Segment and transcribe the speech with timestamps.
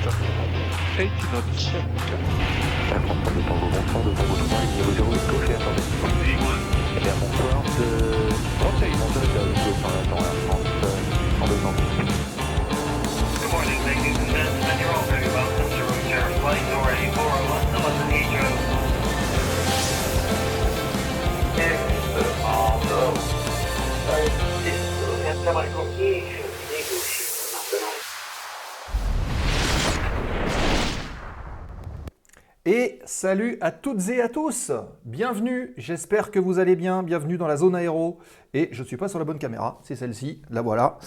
[0.00, 0.14] press
[0.96, 1.72] 7, 80 knots.
[1.72, 1.91] La
[33.22, 34.72] salut à toutes et à tous
[35.04, 38.18] Bienvenue, j'espère que vous allez bien, bienvenue dans la zone aéro.
[38.52, 40.98] Et je ne suis pas sur la bonne caméra, c'est celle-ci, la voilà.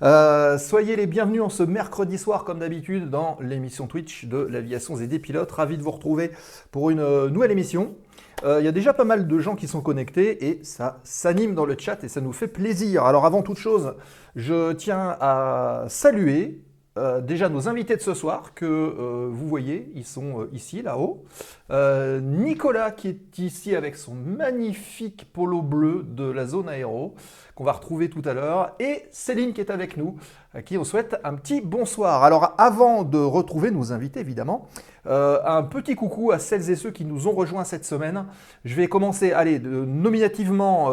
[0.00, 4.96] Euh, soyez les bienvenus en ce mercredi soir comme d'habitude dans l'émission Twitch de l'aviation
[4.98, 5.50] et des pilotes.
[5.50, 6.30] Ravi de vous retrouver
[6.70, 7.96] pour une euh, nouvelle émission.
[8.44, 11.56] Euh, Il y a déjà pas mal de gens qui sont connectés et ça s'anime
[11.56, 13.04] dans le chat et ça nous fait plaisir.
[13.04, 13.96] Alors avant toute chose,
[14.36, 16.62] je tiens à saluer
[16.96, 20.80] euh, déjà nos invités de ce soir que euh, vous voyez, ils sont euh, ici,
[20.80, 21.24] là-haut.
[21.70, 27.14] Nicolas qui est ici avec son magnifique polo bleu de la zone aéro
[27.56, 28.76] qu'on va retrouver tout à l'heure.
[28.78, 30.16] Et Céline qui est avec nous,
[30.52, 32.22] à qui on souhaite un petit bonsoir.
[32.22, 34.68] Alors avant de retrouver nos invités évidemment,
[35.06, 38.26] un petit coucou à celles et ceux qui nous ont rejoints cette semaine.
[38.64, 40.92] Je vais commencer, allez, nominativement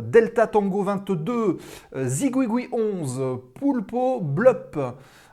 [0.00, 1.58] Delta Tango 22,
[1.96, 4.78] euh, Ziguigui 11, Poulpo, Blup.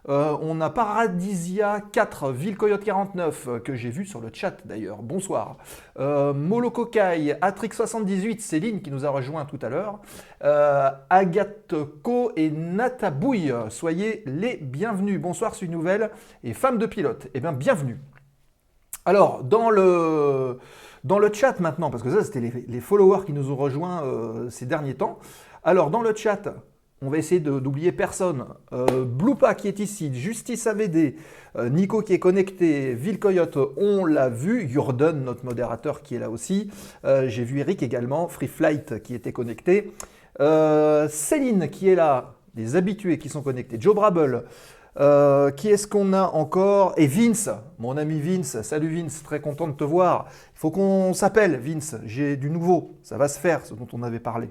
[0.09, 4.57] Euh, on a Paradisia 4, Ville Coyote 49, euh, que j'ai vu sur le chat
[4.65, 5.03] d'ailleurs.
[5.03, 5.57] Bonsoir.
[5.99, 9.99] Euh, Molokokai, Atrix 78, Céline qui nous a rejoint tout à l'heure.
[10.43, 15.21] Euh, Agathe Co et Natabouille, soyez les bienvenus.
[15.21, 16.09] Bonsoir, suis nouvelle
[16.43, 17.27] et femme de pilote.
[17.35, 17.99] Eh bien, bienvenue.
[19.05, 20.59] Alors, dans le,
[21.33, 24.03] chat maintenant, parce que ça, c'était les, followers qui nous ont rejoints
[24.49, 25.19] ces derniers temps.
[25.63, 26.53] Alors, dans le chat,
[27.03, 28.45] on va essayer d'oublier personne.
[28.73, 31.15] Euh, Bloupa qui est ici, Justice AVD,
[31.55, 36.19] euh, Nico qui est connecté, Ville Coyote, on l'a vu, Jordan, notre modérateur qui est
[36.19, 36.69] là aussi.
[37.05, 39.91] Euh, J'ai vu Eric également, Free Flight qui était connecté.
[41.09, 44.45] Céline qui est là, des habitués qui sont connectés, Joe Brabble.
[44.99, 46.93] Euh, qui est-ce qu'on a encore?
[46.97, 48.61] Et Vince, mon ami Vince.
[48.61, 50.25] Salut Vince, très content de te voir.
[50.53, 51.95] Il faut qu'on s'appelle Vince.
[52.05, 52.97] J'ai du nouveau.
[53.01, 54.49] Ça va se faire, ce dont on avait parlé.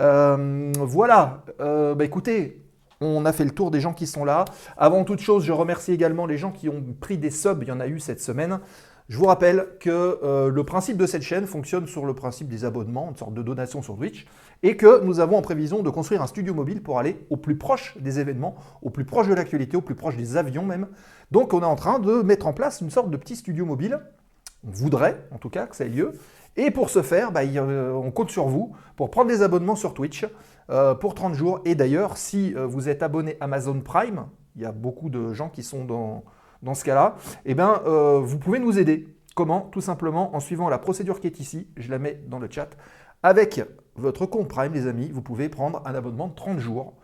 [0.00, 1.44] Euh, voilà.
[1.60, 2.62] Euh, bah, écoutez,
[3.00, 4.44] on a fait le tour des gens qui sont là.
[4.76, 7.62] Avant toute chose, je remercie également les gens qui ont pris des subs.
[7.62, 8.60] Il y en a eu cette semaine.
[9.08, 12.64] Je vous rappelle que euh, le principe de cette chaîne fonctionne sur le principe des
[12.64, 14.24] abonnements, une sorte de donation sur Twitch,
[14.62, 17.58] et que nous avons en prévision de construire un studio mobile pour aller au plus
[17.58, 20.86] proche des événements, au plus proche de l'actualité, au plus proche des avions même.
[21.32, 23.98] Donc on est en train de mettre en place une sorte de petit studio mobile.
[24.64, 26.12] On voudrait en tout cas que ça ait lieu.
[26.56, 29.94] Et pour ce faire, bah, euh, on compte sur vous pour prendre des abonnements sur
[29.94, 30.26] Twitch
[30.70, 31.60] euh, pour 30 jours.
[31.64, 34.26] Et d'ailleurs, si euh, vous êtes abonné Amazon Prime,
[34.56, 36.24] il y a beaucoup de gens qui sont dans,
[36.62, 37.80] dans ce cas-là, eh ben,
[38.20, 39.08] vous pouvez nous aider.
[39.36, 39.60] Comment?
[39.60, 42.68] Tout simplement en suivant la procédure qui est ici, je la mets dans le chat.
[43.22, 43.62] Avec
[43.94, 46.94] votre compte Prime, les amis, vous pouvez prendre un abonnement de 30 jours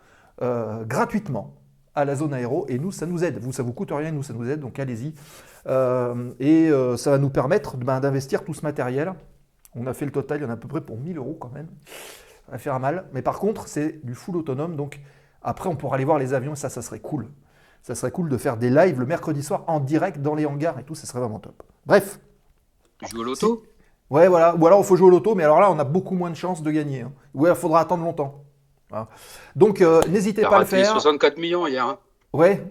[0.85, 1.55] gratuitement
[1.95, 3.39] à la zone aéro et nous, ça nous aide.
[3.39, 5.13] Vous, ça vous coûte rien, nous, ça nous aide, donc allez-y.
[6.39, 9.13] Et ça va nous permettre ben, d'investir tout ce matériel.
[9.77, 11.37] On a fait le total, il y en a à peu près pour 1000 euros
[11.39, 11.67] quand même.
[12.45, 13.05] Ça va faire mal.
[13.13, 14.99] Mais par contre, c'est du full autonome, donc
[15.41, 17.27] après, on pourra aller voir les avions ça, ça serait cool.
[17.83, 20.77] Ça serait cool de faire des lives le mercredi soir en direct dans les hangars
[20.79, 21.63] et tout, ça serait vraiment top.
[21.85, 22.19] Bref,
[22.99, 23.63] Tu joues au loto?
[24.09, 24.55] Ouais, voilà.
[24.55, 26.35] Ou alors il faut jouer au loto, mais alors là, on a beaucoup moins de
[26.35, 27.01] chances de gagner.
[27.01, 27.11] hein.
[27.33, 28.43] Ou alors il faudra attendre longtemps.
[28.89, 29.07] Voilà.
[29.55, 30.91] Donc, euh, n'hésitez pas à le faire.
[30.91, 31.85] 64 millions hier.
[31.85, 31.97] hein.
[32.33, 32.63] Ouais.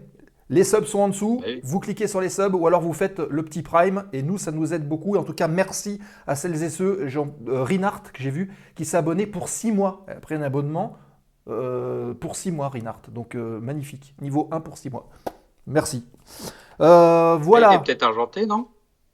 [0.48, 1.42] Les subs sont en dessous.
[1.44, 1.60] Oui.
[1.64, 4.52] Vous cliquez sur les subs ou alors vous faites le petit prime et nous, ça
[4.52, 5.16] nous aide beaucoup.
[5.16, 8.52] Et en tout cas, merci à celles et ceux, Jean, euh, Rinart, que j'ai vu,
[8.76, 10.04] qui s'est abonné pour 6 mois.
[10.08, 10.96] Après un abonnement
[11.48, 13.02] euh, pour 6 mois, Rinart.
[13.08, 14.14] Donc, euh, magnifique.
[14.20, 15.08] Niveau 1 pour 6 mois.
[15.66, 16.06] Merci.
[16.80, 17.74] Euh, Il voilà.
[17.74, 18.68] est peut-être argenté, non?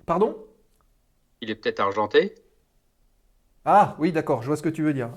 [0.04, 0.36] Pardon?
[1.40, 2.34] Il est peut-être argenté?
[3.64, 5.10] Ah oui, d'accord, je vois ce que tu veux dire.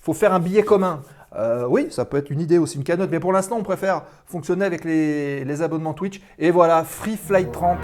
[0.00, 1.02] faut faire un billet commun.
[1.36, 4.02] Euh, oui, ça peut être une idée aussi, une cagnotte, mais pour l'instant, on préfère
[4.26, 6.20] fonctionner avec les, abonnements Twitch.
[6.38, 7.78] Et voilà, Free Flight 30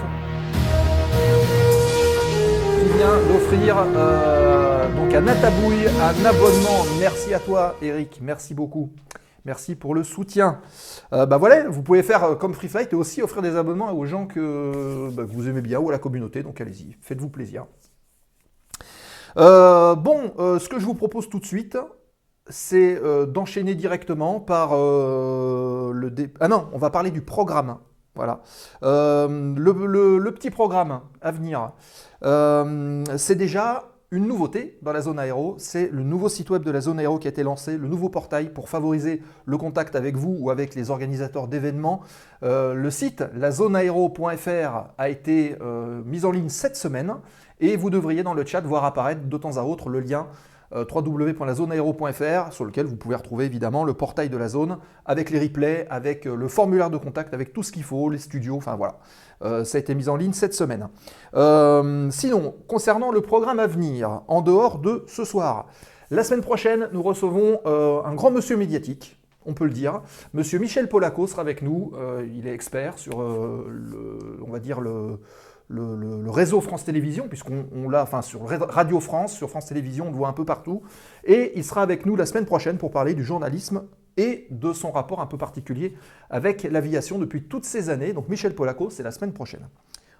[2.79, 6.85] qui vient d'offrir euh, donc à Natabouille un abonnement.
[7.01, 8.93] Merci à toi, Eric, merci beaucoup.
[9.45, 10.61] Merci pour le soutien.
[11.15, 14.05] Euh, bah voilà, vous pouvez faire comme Free Flight et aussi offrir des abonnements aux
[14.05, 16.43] gens que, bah, que vous aimez bien ou à la communauté.
[16.43, 17.67] Donc allez-y, faites-vous plaisir.
[19.37, 21.79] Bon, ce que je vous propose tout de suite,
[22.49, 27.79] c'est euh, d'enchaîner directement par euh, le dé- Ah non, on va parler du programme.
[28.15, 28.41] Voilà.
[28.83, 31.73] Euh, le, petit programme à venir,
[33.17, 36.81] c'est déjà une nouveauté dans la zone aéro, c'est le nouveau site web de la
[36.81, 40.35] zone aéro qui a été lancé, le nouveau portail pour favoriser le contact avec vous
[40.41, 42.01] ou avec les organisateurs d'événements.
[42.43, 45.57] Le site lazoneaéro.fr a été
[46.05, 47.15] mis en ligne cette semaine
[47.61, 50.27] et vous devriez dans le chat voir apparaître de temps à autre le lien
[50.73, 55.87] www.lazoneaéro.fr sur lequel vous pouvez retrouver évidemment le portail de la zone avec les replays,
[55.91, 58.99] avec euh, le formulaire de contact, avec tout ce qu'il faut, les studios, enfin voilà.
[59.43, 60.89] Euh, ça a été mis en ligne cette semaine.
[61.35, 65.67] Euh, sinon, concernant le programme à venir, en dehors de ce soir,
[66.11, 70.01] la semaine prochaine, nous recevons euh, un grand monsieur médiatique, on peut le dire.
[70.33, 71.93] Monsieur Michel Polaco sera avec nous.
[71.97, 75.19] Euh, il est expert sur, euh, le, on va dire, le,
[75.69, 80.11] le- réseau France Télévisions, puisqu'on on l'a, enfin, sur Radio France, sur France Télévisions, on
[80.11, 80.83] le voit un peu partout.
[81.25, 83.85] Et il sera avec nous la semaine prochaine pour parler du journalisme
[84.17, 85.95] et de son rapport un peu particulier
[86.31, 88.13] avec l'aviation depuis toutes ces années.
[88.13, 89.69] Donc Michel Polaco, c'est la semaine prochaine.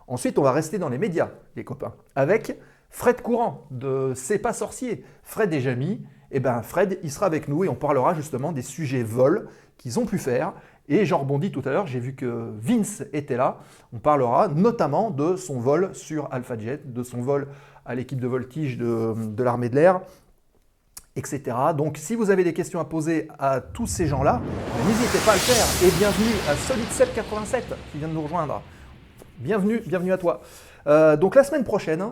[0.07, 2.57] Ensuite, on va rester dans les médias, les copains, avec
[2.91, 5.05] Fred Courant de C'est pas sorcier.
[5.23, 8.63] Fred et Jamy, eh ben Fred, il sera avec nous et on parlera justement des
[8.63, 10.55] sujets vol qu'ils ont pu faire.
[10.89, 13.59] Et j'en rebondis tout à l'heure, j'ai vu que Vince était là.
[13.93, 17.49] On parlera notamment de son vol sur AlphaJet, de son vol
[17.85, 20.01] à l'équipe de voltige de, de l'armée de l'air,
[21.15, 21.57] etc.
[21.77, 25.33] Donc si vous avez des questions à poser à tous ces gens-là, ben, n'hésitez pas
[25.33, 25.89] à le faire.
[25.89, 28.63] Et bienvenue à Solid787 qui vient de nous rejoindre.
[29.39, 30.41] Bienvenue, bienvenue à toi.
[30.87, 32.03] Euh, donc la semaine prochaine,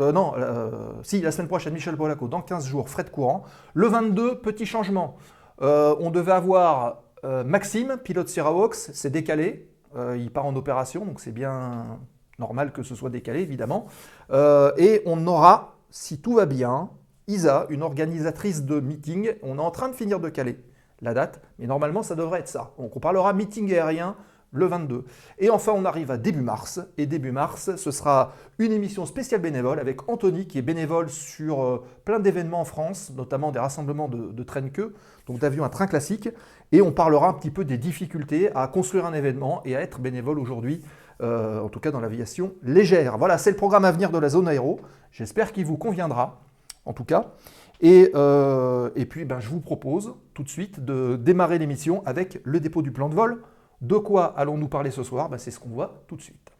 [0.00, 0.70] euh, non, euh,
[1.02, 3.44] si, la semaine prochaine, Michel Polaco, dans 15 jours, Fred Courant.
[3.74, 5.16] Le 22, petit changement.
[5.60, 9.68] On devait avoir euh, Maxime, pilote Sierra c'est décalé.
[9.96, 11.98] Euh, il part en opération, donc c'est bien
[12.38, 13.86] normal que ce soit décalé, évidemment.
[14.30, 16.90] Euh, et on aura, si tout va bien,
[17.26, 19.32] Isa, une organisatrice de meeting.
[19.42, 20.58] On est en train de finir de caler
[21.00, 22.72] la date, mais normalement, ça devrait être ça.
[22.78, 24.16] Donc on parlera meeting aérien
[24.50, 25.04] le 22.
[25.38, 26.80] Et enfin, on arrive à début mars.
[26.96, 31.82] Et début mars, ce sera une émission spéciale bénévole avec Anthony, qui est bénévole sur
[32.04, 34.94] plein d'événements en France, notamment des rassemblements de, de queue,
[35.26, 36.30] donc d'avions à train classique.
[36.72, 40.00] Et on parlera un petit peu des difficultés à construire un événement et à être
[40.00, 40.82] bénévole aujourd'hui,
[41.22, 43.16] euh, en tout cas dans l'aviation légère.
[43.16, 44.80] Voilà, c'est le programme à venir de la zone aéro.
[45.10, 46.40] J'espère qu'il vous conviendra,
[46.84, 47.32] en tout cas.
[47.80, 52.60] Et, euh, puis, ben, je vous propose tout de suite de démarrer l'émission avec le
[52.60, 53.42] dépôt du plan de vol.
[53.80, 55.28] De quoi allons-nous parler ce soir?
[55.28, 56.57] Ben, C'est ce qu'on voit tout de suite.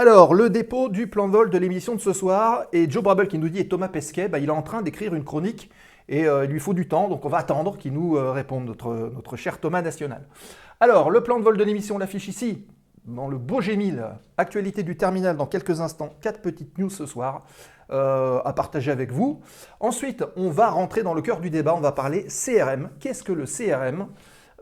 [0.00, 3.28] Alors, le dépôt du plan de vol de l'émission de ce soir, et Joe Brabel
[3.28, 5.70] qui nous dit, et Thomas Pesquet, bah, il est en train d'écrire une chronique,
[6.08, 8.64] et euh, il lui faut du temps, donc on va attendre qu'il nous euh, réponde,
[8.64, 10.26] notre, notre cher Thomas National.
[10.80, 12.64] Alors, le plan de vol de l'émission, on l'affiche ici,
[13.04, 14.02] dans le beau G1000,
[14.38, 17.44] actualité du terminal dans quelques instants, quatre petites news ce soir
[17.90, 19.42] euh, à partager avec vous.
[19.80, 22.88] Ensuite, on va rentrer dans le cœur du débat, on va parler CRM.
[23.00, 24.06] Qu'est-ce que le CRM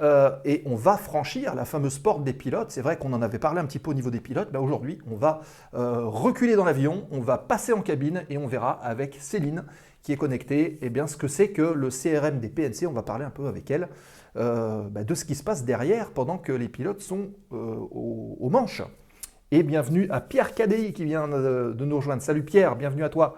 [0.00, 2.70] Euh, et on va franchir la fameuse porte des pilotes.
[2.70, 4.52] C'est vrai qu'on en avait parlé un petit peu au niveau des pilotes.
[4.52, 5.40] Ben Aujourd'hui, on va
[5.74, 9.64] euh, reculer dans l'avion, on va passer en cabine et on verra avec Céline
[10.02, 12.87] qui est connectée eh bien, ce que c'est que le CRM des PNC.
[12.87, 13.88] On va parler un peu avec elle
[14.37, 18.50] euh, ben, de ce qui se passe derrière pendant que les pilotes sont aux, aux
[18.50, 18.82] manches.
[19.50, 22.22] Et bienvenue à Pierre Cadey qui vient de, de nous rejoindre.
[22.22, 23.34] Salut Pierre, bienvenue à toi.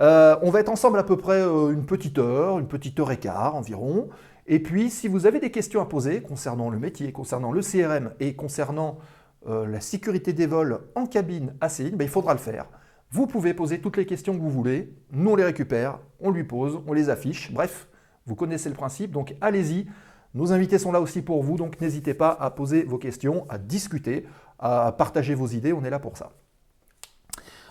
[0.00, 3.54] On va être ensemble à peu près une petite heure, une petite heure et quart
[3.54, 4.08] environ.
[4.46, 8.12] Et puis, si vous avez des questions à poser concernant le métier, concernant le CRM
[8.20, 8.98] et concernant
[9.46, 12.66] euh, la sécurité des vols en cabine Céline, ben, il faudra le faire.
[13.10, 16.44] Vous pouvez poser toutes les questions que vous voulez, nous on les récupère, on lui
[16.44, 17.52] pose, on les affiche.
[17.52, 17.88] Bref,
[18.26, 19.86] vous connaissez le principe, donc allez-y.
[20.34, 23.56] Nos invités sont là aussi pour vous, donc n'hésitez pas à poser vos questions, à
[23.56, 24.26] discuter,
[24.58, 26.32] à partager vos idées, on est là pour ça.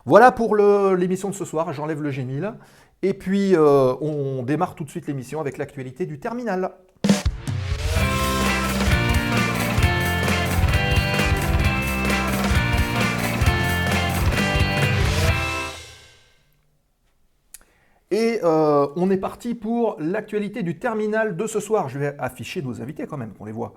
[0.06, 2.56] Voilà pour l'émission de ce soir, j'enlève le G1000.
[3.06, 6.72] Et puis euh, on démarre tout de suite l'émission avec l'actualité du terminal.
[18.10, 21.90] Et euh, on est parti pour l'actualité du terminal de ce soir.
[21.90, 23.74] Je vais afficher nos invités quand même, qu'on les voit.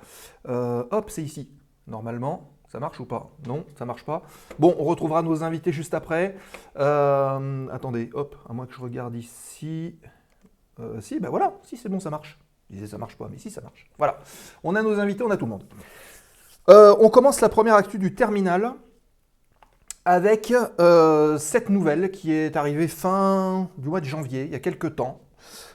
[0.49, 1.51] Euh, hop, c'est ici.
[1.89, 3.31] Normalement, ça marche ou pas?
[3.47, 4.23] Non, ça marche pas.
[4.59, 6.37] Bon, on retrouvera nos invités juste après.
[6.79, 9.97] Euh, attendez, hop, à moins que je regarde ici.
[10.81, 12.39] Euh, si, ben voilà, si c'est bon, ça marche.
[12.69, 13.89] Je disais ça marche pas, mais si ça marche.
[13.99, 14.19] Voilà,
[14.65, 15.65] on a nos invités, on a tout le monde.
[16.69, 18.75] Euh, on commence la première actu du terminal
[20.05, 20.53] avec
[21.39, 25.21] cette nouvelle qui est arrivée fin du mois de janvier, il y a quelques temps,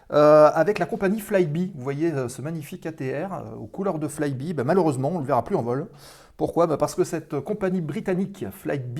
[0.09, 1.75] avec la compagnie Flybe.
[1.75, 4.53] Vous voyez ce magnifique ATR aux couleurs de Flybe.
[4.53, 5.87] Ben, malheureusement, on ne le verra plus en vol.
[6.41, 8.99] Pourquoi Ben, Parce que cette compagnie britannique Flybe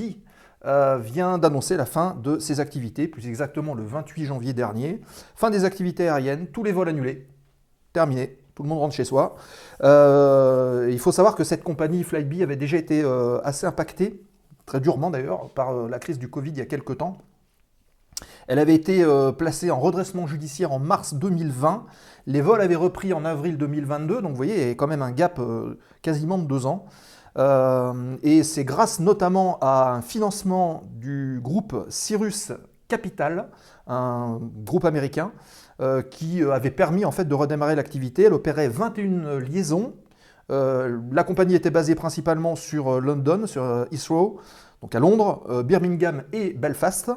[0.64, 5.02] euh, vient d'annoncer la fin de ses activités, plus exactement le 28 janvier dernier.
[5.36, 7.28] Fin des activités aériennes, tous les vols annulés,
[7.94, 9.38] terminé, tout le monde rentre chez soi.
[9.82, 14.22] Euh, il faut savoir que cette compagnie Flybe avait déjà été euh, assez impactée,
[14.68, 17.18] très durement d'ailleurs, par euh, la crise du Covid il y a quelques temps.
[18.48, 19.04] Elle avait été
[19.36, 21.88] placée en redressement judiciaire en mars 2020.
[22.28, 25.02] Les vols avaient repris en avril 2022, donc vous voyez, il y a quand même
[25.02, 25.42] un gap
[26.04, 26.86] quasiment de deux ans.
[27.38, 32.52] Euh, et c'est grâce notamment à un financement du groupe Cyrus
[32.88, 33.48] Capital,
[33.88, 35.32] un groupe américain,
[35.80, 38.24] euh, qui euh, avait permis en fait de redémarrer l'activité.
[38.24, 39.94] Elle opérait 21 liaisons.
[40.50, 44.42] La compagnie était basée principalement sur London, sur Heathrow,
[44.82, 47.10] donc à Londres, Birmingham et Belfast.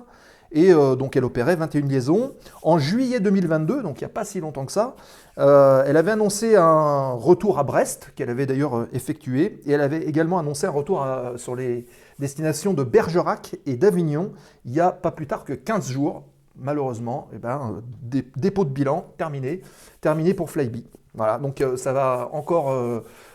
[0.54, 2.34] Et euh, donc elle opérait 21 liaisons.
[2.62, 4.94] En juillet 2022, donc il n'y a pas si longtemps que ça,
[5.38, 9.80] euh, elle avait annoncé un retour à Brest, qu'elle avait d'ailleurs euh, effectué, et elle
[9.80, 11.04] avait également annoncé un retour
[11.36, 11.86] sur les
[12.20, 14.32] destinations de Bergerac et d'Avignon,
[14.64, 16.22] il n'y a pas plus tard que 15 jours.
[16.56, 19.60] Malheureusement, eh ben, dé- dépôt de bilan terminé,
[20.00, 20.76] terminé pour Flybe.
[21.14, 22.72] Voilà, donc ça va encore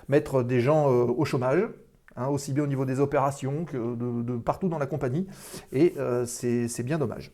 [0.07, 1.67] mettre des gens au chômage,
[2.15, 5.27] hein, aussi bien au niveau des opérations que de, partout dans la compagnie,
[5.71, 7.31] et euh, c'est bien dommage.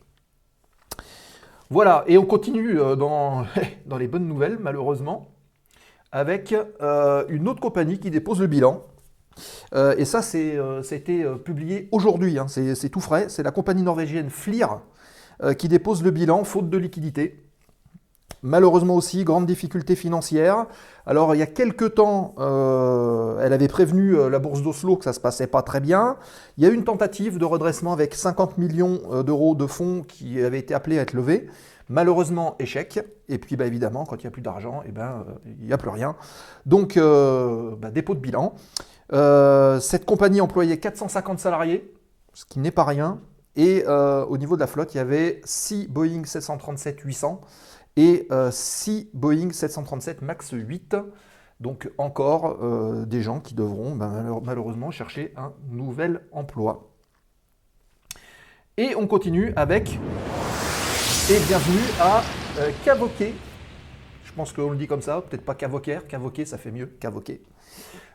[1.68, 3.46] Voilà, et on continue euh, dans,
[3.98, 5.32] les bonnes nouvelles, malheureusement,
[6.12, 8.84] avec euh, une autre compagnie qui dépose le bilan.
[9.98, 13.28] Et ça, c'est, ça a été publié aujourd'hui, hein, c'est tout frais.
[13.28, 14.80] C'est la compagnie norvégienne FLIR
[15.58, 17.45] qui dépose le bilan, faute de liquidité.
[18.46, 20.66] Malheureusement aussi, grande difficulté financière.
[21.04, 25.02] Alors, il y a quelques temps, euh, elle avait prévenu euh, la bourse d'Oslo que
[25.02, 26.16] ça se passait pas très bien.
[26.56, 30.04] Il y a eu une tentative de redressement avec 50 millions euh, d'euros de fonds
[30.06, 31.48] qui avaient été appelés à être levés.
[31.88, 33.00] Malheureusement, échec.
[33.28, 35.78] Et puis, bah, évidemment, quand il n'y a plus d'argent, eh ben, il n'y a
[35.78, 36.14] plus rien.
[36.66, 38.54] Donc, bah, dépôt de bilan.
[39.10, 41.92] Cette compagnie employait 450 salariés,
[42.32, 43.18] ce qui n'est pas rien.
[43.56, 47.38] Et au niveau de la flotte, il y avait 6 Boeing 737-800
[47.96, 50.96] et 6 Boeing 737 MAX 8.
[51.60, 56.90] Donc encore euh, des gens qui devront malheur- malheureusement chercher un nouvel emploi.
[58.76, 59.98] Et on continue avec
[61.30, 62.22] et bienvenue à
[62.58, 63.32] euh, Cavoquet.
[64.24, 67.40] Je pense qu'on le dit comme ça, peut-être pas Cavoquer, Cavoquet ça fait mieux, Cavoquet.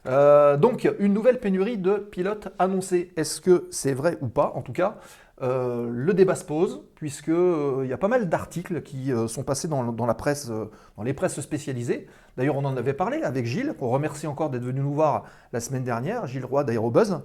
[0.05, 3.11] Euh, donc une nouvelle pénurie de pilotes annoncée.
[3.17, 4.51] Est-ce que c'est vrai ou pas?
[4.55, 4.99] En tout cas,
[5.41, 9.67] euh, le débat se pose, puisqu'il y a pas mal d'articles qui euh, sont passés
[9.67, 10.65] dans, la presse, euh,
[10.97, 12.07] dans les presses spécialisées.
[12.37, 15.59] D'ailleurs, on en avait parlé avec Gilles, qu'on remercie encore d'être venu nous voir la
[15.59, 17.21] semaine dernière, Gilles Roy d'Aérobuzz.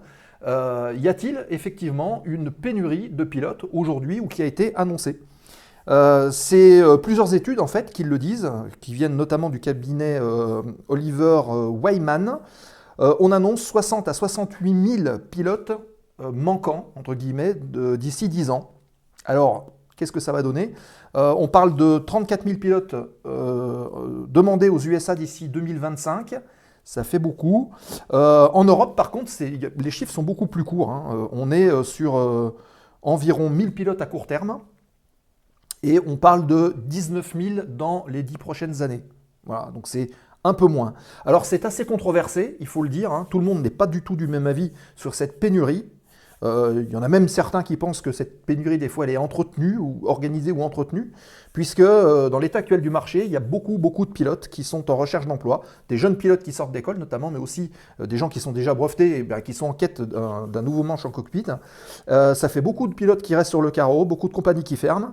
[0.46, 5.20] Euh, y a-t-il effectivement une pénurie de pilotes aujourd'hui ou qui a été annoncée?
[5.88, 8.50] Euh, C'est euh, plusieurs études en fait qui le disent,
[8.81, 12.38] qui viennent notamment du cabinet euh, Oliver euh, Wyman.
[12.98, 15.72] Euh, on annonce 60 à 68 000 pilotes
[16.20, 18.72] euh, manquants, entre guillemets, d'ici 10 ans.
[19.24, 20.74] Alors, qu'est-ce que ça va donner?
[21.16, 22.94] Euh, On parle de 34 000 pilotes
[23.26, 26.37] euh, demandés aux USA d'ici 2025.
[26.85, 27.72] Ça fait beaucoup.
[28.11, 30.90] En Europe, par contre, les chiffres sont beaucoup plus courts.
[30.92, 31.29] hein.
[31.33, 32.14] On est sur
[33.02, 34.61] environ 1000 pilotes à court terme.
[35.83, 39.02] Et on parle de 19 000 dans les 10 prochaines années.
[39.44, 40.11] Voilà, donc c'est
[40.44, 40.94] un peu moins.
[41.24, 43.11] Alors c'est assez controversé, il faut le dire.
[43.12, 43.26] hein.
[43.31, 45.90] Tout le monde n'est pas du tout du même avis sur cette pénurie.
[46.42, 49.12] Euh, il y en a même certains qui pensent que cette pénurie, des fois, elle
[49.12, 51.12] est entretenue ou organisée ou entretenue,
[51.53, 54.64] puisque euh, dans l'état actuel du marché, il y a beaucoup, beaucoup de pilotes qui
[54.64, 57.70] sont en recherche d'emploi, des jeunes pilotes qui sortent d'école notamment, mais aussi
[58.01, 60.83] euh, des gens qui sont déjà brevetés et ben, qui sont en quête d'un nouveau
[60.83, 61.44] manche en cockpit.
[62.09, 65.12] Ça fait beaucoup de pilotes qui restent sur le carreau, beaucoup de compagnies qui ferment.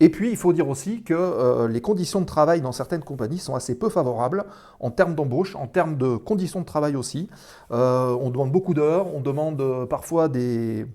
[0.00, 3.38] Et puis, il faut dire aussi que euh, les conditions de travail dans certaines compagnies
[3.38, 4.44] sont assez peu favorables
[4.80, 7.28] en termes d'embauche, en termes de conditions de travail aussi.
[7.70, 10.86] Euh, on demande beaucoup d'heures, on demande euh, parfois des,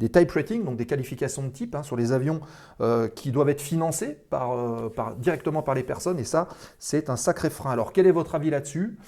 [0.00, 2.40] type ratings, donc des qualifications de type hein, sur les avions
[3.14, 4.80] qui doivent être financés par,
[5.18, 6.18] directement par les personnes.
[6.18, 7.70] Et ça, c'est un sacré frein.
[7.70, 8.98] Alors, quel est votre avis là-dessus?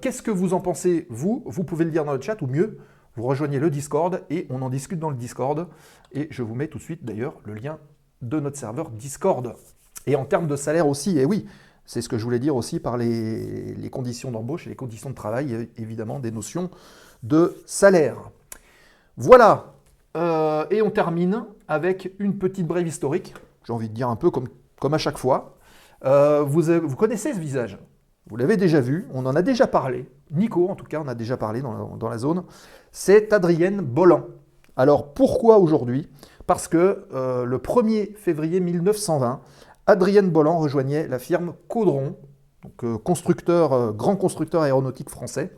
[0.00, 1.42] Qu'est-ce que vous en pensez, vous?
[1.46, 2.78] Vous pouvez le dire dans le chat, ou mieux,
[3.16, 5.66] vous rejoignez le Discord et on en discute dans le Discord.
[6.12, 7.80] Et je vous mets tout de suite d'ailleurs le lien
[8.22, 9.54] de notre serveur Discord.
[10.06, 11.46] Et en termes de salaire aussi, et oui,
[11.86, 15.14] c'est ce que je voulais dire aussi par les, conditions d'embauche et les conditions de
[15.14, 16.70] travail, et évidemment des notions
[17.22, 18.30] de salaire.
[19.16, 19.74] Voilà,
[20.16, 23.34] Euh, et on termine avec une petite brève historique,
[23.66, 25.56] j'ai envie de dire un peu comme, à chaque fois.
[26.04, 27.78] Euh, vous, connaissez ce visage,
[28.28, 31.16] vous l'avez déjà vu, on en a déjà parlé, Nico en tout cas, on a
[31.16, 32.44] déjà parlé dans dans la zone,
[32.92, 34.26] c'est Adrienne Bolland.
[34.76, 36.08] Alors pourquoi aujourd'hui?
[36.46, 39.40] Parce que euh, le 1er février 1920,
[39.86, 42.16] Adrienne Bolland rejoignait la firme Caudron,
[42.62, 45.52] donc, euh, constructeur, euh, grand constructeur aéronautique français,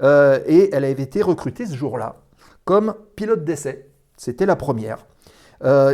[0.00, 2.16] et elle avait été recrutée ce jour-là
[2.64, 3.88] comme pilote d'essai.
[4.16, 5.06] C'était la première.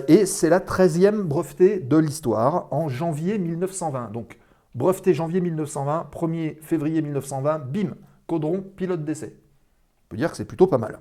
[0.06, 4.10] Et c'est la 13e brevetée de l'histoire en janvier 1920.
[4.12, 4.38] Donc
[4.74, 9.36] breveté janvier 1920, 1er février 1920, bim, Caudron, pilote d'essai.
[10.06, 11.00] On peut dire que c'est plutôt pas mal.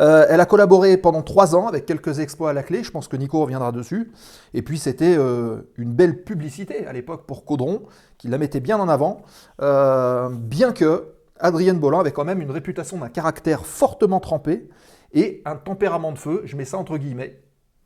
[0.00, 3.08] Euh, elle a collaboré pendant trois ans avec quelques exploits à la clé, je pense
[3.08, 4.12] que Nico reviendra dessus.
[4.54, 7.82] Et puis c'était euh, une belle publicité à l'époque pour Caudron,
[8.18, 9.22] qui la mettait bien en avant,
[9.60, 14.68] euh, bien que Adrienne Bolland avait quand même une réputation d'un caractère fortement trempé
[15.12, 17.40] et un tempérament de feu, je mets ça entre guillemets,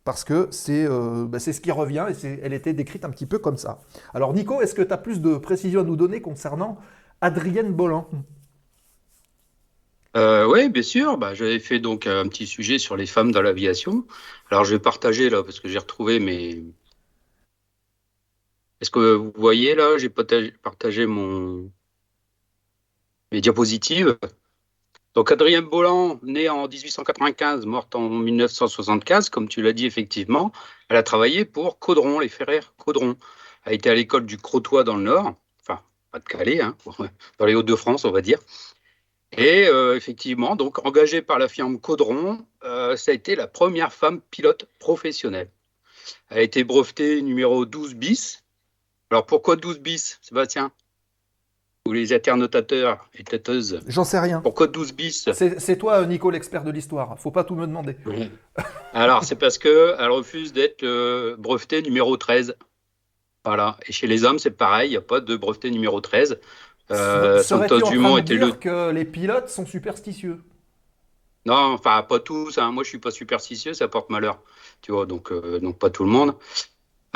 [0.05, 3.57] parce que c'est bah, ce qui revient et elle était décrite un petit peu comme
[3.57, 3.81] ça.
[4.15, 6.77] Alors Nico, est-ce que tu as plus de précisions à nous donner concernant
[7.21, 8.07] Adrienne Bolland
[10.17, 11.19] Euh, oui, bien sûr.
[11.19, 14.07] Bah, j'avais fait donc un petit sujet sur les femmes dans l'aviation.
[14.51, 16.65] Alors, je vais partager là parce que j'ai retrouvé mes.
[18.81, 21.71] Est-ce que vous voyez là, j'ai partagé, mon
[23.33, 24.19] mes diapositives.
[25.15, 30.53] Donc, Adrienne Bolland, née en 1895, morte en 1975, comme tu l'as dit effectivement,
[30.89, 33.17] elle a travaillé pour Caudron, les Ferrers Caudron.
[33.65, 35.81] Elle a été à l'école du Crotoy dans le Nord, enfin
[36.13, 36.77] pas de Calais, hein,
[37.39, 38.39] dans les Hauts-de-France, on va dire.
[39.37, 43.93] Et euh, effectivement, donc engagée par la firme Caudron, euh, ça a été la première
[43.93, 45.51] femme pilote professionnelle.
[46.31, 48.45] Elle a été brevetée numéro 12 bis.
[49.11, 50.73] Alors pourquoi 12 bis, Sébastien?
[51.87, 53.81] Ou les internotateurs et têteuses?
[53.87, 54.41] J'en sais rien.
[54.41, 55.29] Pourquoi 12 bis?
[55.33, 57.19] C'est toi, Nico, l'expert de l'histoire.
[57.19, 57.97] Faut pas tout me demander.
[58.93, 62.57] Alors c'est parce que elle refuse d'être euh, brevetée numéro 13.
[63.45, 63.77] Voilà.
[63.87, 66.41] Et chez les hommes, c'est pareil, il n'y a pas de breveté numéro 13.
[66.91, 70.41] Euh, Santos en train Dumont de était dire le que les pilotes sont superstitieux
[71.45, 72.59] Non, enfin, pas tous.
[72.59, 72.71] hein.
[72.71, 74.41] Moi, je suis pas superstitieux, ça porte malheur.
[74.83, 76.35] Tu vois, donc, euh, donc pas tout le monde.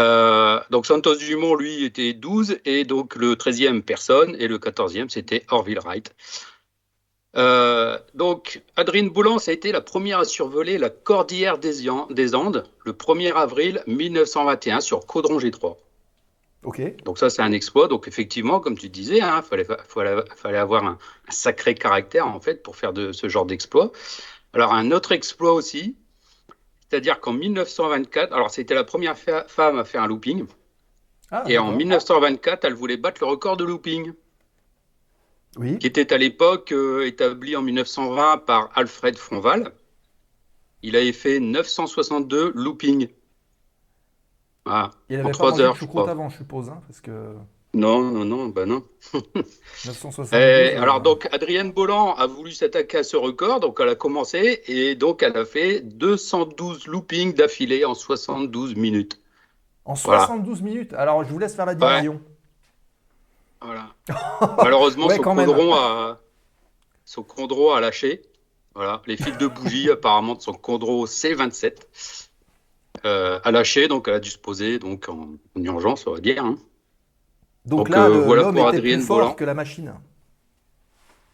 [0.00, 5.08] Euh, donc, Santos Dumont, lui, était 12, et donc le 13e, personne, et le 14e,
[5.08, 6.14] c'était Orville Wright.
[7.36, 12.64] Euh, donc, Adrien Boulan, ça a été la première à survoler la cordillère des Andes
[12.84, 15.76] le 1er avril 1921 sur Caudron G3.
[16.62, 16.80] Ok.
[17.04, 17.88] Donc ça, c'est un exploit.
[17.88, 22.40] Donc effectivement, comme tu disais, il fallait, fallait, fallait avoir un, un sacré caractère en
[22.40, 23.92] fait pour faire de ce genre d'exploit.
[24.52, 25.96] Alors un autre exploit aussi,
[26.88, 30.46] c'est-à-dire qu'en 1924, alors c'était la première femme à faire un looping,
[31.30, 31.78] Ah, et en d'accord.
[31.78, 34.12] 1924, elle voulait battre le record de looping,
[35.56, 35.78] Oui.
[35.78, 39.72] qui était à l'époque euh, établi en 1920 par Alfred Fronval.
[40.82, 43.08] Il avait fait 962 loopings.
[44.66, 44.90] Voilà.
[45.08, 46.10] Il en avait pas trois mangé heures, de je crois.
[46.10, 47.34] avant, je suppose, hein, parce que
[47.74, 48.84] Non, non, non, bah non.
[49.86, 50.28] 972.
[50.32, 50.36] Eh,
[50.76, 54.62] euh, alors donc Adrienne Bolland a voulu s'attaquer à ce record, donc elle a commencé
[54.66, 59.20] et donc elle a fait 212 loopings d'affilée en 72 minutes.
[59.84, 60.26] En voilà.
[60.26, 60.92] 72 minutes?
[60.92, 62.20] Alors, je vous laisse faire la division.
[63.62, 63.88] Voilà.
[64.58, 66.20] Malheureusement Ouais, son a
[67.04, 68.22] son chondro a lâché.
[68.74, 72.29] Voilà, les fils de bougie apparemment de son chondro C27
[73.04, 76.20] euh, a lâché, donc elle a dû se poser donc en, en urgence, on va
[76.20, 76.44] dire.
[76.44, 76.58] hein.
[77.66, 79.34] Donc, Donc, là, euh, voilà l'homme était Adrienne plus fort Bolland.
[79.34, 79.94] que la machine.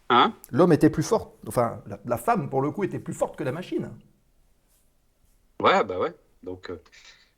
[0.09, 0.35] Hein?
[0.51, 1.35] L'homme était plus fort.
[1.47, 3.91] Enfin, la, la femme, pour le coup, était plus forte que la machine.
[5.61, 6.13] Ouais, bah ouais.
[6.43, 6.81] Donc, euh,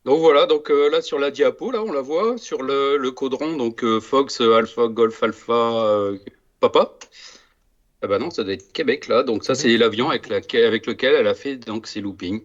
[0.05, 3.11] donc voilà, donc euh, là sur la diapo, là on la voit sur le, le
[3.11, 6.11] caudron, donc euh, Fox Alpha Golf Alpha
[6.61, 6.99] Papa.
[8.03, 9.23] Ah bah non, ça doit être Québec là.
[9.23, 12.43] Donc ça c'est l'avion avec, laquelle- avec lequel elle a fait donc ses loopings.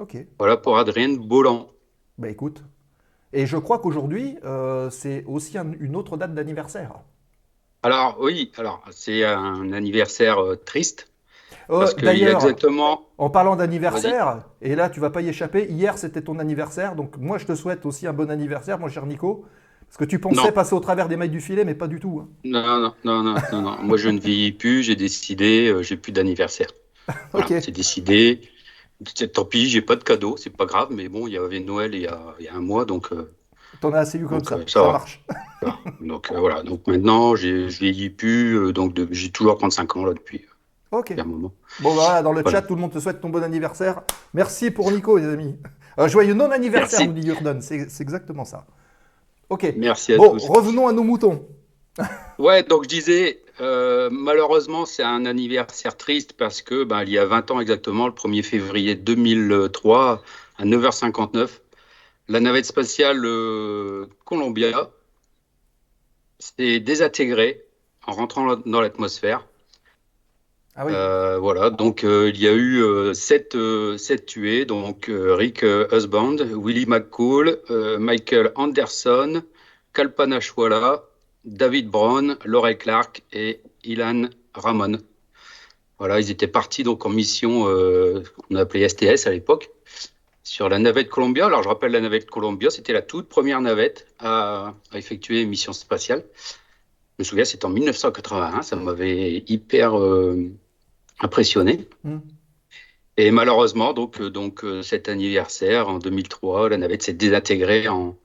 [0.00, 0.16] Ok.
[0.40, 1.70] Voilà pour Adrienne Bolland.
[2.18, 2.62] Bah écoute.
[3.32, 7.02] Et je crois qu'aujourd'hui, euh, c'est aussi un- une autre date d'anniversaire.
[7.82, 11.08] Alors oui, alors c'est un anniversaire euh, triste
[11.70, 13.06] Euh, parce y a exactement.
[13.18, 17.16] en parlant d'anniversaire, et là tu vas pas y échapper, hier c'était ton anniversaire, donc
[17.18, 19.44] moi je te souhaite aussi un bon anniversaire, mon cher Nico,
[19.86, 20.52] parce que tu pensais Non.
[20.52, 22.20] passer au travers des mailles du filet, mais pas du tout.
[22.22, 22.28] hein.
[22.44, 23.82] Non, non, non, non, non, non.
[23.82, 26.70] Moi je ne vieillis plus, j'ai décidé, j'ai plus d'anniversaire.
[27.32, 27.52] Voilà, Ok.
[27.58, 28.40] C'est décidé.
[29.32, 31.94] Tant pis, j'ai pas de cadeau, c'est pas grave, mais bon, il y avait Noël
[31.94, 33.32] il y a, il y a un mois, donc, euh,
[33.80, 35.24] T'en as assez eu comme Donc, ça, euh, ça, ça marche.
[36.00, 36.62] donc euh, voilà.
[36.62, 40.44] Donc maintenant, j'ai- je vieillis plus, donc j'ai toujours 35 ans là depuis
[40.90, 41.14] Ok.
[41.16, 41.52] un moment.
[41.78, 42.58] Bon, bah, voilà, dans le Voilà.
[42.60, 44.02] chat, tout le monde te souhaite ton bon anniversaire.
[44.34, 45.56] Merci pour Nico, les amis.
[46.06, 47.60] Joyeux non-anniversaire, nous dit Jordan.
[47.62, 48.66] C'est c'est exactement ça.
[49.48, 49.72] Ok.
[49.76, 50.46] Merci à Bon, tous.
[50.48, 51.46] revenons à nos moutons.
[52.38, 57.18] Ouais, donc je disais, euh, malheureusement, c'est un anniversaire triste parce que ben, il y
[57.18, 60.22] a 20 ans exactement, le 1er février 2003,
[60.58, 61.48] à 9h59,
[62.28, 64.90] la navette spatiale euh, Columbia
[66.38, 67.64] s'est désintégrée
[68.06, 69.46] en rentrant dans l'atmosphère.
[70.76, 70.92] Ah oui.
[70.94, 76.36] Euh, voilà, donc il y a eu euh, sept, euh, sept tués, donc Rick Husband,
[76.54, 77.58] Willie McCool,
[77.98, 79.42] Michael Anderson,
[79.92, 81.02] Kalpana Chawla,
[81.44, 84.98] David Brown, Laurie Clark et Ilan Ramon.
[85.98, 89.70] Voilà, ils étaient partis donc en mission euh, qu'on appelait STS à l'époque,
[90.42, 91.46] sur la navette Columbia.
[91.46, 95.50] Alors, je rappelle la navette Columbia, c'était la toute première navette à, à effectuer une
[95.50, 96.24] mission spatiale.
[97.20, 98.62] Je me souviens, c'était en 1981.
[98.62, 100.50] Ça m'avait hyper euh,
[101.20, 101.86] impressionné.
[102.02, 102.20] Hmm.
[103.18, 108.16] Et malheureusement, donc, euh, donc euh, cet anniversaire, en 2003, la navette s'est désintégrée en,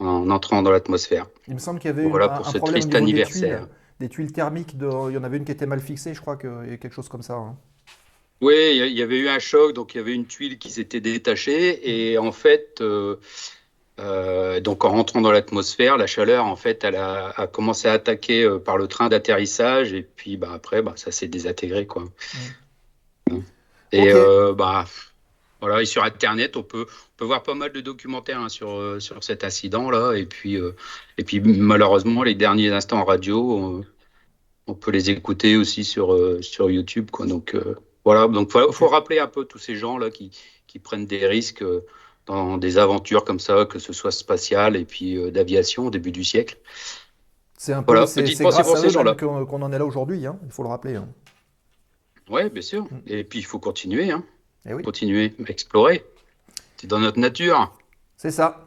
[0.00, 1.26] en entrant dans l'atmosphère.
[1.48, 3.20] Il me semble qu'il y avait Voilà un, pour un ce problème triste niveau des
[3.20, 3.22] anniversaire.
[3.22, 4.78] tuiles, des tuiles thermiques.
[4.78, 6.76] De, il y en avait une qui était mal fixée, je crois qu'il y a
[6.78, 7.34] quelque chose comme ça.
[7.34, 7.58] hein.
[8.40, 8.54] Oui,
[8.88, 12.10] il y avait eu un choc, donc il y avait une tuile qui s'était détachée
[12.12, 13.16] et en fait, euh,
[14.00, 17.92] euh, donc en rentrant dans l'atmosphère, la chaleur en fait, elle a, a commencé à
[17.94, 22.04] attaquer euh, par le train d'atterrissage et puis bah après, bah, ça s'est désintégré quoi.
[23.92, 24.14] Et Ok.
[24.14, 24.84] euh, bah
[25.60, 28.70] voilà, et sur Internet, on peut, on peut voir pas mal de documentaires hein, sur
[28.78, 30.72] euh, sur cet incident là et puis euh,
[31.18, 33.84] et puis malheureusement les derniers instants en radio, on,
[34.66, 37.26] on peut les écouter aussi sur euh, sur YouTube quoi.
[37.26, 40.30] Donc euh, voilà, donc faut, faut rappeler un peu tous ces gens là qui,
[40.66, 41.64] qui prennent des risques
[42.26, 46.24] dans des aventures comme ça, que ce soit spatial et puis d'aviation au début du
[46.24, 46.58] siècle.
[47.56, 49.14] C'est un peu Voilà, c'est grâce pour à ces gens-là.
[49.14, 50.96] qu'on qu'on en est là aujourd'hui, hein, il faut le rappeler.
[50.96, 51.08] hein.
[52.28, 52.86] Ouais, bien sûr.
[53.06, 54.24] Et puis il faut continuer, hein,
[54.68, 56.04] Eh oui, continuer à explorer.
[56.76, 57.72] C'est dans notre nature.
[58.16, 58.66] c'est ça.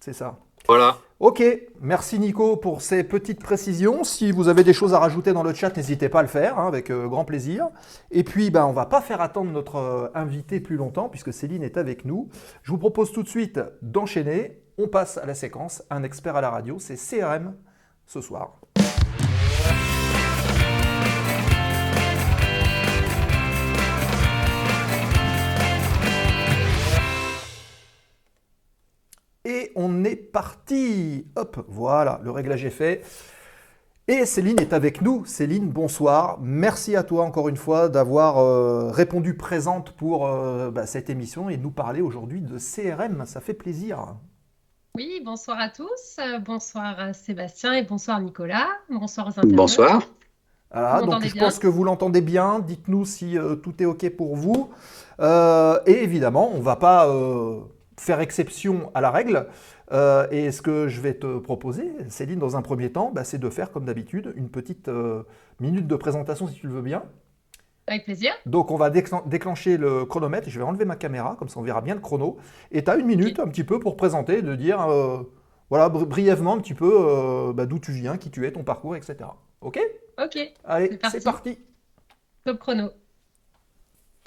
[0.00, 0.38] C'est ça.
[0.66, 0.98] Voilà.
[1.18, 1.42] Ok,
[1.82, 4.04] merci Nico pour ces petites précisions.
[4.04, 6.58] Si vous avez des choses à rajouter dans le chat, n'hésitez pas à le faire,
[6.58, 7.68] hein, avec euh, grand plaisir.
[8.10, 11.62] Et puis, ben, on va pas faire attendre notre euh, invité plus longtemps, puisque Céline
[11.62, 12.30] est avec nous.
[12.62, 14.62] Je vous propose tout de suite d'enchaîner.
[14.78, 17.54] On passe à la séquence Un expert à la radio, c'est CRM
[18.06, 18.58] ce soir.
[30.40, 31.26] Parti.
[31.36, 33.04] Hop, voilà, le réglage est fait.
[34.08, 35.26] Et Céline est avec nous.
[35.26, 36.38] Céline, bonsoir.
[36.40, 41.50] Merci à toi encore une fois d'avoir euh, répondu présente pour euh, bah, cette émission
[41.50, 43.26] et de nous parler aujourd'hui de CRM.
[43.26, 44.16] Ça fait plaisir.
[44.94, 46.16] Oui, bonsoir à tous.
[46.18, 48.68] Euh, Bonsoir à Sébastien et bonsoir Nicolas.
[48.88, 49.56] Bonsoir aux internautes.
[49.56, 50.00] Bonsoir.
[50.72, 52.60] Voilà, Vous donc je pense que vous l'entendez bien.
[52.60, 54.70] Dites-nous si euh, tout est OK pour vous.
[55.20, 57.60] Euh, et évidemment, on ne va pas euh,
[57.98, 59.46] faire exception à la règle.
[59.92, 63.38] Euh, et ce que je vais te proposer, Céline, dans un premier temps, bah, c'est
[63.38, 65.24] de faire comme d'habitude une petite euh,
[65.58, 67.02] minute de présentation, si tu le veux bien.
[67.86, 68.32] Avec plaisir.
[68.46, 70.48] Donc on va déclen- déclencher le chronomètre.
[70.48, 72.36] Je vais enlever ma caméra, comme ça on verra bien le chrono.
[72.70, 75.22] Et tu as une minute un petit peu pour présenter, de dire euh,
[75.70, 78.94] voilà, bri- brièvement un petit peu bah, d'où tu viens, qui tu es, ton parcours,
[78.94, 79.16] etc.
[79.60, 79.80] OK?
[80.22, 81.10] Ok, Allez, C'est parti.
[81.18, 81.58] c'est parti.
[82.44, 82.90] top chrono.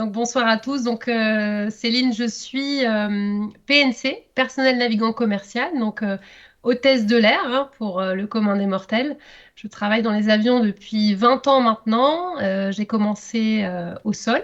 [0.08, 0.84] Bonsoir à tous.
[0.84, 6.18] Donc euh, Céline, je suis euh, PNC, personnel navigant commercial, donc euh,
[6.63, 9.18] hôtesse de l'air hein, pour le commun des mortels.
[9.56, 12.36] Je travaille dans les avions depuis 20 ans maintenant.
[12.72, 13.68] J'ai commencé
[14.06, 14.42] au sol.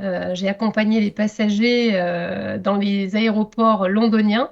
[0.00, 1.92] J'ai accompagné les passagers
[2.60, 4.50] dans les aéroports londoniens.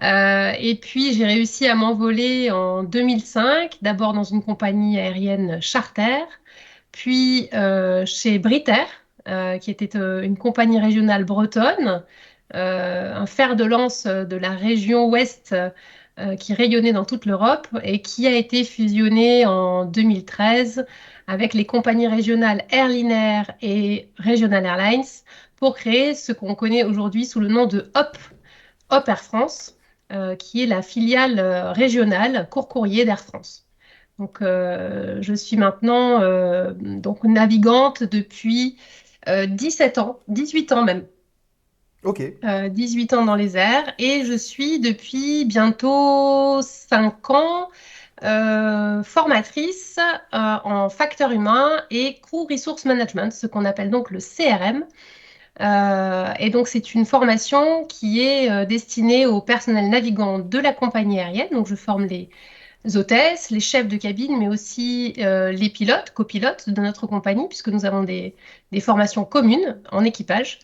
[0.00, 6.24] Et puis j'ai réussi à m'envoler en 2005, d'abord dans une compagnie aérienne charter,
[6.92, 7.50] puis
[8.06, 8.99] chez Brit Air, euh,
[9.58, 12.02] qui était euh, une compagnie régionale bretonne,
[12.54, 15.54] euh, un fer de lance de la région ouest
[16.18, 20.84] euh, qui rayonnait dans toute l'Europe et qui a été fusionné en 2013
[21.26, 25.04] avec les compagnies régionales Airlinair et Regional Airlines
[25.56, 28.18] pour créer ce qu'on connaît aujourd'hui sous le nom de HOP,
[28.90, 29.76] HOP Air France,
[30.12, 33.66] euh, qui est la filiale euh, régionale court courrier d'Air France.
[34.18, 38.76] Donc, euh, je suis maintenant euh, donc navigante depuis
[39.28, 41.06] euh, 17 ans, 18 ans même.
[42.02, 42.22] OK.
[42.44, 47.68] Euh, 18 ans dans les airs et je suis depuis bientôt 5 ans
[48.22, 54.18] euh, formatrice euh, en facteurs humains et crew resource management, ce qu'on appelle donc le
[54.18, 54.84] CRM.
[55.60, 60.72] Euh, et donc c'est une formation qui est euh, destinée au personnel navigant de la
[60.72, 61.48] compagnie aérienne.
[61.52, 62.30] Donc je forme les
[62.94, 67.68] hôtesses, les chefs de cabine, mais aussi euh, les pilotes, copilotes de notre compagnie, puisque
[67.68, 68.34] nous avons des,
[68.72, 70.58] des formations communes en équipage.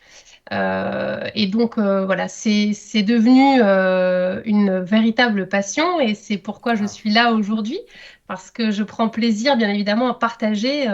[0.53, 7.11] Euh, et donc euh, voilà, c'est devenu une véritable passion et c'est pourquoi je suis
[7.11, 7.81] là aujourd'hui,
[8.29, 10.87] parce que je prends plaisir bien évidemment à partager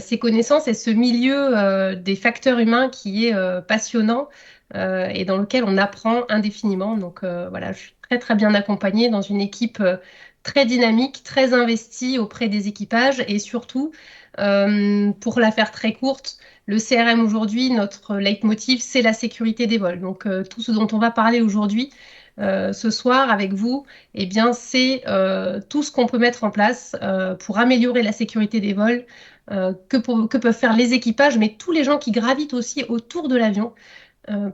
[0.00, 4.28] ces connaissances et ce milieu des facteurs humains qui est passionnant
[4.74, 6.96] et dans lequel on apprend indéfiniment.
[6.96, 9.82] Donc voilà, je suis très très bien accompagnée dans une équipe
[10.42, 13.92] très dynamique, très investie auprès des équipages et surtout,
[14.38, 19.78] euh, pour la faire très courte, le CRM aujourd'hui, notre leitmotiv, c'est la sécurité des
[19.78, 20.00] vols.
[20.00, 21.90] Donc euh, tout ce dont on va parler aujourd'hui,
[22.40, 23.84] euh, ce soir avec vous,
[24.14, 25.02] eh bien c'est
[25.68, 26.96] tout ce qu'on peut mettre en place
[27.40, 29.04] pour améliorer la sécurité des vols,
[29.48, 33.36] que, que peuvent faire les équipages, mais tous les gens qui gravitent aussi autour de
[33.36, 33.74] l'avion.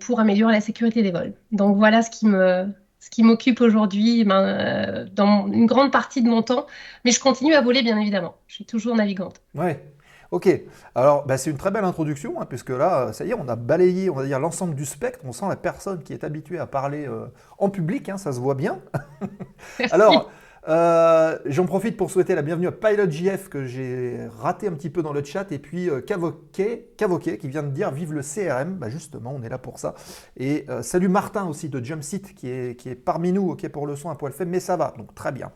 [0.01, 1.35] pour améliorer la sécurité des vols.
[1.53, 2.67] Donc voilà ce qui me,
[3.01, 6.67] ce qui m'occupe aujourd'hui ben, euh, dans une grande partie de mon temps.
[7.05, 8.37] Mais je continue à voler, bien évidemment.
[8.47, 9.41] Je suis toujours navigante.
[9.55, 9.83] Ouais.
[10.31, 10.49] Ok.
[10.95, 13.57] Alors, bah, c'est une très belle introduction, hein, puisque là, ça y est, on a
[13.57, 15.21] balayé, on va dire, l'ensemble du spectre.
[15.25, 17.27] On sent la personne qui est habituée à parler euh,
[17.57, 18.79] en public, hein, ça se voit bien.
[19.91, 20.31] Alors,
[20.69, 24.91] euh, j'en profite pour souhaiter la bienvenue à Pilot JF que j'ai raté un petit
[24.91, 28.21] peu dans le chat et puis euh, Cavoquet, Cavoquet qui vient de dire vive le
[28.21, 28.75] CRM.
[28.75, 29.95] Bah justement, on est là pour ça.
[30.37, 33.87] Et euh, salut Martin aussi de Jumpseat qui est, qui est parmi nous, ok pour
[33.87, 35.53] le son un poil fait, mais ça va, donc très bien.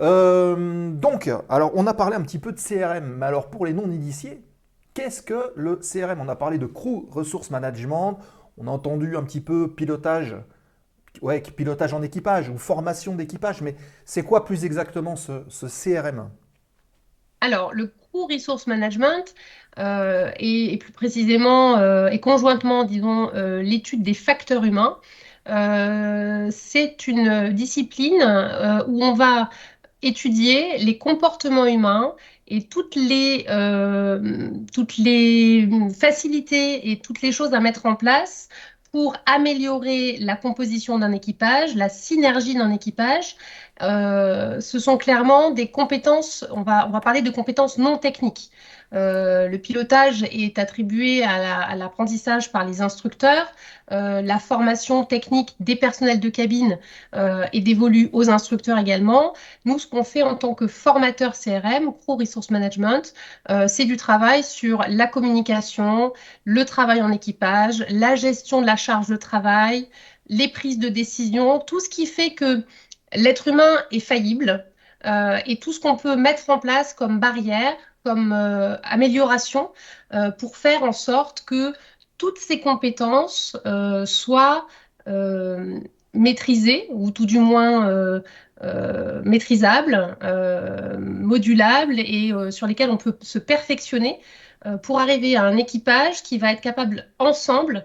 [0.00, 3.72] Euh, donc, alors on a parlé un petit peu de CRM, mais alors pour les
[3.72, 4.42] non-initiés,
[4.94, 8.18] qu'est-ce que le CRM On a parlé de Crew Resource Management,
[8.58, 10.36] on a entendu un petit peu pilotage
[11.20, 16.30] ouais, pilotage en équipage ou formation d'équipage, mais c'est quoi plus exactement ce, CRM
[17.40, 19.34] Alors, le Crew Resource Management
[19.78, 24.98] euh, et, plus précisément euh, et conjointement, disons, euh, l'étude des facteurs humains,
[25.48, 28.22] euh, c'est une discipline
[28.86, 29.50] où on va
[30.02, 32.14] étudier les comportements humains
[32.48, 33.44] et toutes les
[35.98, 38.48] facilités et toutes les choses à mettre en place
[38.92, 43.36] pour améliorer la composition d'un équipage, la synergie d'un équipage.
[43.80, 48.50] Euh, ce sont clairement des compétences, on va, on va parler de compétences non techniques.
[48.94, 53.50] Euh, le pilotage est attribué à la- à l'apprentissage par les instructeurs.
[53.90, 56.78] Euh, la formation technique des personnels de cabine
[57.14, 59.34] euh, est dévolue aux instructeurs également.
[59.64, 63.14] Nous, ce qu'on fait en tant que formateur CRM, Crew Resource Management,
[63.50, 66.12] euh, c'est du travail sur la communication,
[66.44, 69.88] le travail en équipage, la gestion de la charge de travail,
[70.28, 72.64] les prises de décision, tout ce qui fait que
[73.14, 74.64] l'être humain est faillible
[75.06, 77.74] euh, et tout ce qu'on peut mettre en place comme barrière,
[78.04, 79.70] comme euh, amélioration
[80.12, 81.72] euh, pour faire en sorte que
[82.18, 84.66] toutes ces compétences euh, soient
[86.14, 88.22] maîtrisées ou tout du moins
[89.24, 90.16] maîtrisables,
[91.00, 94.20] modulables et sur lesquelles on peut se perfectionner
[94.84, 97.84] pour arriver à un équipage qui va être capable ensemble,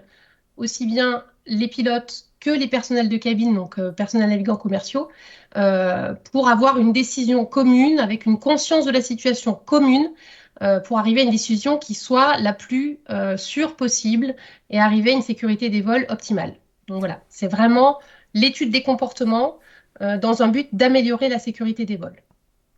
[0.56, 5.08] aussi bien les pilotes que les personnels de cabine, donc personnels navigants commerciaux,
[5.56, 10.10] euh, pour avoir une décision commune, avec une conscience de la situation commune,
[10.62, 14.34] euh, pour arriver à une décision qui soit la plus euh, sûre possible
[14.70, 16.54] et arriver à une sécurité des vols optimale.
[16.88, 17.98] Donc voilà, c'est vraiment
[18.34, 19.58] l'étude des comportements
[20.00, 22.22] dans un but d'améliorer la sécurité des vols.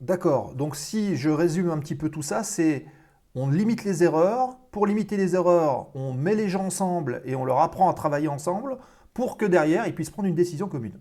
[0.01, 2.87] D'accord, donc si je résume un petit peu tout ça, c'est
[3.35, 4.57] on limite les erreurs.
[4.71, 8.29] Pour limiter les erreurs, on met les gens ensemble et on leur apprend à travailler
[8.29, 8.79] ensemble
[9.13, 10.99] pour que derrière, ils puissent prendre une décision commune.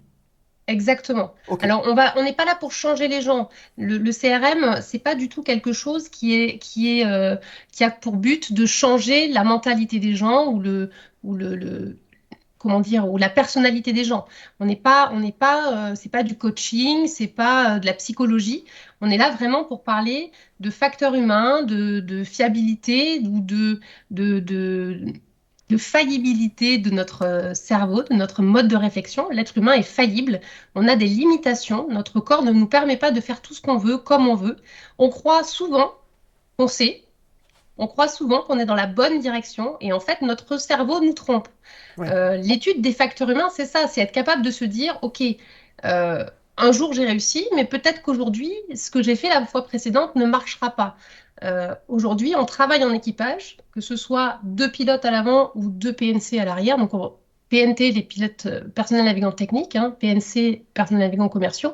[0.70, 1.34] Exactement.
[1.62, 3.50] Alors, on va, on n'est pas là pour changer les gens.
[3.78, 7.38] Le, le CRM, c'est pas du tout quelque chose qui est, qui est, euh,
[7.72, 10.92] qui a pour but de changer la mentalité des gens ou le,
[11.24, 12.00] ou le, le-
[12.60, 14.26] comment dire, ou la personnalité des gens.
[14.60, 17.86] On n'est pas, on n'est pas, euh, c'est pas du coaching, c'est pas euh, de
[17.88, 18.66] la psychologie.
[19.02, 23.80] On est là vraiment pour parler de facteurs humains, de, de fiabilité ou de,
[24.12, 25.14] de, de,
[25.70, 29.30] de faillibilité de notre euh, cerveau, de notre mode de réflexion.
[29.30, 30.42] L'être humain est faillible.
[30.76, 31.88] On a des limitations.
[31.90, 34.58] Notre corps ne nous permet pas de faire tout ce qu'on veut, comme on veut.
[34.98, 35.94] On croit souvent
[36.58, 37.04] qu'on sait.
[37.78, 41.14] On croit souvent qu'on est dans la bonne direction et en fait notre cerveau nous
[41.14, 41.48] trompe.
[41.98, 42.12] Ouais.
[42.12, 45.24] Euh, L'étude des facteurs humains, c'est ça, c'est être capable de se dire, ok,
[45.86, 46.26] euh,
[46.58, 50.26] un jour j'ai réussi, mais peut-être qu'aujourd'hui, ce que j'ai fait la fois précédente ne
[50.26, 50.98] marchera pas.
[51.44, 55.94] Euh, aujourd'hui, on travaille en équipage, que ce soit deux pilotes à l'avant ou deux
[55.94, 56.78] PNC à l'arrière.
[56.78, 57.14] Donc, on-
[57.50, 61.74] PNT, les pilotes euh, personnels navigants techniques, hein, PNC, personnels navigants commerciaux,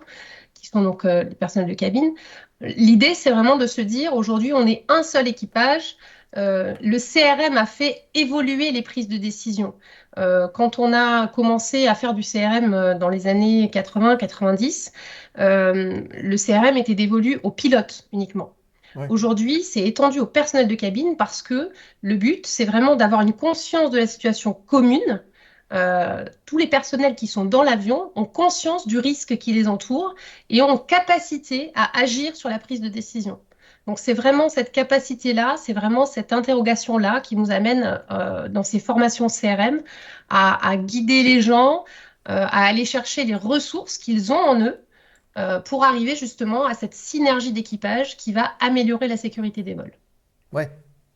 [0.54, 2.14] qui sont donc euh, les personnels de cabine.
[2.62, 5.98] L'idée, c'est vraiment de se dire, aujourd'hui, on est un seul équipage.
[6.38, 9.74] Le CRM a fait évoluer les prises de décision.
[10.18, 14.92] Quand on a commencé à faire du CRM dans les années 80-90,
[15.40, 18.54] euh, le CRM était dévolu aux pilotes uniquement.
[19.10, 21.72] Aujourd'hui, c'est étendu au personnel de cabine parce que
[22.02, 25.22] le but, c'est vraiment d'avoir une conscience de la situation commune.
[25.74, 30.16] Euh, tous les personnels qui sont dans l'avion ont conscience du risque qui les entoure
[30.50, 33.40] et ont capacité à agir sur la prise de décision.
[33.88, 38.80] Donc c'est vraiment cette capacité-là, c'est vraiment cette interrogation-là qui nous amène euh, dans ces
[38.80, 39.82] formations CRM
[40.30, 41.84] à, à guider les gens,
[42.30, 44.85] euh, à aller chercher les ressources qu'ils ont en eux
[45.38, 49.94] euh, pour arriver justement à cette synergie d'équipage qui va améliorer la sécurité des vols.
[50.52, 50.72] Ouais,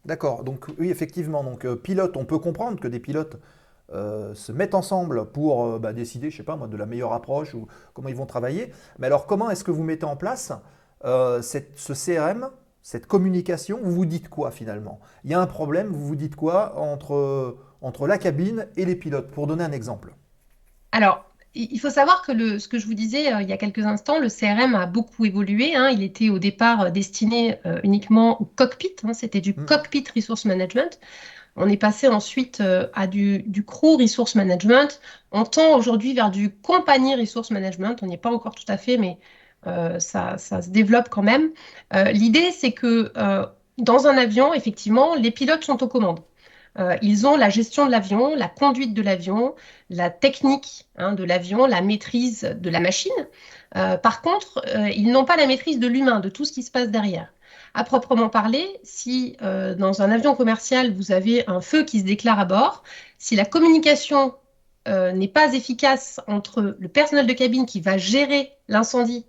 [0.06, 0.44] d'accord.
[0.44, 3.38] Donc oui, effectivement, donc euh, pilote, on peut comprendre que des pilotes
[3.94, 7.14] euh, se mettent ensemble pour euh, bah, décider, je sais pas moi, de la meilleure
[7.14, 8.72] approche ou comment ils vont travailler.
[9.00, 10.52] Mais alors comment est-ce que vous mettez en place
[11.42, 12.50] cette- ce CRM,
[12.82, 13.80] cette communication?
[13.82, 15.00] Vous vous dites quoi finalement?
[15.24, 18.96] Il y a un problème, vous vous dites quoi entre entre la cabine et les
[18.98, 20.14] pilotes, pour donner un exemple
[20.92, 21.26] Alors,
[21.56, 23.86] il faut savoir que le, ce que je vous disais euh, il y a quelques
[23.86, 25.76] instants, le CRM a beaucoup évolué.
[25.76, 25.90] hein.
[25.90, 28.96] Il était au départ euh, destiné euh, uniquement au cockpit.
[29.04, 29.14] hein.
[29.14, 29.66] C'était du Mm.
[29.66, 31.00] cockpit resource management.
[31.56, 35.02] On est passé ensuite euh, à du, du crew resource management.
[35.32, 37.98] On tend aujourd'hui vers du compagnie resource management.
[38.04, 39.20] On n'y est pas encore tout à fait, mais
[40.00, 41.52] ça, ça se développe quand même.
[42.14, 43.12] L'idée, c'est que
[43.78, 46.22] dans un avion, effectivement, les pilotes sont aux commandes.
[46.80, 49.56] Euh, ils ont la gestion de l'avion, la conduite de l'avion,
[49.90, 53.12] la technique hein, de l'avion, la maîtrise de la machine.
[53.76, 56.64] Euh, par contre, euh, ils n'ont pas la maîtrise de l'humain, de tout ce qui
[56.64, 57.34] se passe derrière.
[57.74, 62.40] À proprement parler, si dans un avion commercial, vous avez un feu qui se déclare
[62.40, 62.84] à bord,
[63.20, 64.34] si la communication
[64.88, 69.24] n'est pas efficace entre le personnel de cabine qui va gérer l'incendie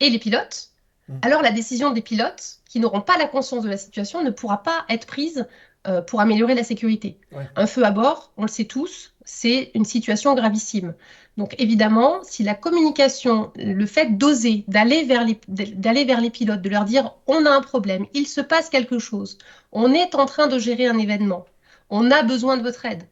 [0.00, 0.74] et les pilotes,
[1.08, 1.18] Mm.
[1.22, 4.62] alors la décision des pilotes, qui n'auront pas la conscience de la situation, ne pourra
[4.62, 5.46] pas être prise
[5.86, 7.18] euh, pour améliorer la sécurité.
[7.32, 7.48] Ouais.
[7.56, 10.94] Un feu à bord, on le sait tous, c'est une situation gravissime.
[11.36, 16.62] Donc évidemment, si la communication, le fait d'oser, d'aller vers les, d'aller vers les pilotes,
[16.62, 19.38] de leur dire on a un problème, il se passe quelque chose,
[19.72, 21.44] on est en train de gérer un événement,
[21.90, 23.02] on a besoin de votre aide.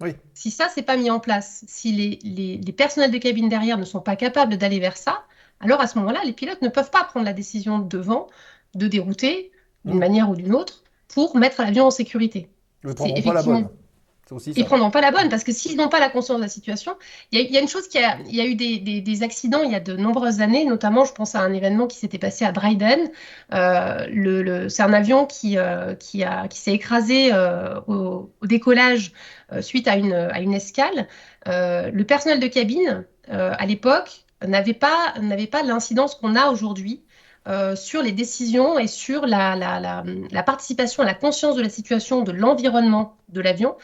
[0.00, 0.14] Oui.
[0.34, 3.78] Si ça, c'est pas mis en place, si les, les, les personnels de cabine derrière
[3.78, 5.24] ne sont pas capables d'aller vers ça,
[5.60, 8.26] alors à ce moment-là, les pilotes ne peuvent pas prendre la décision devant
[8.74, 9.52] de dérouter
[9.84, 10.81] d'une manière ou d'une autre
[11.14, 12.48] pour mettre l'avion en sécurité.
[12.84, 13.68] Ils ne prendront pas la bonne.
[14.30, 14.64] Aussi Ils ça.
[14.64, 16.96] prendront pas la bonne parce que s'ils n'ont pas la conscience de la situation,
[17.32, 18.78] il y, a- il y a une chose qui a, il y a eu des,
[18.78, 21.86] des- des accidents il y a de nombreuses années, notamment je pense à un événement
[21.86, 23.10] qui s'était passé à Dryden.
[23.52, 28.30] Euh, le, le- c'est un avion qui, euh, qui, a, qui s'est écrasé euh, au,
[28.40, 29.12] au décollage
[29.60, 31.08] suite à une, à une escale.
[31.46, 37.02] Le personnel de cabine à l'époque n'avait pas, n'avait pas l'incidence qu'on a aujourd'hui.
[37.48, 41.62] Euh, sur les décisions et sur la, la, la, la participation à la conscience de
[41.62, 43.76] la situation, de l'environnement de l'avion.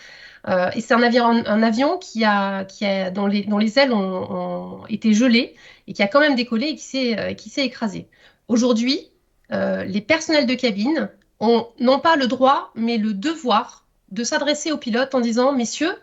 [0.48, 3.78] Euh, et c'est un avion, un avion qui a, qui a, dont, les, dont les
[3.78, 5.54] ailes ont, ont été gelées
[5.86, 8.08] et qui a quand même décollé et qui s'est, euh, qui s'est écrasé.
[8.46, 9.10] Aujourd'hui,
[9.52, 14.72] euh, les personnels de cabine ont non pas le droit, mais le devoir de s'adresser
[14.72, 15.94] aux pilotes en disant Messieurs,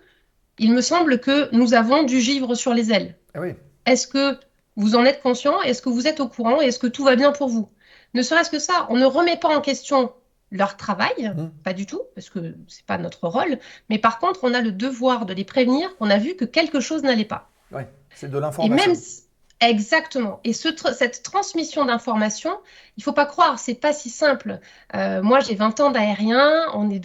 [0.60, 3.16] il me semble que nous avons du givre sur les ailes.
[3.34, 3.54] Ah oui.
[3.86, 4.38] Est-ce que
[4.76, 7.32] vous en êtes conscient Est-ce que vous êtes au courant Est-ce que tout va bien
[7.32, 7.70] pour vous?
[8.14, 10.12] Ne serait-ce que ça, on ne remet pas en question
[10.52, 11.52] leur travail, Mhm.
[11.64, 13.58] pas du tout, parce que c'est pas notre rôle.
[13.90, 16.80] Mais par contre, on a le devoir de les prévenir qu'on a vu que quelque
[16.80, 17.50] chose n'allait pas.
[17.72, 17.88] Ouais.
[18.14, 18.88] C'est de Et l'information.
[18.88, 19.24] même si-
[19.70, 20.40] exactement.
[20.44, 22.58] Et cette transmission d'informations,
[22.98, 24.60] il faut pas croire, c'est pas si simple.
[24.96, 27.02] Euh, moi, j'ai 20 ans d'aérien, on est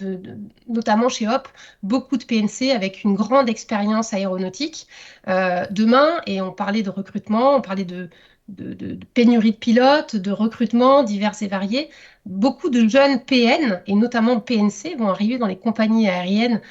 [0.67, 1.47] notamment chez Hop,
[1.83, 4.87] beaucoup de PNC avec une grande expérience aéronautique.
[5.27, 8.09] Euh, demain, et on parlait de recrutement, on parlait de-
[8.47, 11.89] de pénurie de pilotes, de recrutement divers et variés.
[12.25, 16.61] Beaucoup de jeunes PN et notamment PNC vont arriver dans les compagnies aériennes,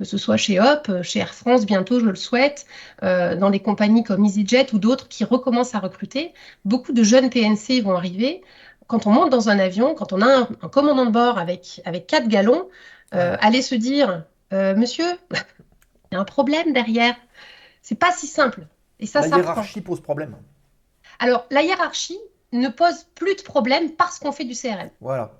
[0.00, 2.64] que ce soit chez Hop, chez Air France bientôt, je le souhaite,
[3.02, 6.32] euh, dans des compagnies comme EasyJet ou d'autres qui recommencent à recruter.
[6.64, 8.42] Beaucoup de jeunes PNC vont arriver.
[8.86, 11.82] Quand on monte dans un avion, quand on a un, un commandant de bord avec,
[11.84, 12.66] avec quatre galons,
[13.14, 14.24] euh, aller se dire
[14.54, 15.04] euh, Monsieur,
[16.10, 17.14] il y a un problème derrière.
[17.82, 18.66] C'est pas si simple.
[19.00, 19.38] Et ça, La ça prend.
[19.50, 20.34] hiérarchie pose problème.
[21.18, 22.18] Alors, la hiérarchie
[22.52, 24.88] ne pose plus de problème parce qu'on fait du CRM.
[25.02, 25.30] Voilà.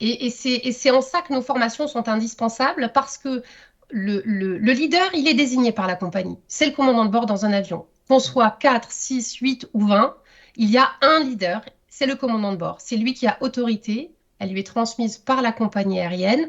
[0.00, 3.42] Et, c'est en ça que nos formations sont indispensables parce que
[3.90, 6.38] le, le- le leader, il est désigné par la compagnie.
[6.46, 7.86] C'est le commandant de bord dans un avion.
[8.08, 10.16] Qu'on soit 4, 6, 8 ou 20,
[10.56, 12.80] il y a un leader, c'est le commandant de bord.
[12.80, 16.48] C'est lui qui a autorité, elle lui est transmise par la compagnie aérienne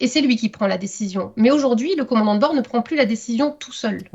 [0.00, 1.32] et c'est lui qui prend la décision.
[1.36, 4.10] Mais aujourd'hui, le commandant de bord ne prend plus la décision tout seul.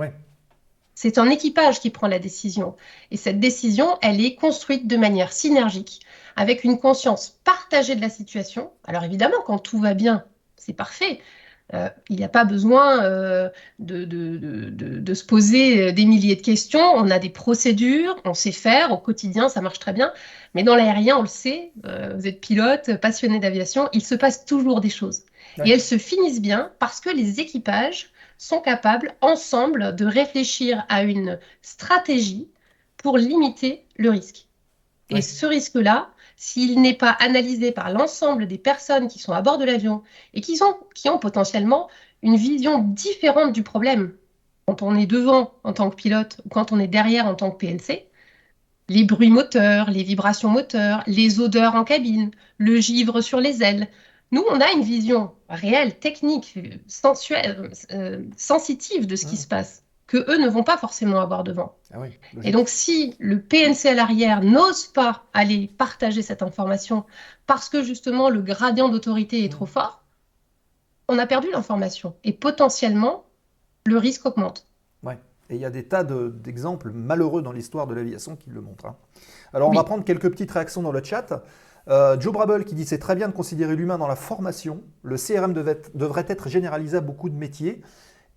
[0.96, 2.76] C'est un équipage qui prend la décision.
[3.12, 6.00] Et cette décision, elle est construite de manière synergique,
[6.36, 8.72] avec une conscience partagée de la situation.
[8.86, 10.24] Alors évidemment, quand tout va bien,
[10.56, 11.20] c'est parfait.
[11.74, 16.06] Euh, il n'y a pas besoin euh, de, de, de, de, de se poser des
[16.06, 16.80] milliers de questions.
[16.96, 18.92] On a des procédures, on sait faire.
[18.92, 20.14] Au quotidien, ça marche très bien.
[20.54, 24.46] Mais dans l'aérien, on le sait, euh, vous êtes pilote, passionné d'aviation, il se passe
[24.46, 25.24] toujours des choses.
[25.64, 31.04] Et elles se finissent bien parce que les équipages sont capables ensemble de réfléchir à
[31.04, 32.50] une stratégie
[32.98, 34.48] pour limiter le risque.
[35.10, 39.58] Et ce risque-là, s'il n'est pas analysé par l'ensemble des personnes qui sont à bord
[39.58, 41.90] de l'avion et qui, sont, qui ont potentiellement
[42.24, 44.14] une vision différente du problème,
[44.66, 47.52] quand on est devant en tant que pilote ou quand on est derrière en tant
[47.52, 48.08] que PNC,
[48.90, 53.88] les bruits moteurs, les vibrations moteurs, les odeurs en cabine, le givre sur les ailes.
[54.32, 56.58] Nous, on a une vision réelle, technique,
[56.88, 59.40] sensuelle, euh, sensitive de ce qui Mm.
[59.40, 61.76] se passe, que eux ne vont pas forcément avoir devant.
[61.94, 62.10] Ah oui.
[62.44, 67.06] Et donc, si le PNC à l'arrière n'ose pas aller partager cette information
[67.48, 70.04] parce que justement le gradient d'autorité est trop fort,
[71.08, 73.26] on a perdu l'information et potentiellement
[73.86, 74.66] le risque augmente.
[75.04, 75.20] Ouais.
[75.52, 78.62] Et il y a des tas de- d'exemples malheureux dans l'histoire de l'aviation qui le
[78.62, 78.88] montrent.
[78.88, 78.96] hein.
[79.54, 79.78] Alors, on Oui.
[79.78, 81.44] va prendre quelques petites réactions dans le chat.
[81.90, 84.84] Euh, Joe Brable qui dit c'est très bien de considérer l'humain dans la formation.
[85.04, 87.82] Le CRM devait devrait être généralisé à beaucoup de métiers.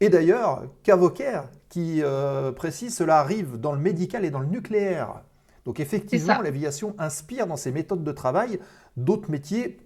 [0.01, 5.23] Et d'ailleurs, Cavoker qui euh, précise cela arrive dans le médical et dans le nucléaire.
[5.67, 8.61] Donc effectivement, l'aviation inspire dans ses méthodes de travail
[8.97, 9.79] d'autres métiers,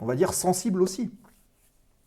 [0.00, 1.10] on va dire sensibles aussi.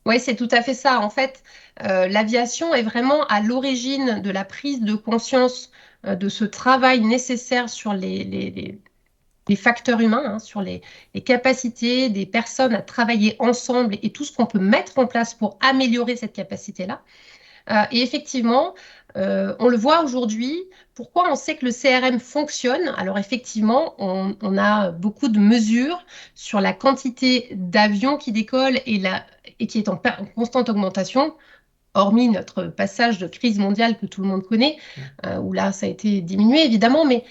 [0.06, 1.00] Oui, c'est tout à fait ça.
[1.00, 1.44] En fait,
[1.82, 5.72] euh, l'aviation est vraiment à l'origine de la prise de conscience
[6.06, 8.82] euh, de ce travail nécessaire sur les, les- les-
[9.48, 10.82] les facteurs humains, hein, sur les,
[11.14, 15.34] les capacités des personnes à travailler ensemble et tout ce qu'on peut mettre en place
[15.34, 17.02] pour améliorer cette capacité-là.
[17.70, 18.74] Euh, et effectivement,
[19.16, 20.64] euh, on le voit aujourd'hui.
[20.96, 22.94] Pourquoi on sait que le CRM fonctionne?
[22.98, 29.00] Alors effectivement, on, on a beaucoup de mesures sur la quantité d'avions qui décollent et,
[29.00, 29.26] la,
[29.60, 30.02] et qui est en
[30.36, 31.36] constante augmentation,
[31.94, 34.78] hormis notre passage de crise mondiale que tout le monde connaît,
[35.26, 37.24] euh, où là ça a été diminué évidemment, mais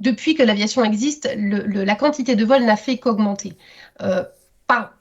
[0.00, 3.56] depuis que l'aviation existe, la quantité de vols n'a fait qu'augmenter.
[4.02, 4.24] Euh,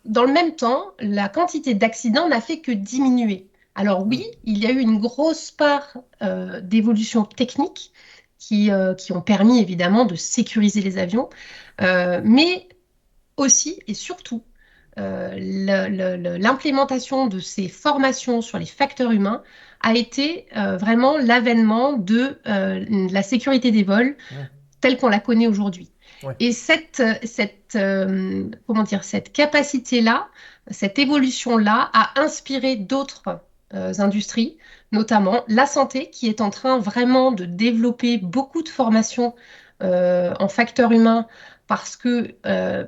[0.06, 3.48] dans le même temps, la quantité d'accidents n'a fait que diminuer.
[3.76, 7.92] Alors oui, il y a eu une grosse part euh, d'évolution technique
[8.38, 11.30] qui, euh, ont permis évidemment de sécuriser les avions,
[11.82, 12.68] euh, mais
[13.38, 14.44] aussi et surtout
[14.96, 19.42] l'implémentation de ces formations sur les facteurs humains
[19.82, 24.16] a été vraiment l'avènement de la sécurité des vols.
[24.84, 25.90] Telle qu'on la connaît aujourd'hui.
[26.24, 26.36] Ouais.
[26.42, 30.28] Et cette, cette, euh, comment dire, cette capacité-là,
[30.72, 33.40] cette évolution-là a inspiré d'autres
[33.74, 34.58] euh, industries,
[34.92, 39.34] notamment la santé, qui est en train vraiment de développer beaucoup de formations
[39.82, 41.28] euh, en facteurs humains
[41.68, 42.36] parce que,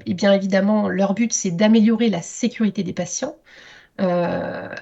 [0.06, 3.38] et bien évidemment, leur but, c'est d'améliorer la sécurité des patients.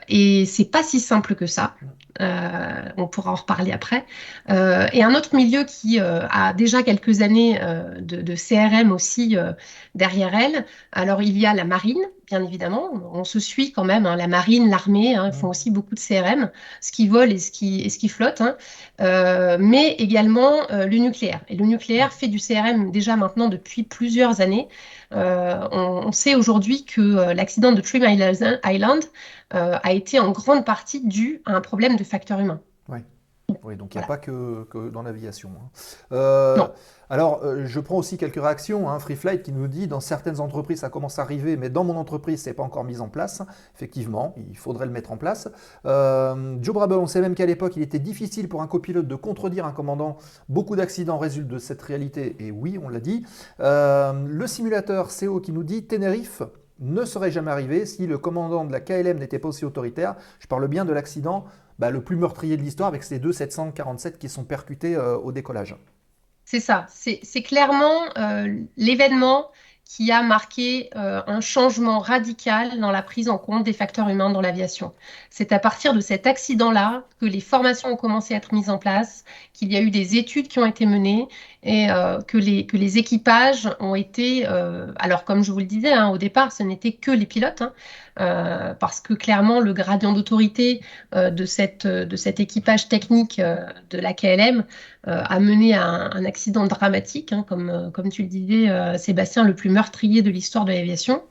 [0.09, 1.75] Et c'est pas si simple que ça.
[2.21, 4.05] Euh, on pourra en reparler après.
[4.49, 8.91] Euh, et un autre milieu qui euh, a déjà quelques années euh, de, de CRM
[8.91, 9.53] aussi euh,
[9.95, 10.65] derrière elle.
[10.91, 12.89] Alors il y a la marine, bien évidemment.
[13.13, 14.05] On se suit quand même.
[14.05, 16.51] hein, la marine, l'armée, hein, font aussi beaucoup de CRM,
[16.81, 18.41] ce qui vole et ce qui, et ce qui flotte.
[18.41, 18.55] hein.
[19.01, 21.41] Euh, mais également euh, le nucléaire.
[21.49, 24.67] Et le nucléaire fait du CRM déjà maintenant depuis plusieurs années.
[25.13, 28.31] Euh, on, on sait aujourd'hui que l'accident de Three Mile
[28.65, 29.03] Island
[29.51, 32.59] a été en grande partie dû à un problème de facteur humain.
[33.63, 34.19] Oui, donc il n'y a Voilà.
[34.19, 35.49] pas que, que dans l'aviation.
[35.57, 35.69] hein.
[36.11, 36.57] Euh.
[37.09, 38.89] Alors, euh, je prends aussi quelques réactions.
[38.89, 38.97] Hein.
[38.99, 41.95] Free Flight qui nous dit dans certaines entreprises, ça commence à arriver, mais dans mon
[41.95, 43.43] entreprise, c'est pas encore mis en place.
[43.75, 45.47] Effectivement, il faudrait le mettre en place.
[45.85, 49.15] Euh, Joe Brabble, on sait même qu'à l'époque, il était difficile pour un copilote de
[49.15, 50.17] contredire un commandant.
[50.49, 53.25] Beaucoup d'accidents résultent de cette réalité, et oui, on l'a dit.
[53.59, 56.41] Le simulateur CO qui nous dit Tenerife
[56.79, 60.15] ne serait jamais arrivé si le commandant de la KLM n'était pas aussi autoritaire.
[60.39, 61.45] Je parle bien de l'accident
[61.83, 65.33] bah, le plus meurtrier de l'histoire avec ces deux 747 qui sont percutés euh, au
[65.33, 65.75] décollage.
[66.45, 69.49] C'est ça, c'est clairement euh, l'événement
[69.83, 74.29] qui a marqué euh, un changement radical dans la prise en compte des facteurs humains
[74.29, 74.93] dans l'aviation.
[75.29, 78.77] C'est à partir de cet accident-là que les formations ont commencé à être mises en
[78.77, 81.27] place, qu'il y a eu des études qui ont été menées
[81.63, 85.65] et euh, que, les, que les équipages ont été, euh, alors comme je vous le
[85.65, 87.73] disais hein, au départ, ce n'était que les pilotes, hein,
[88.19, 90.81] euh, parce que clairement le gradient d'autorité
[91.13, 93.39] de, cette, de cet équipage technique
[93.89, 94.65] de la KLM
[95.05, 99.69] a mené à un, accident dramatique, hein, comme, comme tu le disais, Sébastien, le plus
[99.69, 101.23] meurtrier de l'histoire de l'aviation.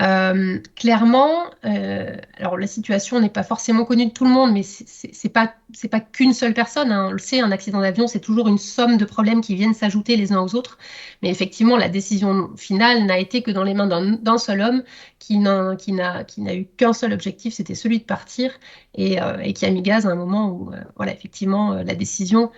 [0.00, 4.62] Euh, clairement, euh, alors la situation n'est pas forcément connue de tout le monde, mais
[4.62, 6.90] c'est- pas c'est pas qu'une seule personne.
[6.90, 7.08] hein.
[7.08, 10.16] On le sait, un accident d'avion, c'est toujours une somme de problèmes qui viennent s'ajouter
[10.16, 10.78] les uns aux autres.
[11.22, 14.82] Mais effectivement, la décision finale n'a été que dans les mains d'un seul homme
[15.18, 18.52] qui n'a qui n'a eu qu'un seul objectif, c'était celui de partir
[18.94, 22.50] et, euh, qui a mis gaz à un moment où, voilà, effectivement, la décision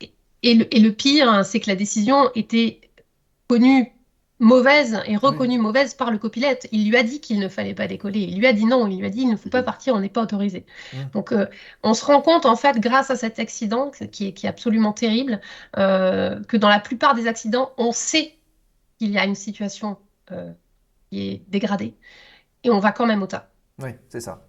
[0.00, 0.12] et,
[0.42, 2.80] et le, et le pire, hein, c'est que la décision était
[3.48, 3.92] connue
[4.40, 6.66] mauvaise et reconnue mauvaise par le copilote.
[6.72, 8.20] Il lui a dit qu'il ne fallait pas décoller.
[8.20, 8.86] Il lui a dit non.
[8.86, 10.64] Il lui a dit il ne faut pas partir, on n'est pas autorisé.
[11.12, 11.46] Donc, euh,
[11.82, 14.92] on se rend compte, en fait, grâce à cet accident qui est, qui est absolument
[14.92, 15.40] terrible,
[15.76, 18.34] euh, que dans la plupart des accidents, on sait
[18.98, 19.98] qu'il y a une situation
[20.30, 20.52] euh,
[21.10, 21.94] qui est dégradée
[22.64, 23.50] et on va quand même au tas.
[23.78, 24.47] Oui, c'est ça.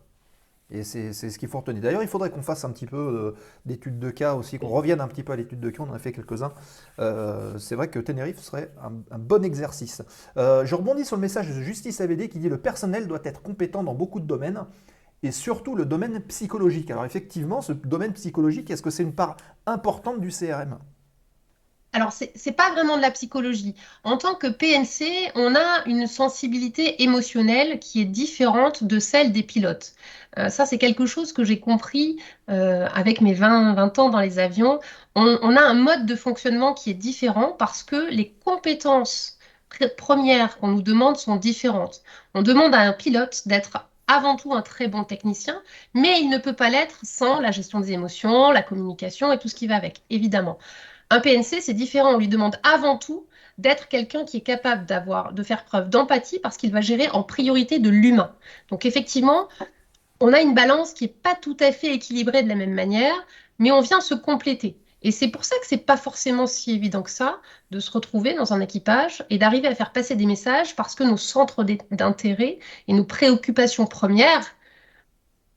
[0.71, 1.81] Et c'est ce qu'il faut retenir.
[1.81, 3.31] D'ailleurs, il faudrait qu'on fasse un petit peu euh,
[3.65, 5.83] d'études de cas aussi, qu'on revienne un petit peu à l'étude de cas.
[5.83, 6.53] On en a fait quelques-uns.
[6.99, 10.03] Euh, c'est vrai que Tenerife serait un, un bon exercice.
[10.37, 13.41] Euh, je rebondis sur le message de Justice AVD qui dit le personnel doit être
[13.41, 14.65] compétent dans beaucoup de domaines
[15.23, 16.91] et surtout le domaine psychologique.
[16.91, 20.77] Alors effectivement, ce domaine psychologique, est-ce que c'est une part importante du CRM
[21.91, 23.73] Alors, c'est c'est pas vraiment de la psychologie.
[24.03, 29.41] En tant que PNC, on a une sensibilité émotionnelle qui est différente de celle des
[29.43, 29.93] pilotes.
[30.37, 34.19] Euh, ça, c'est quelque chose que j'ai compris euh, avec mes 20, 20 ans dans
[34.19, 34.79] les avions.
[35.15, 39.39] On, a un mode de fonctionnement qui est différent parce que les compétences
[39.71, 42.01] pr- premières qu'on nous demande sont différentes.
[42.35, 45.61] On demande à un pilote d'être avant tout un très bon technicien,
[45.93, 49.47] mais il ne peut pas l'être sans la gestion des émotions, la communication et tout
[49.47, 50.57] ce qui va avec, évidemment.
[51.09, 52.13] Un PNC, c'est différent.
[52.13, 53.25] On lui demande avant tout
[53.57, 57.79] d'être quelqu'un qui est capable de faire preuve d'empathie parce qu'il va gérer en priorité
[57.79, 58.33] de l'humain.
[58.69, 59.49] Donc effectivement,
[60.21, 63.15] on a une balance qui n'est pas tout à fait équilibrée de la même manière,
[63.57, 64.77] mais on vient se compléter.
[65.01, 67.39] Et c'est pour ça que c'est pas forcément si évident que ça
[67.71, 71.03] de se retrouver dans un équipage et d'arriver à faire passer des messages parce que
[71.03, 74.55] nos centres d'intérêt et nos préoccupations premières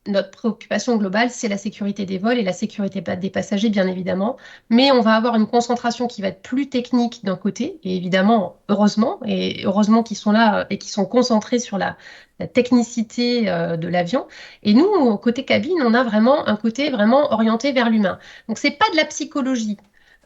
[0.06, 4.36] notre préoccupation globale, c'est la sécurité des vols et la sécurité des passagers, bien évidemment.
[4.68, 8.56] Mais on va avoir une concentration qui va être plus technique d'un côté, et évidemment,
[8.68, 11.96] heureusement, et heureusement qu'ils sont là et qu'ils sont concentrés sur la,
[12.40, 14.26] la technicité euh, de l'avion.
[14.64, 18.18] Et nous, côté cabine, on a vraiment un côté vraiment orienté vers l'humain.
[18.48, 19.76] Donc, c'est pas de la psychologie.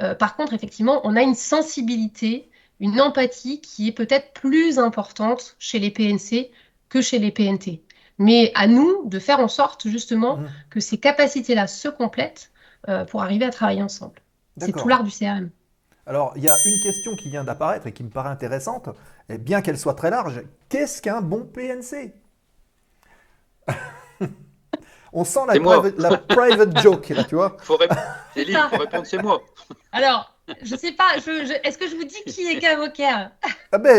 [0.02, 2.50] Euh, par contre, effectivement, on a une sensibilité,
[2.80, 6.50] une empathie qui est peut-être plus importante chez les PNC
[6.88, 7.82] que chez les PNT.
[8.18, 10.48] Mais à nous de faire en sorte justement Mhm.
[10.70, 12.50] que ces capacités-là se complètent
[12.88, 14.20] euh, pour arriver à travailler ensemble.
[14.58, 15.50] C'est tout l'art du CRM.
[16.06, 18.88] Alors, il y a une question qui vient d'apparaître et qui me paraît intéressante,
[19.28, 20.40] et bien qu'elle soit très large.
[20.68, 22.14] Qu'est-ce qu'un bon PNC
[25.12, 27.56] On sent la private, la private joke, là, tu vois.
[27.62, 27.78] Faut
[28.34, 29.40] Céline, faut répondre, c'est moi.
[29.92, 33.30] Alors, je sais pas, je- je- est-ce que je vous dis qui est Cavocaire
[33.72, 33.96] Ah ben,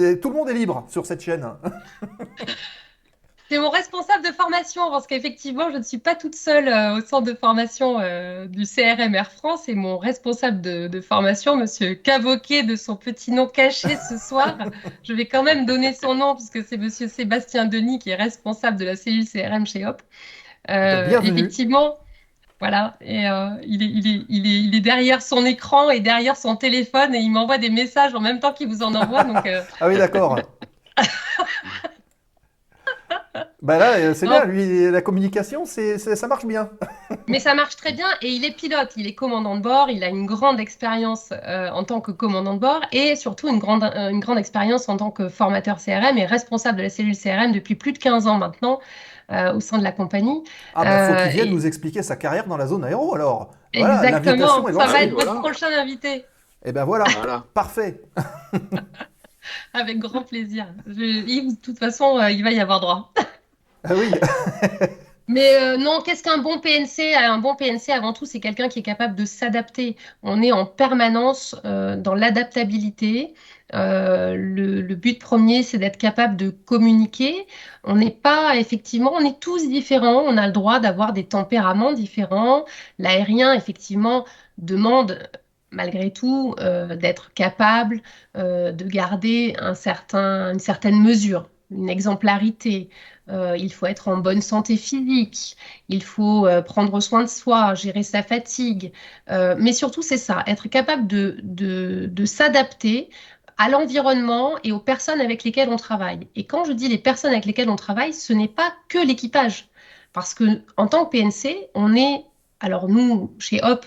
[0.00, 1.46] euh, tout le monde est libre sur cette chaîne.
[3.54, 7.00] C'est mon responsable de formation, parce qu'effectivement, je ne suis pas toute seule euh, au
[7.02, 11.94] centre de formation euh, du CRM Air France, et mon responsable de, de formation, Monsieur
[11.94, 14.58] Cavoquet, de son petit nom caché ce soir.
[15.04, 18.76] Je vais quand même donner son nom, puisque c'est Monsieur Sébastien Denis qui est responsable
[18.76, 20.02] de la cellule CRM chez Hop.
[20.68, 21.38] Euh, Bienvenue.
[21.38, 21.98] effectivement,
[22.58, 26.00] voilà, et euh, il, est, il, est, il, est, il est derrière son écran et
[26.00, 29.22] derrière son téléphone, et il m'envoie des messages en même temps qu'il vous en envoie,
[29.22, 29.46] donc...
[29.46, 30.40] euh, Ah oui, d'accord.
[33.62, 36.70] bah là, euh, c'est bien, lui, la communication, c'est, c'est- ça marche bien.
[37.28, 40.04] Mais ça marche très bien et il est pilote, il est commandant de bord, il
[40.04, 43.84] a une grande expérience euh, en tant que commandant de bord et surtout une grande,
[43.84, 47.52] euh, une grande expérience en tant que formateur CRM et responsable de la cellule CRM
[47.52, 48.78] depuis plus de 15 ans maintenant
[49.32, 50.42] euh, au sein de la compagnie.
[50.74, 53.14] Ah bah, faut Euh, qu'il vienne et- nous expliquer sa carrière dans la zone aéro,
[53.14, 53.50] alors.
[53.76, 55.30] Voilà, Exactement, l'invitation est ça va être voilà.
[55.30, 56.24] votre prochain invité.
[56.64, 57.44] Et ben voilà, Voilà.
[57.54, 58.00] parfait.
[59.74, 60.74] Avec grand plaisir.
[60.86, 63.12] Je- Yves, de toute façon, euh, il va y avoir droit.
[63.84, 64.10] Ah oui,
[65.28, 67.14] Mais euh, non, qu'est-ce qu'un bon PNC?
[67.14, 69.96] Un bon PNC, avant tout, c'est quelqu'un qui est capable de s'adapter.
[70.22, 73.34] On est en permanence euh, dans l'adaptabilité.
[73.74, 77.46] Euh, le, le but premier, c'est d'être capable de communiquer.
[77.84, 80.22] On n'est pas, effectivement, on est tous différents.
[80.26, 82.66] On a le droit d'avoir des tempéraments différents.
[82.98, 84.26] L'aérien, effectivement,
[84.58, 85.18] demande
[85.74, 88.00] malgré tout euh, d'être capable
[88.36, 92.88] euh, de garder un certain, une certaine mesure, une exemplarité.
[93.30, 95.56] Euh, il faut être en bonne santé physique,
[95.88, 98.92] il faut prendre soin de soi, gérer sa fatigue.
[99.28, 103.08] Mais surtout, c'est ça, être capable de, de, de s'adapter
[103.58, 106.26] à l'environnement et aux personnes avec lesquelles on travaille.
[106.34, 109.68] Et quand je dis les personnes avec lesquelles on travaille, ce n'est pas que l'équipage.
[110.12, 112.24] Parce que en tant que PNC, on est,
[112.60, 113.84] alors nous, chez Hop,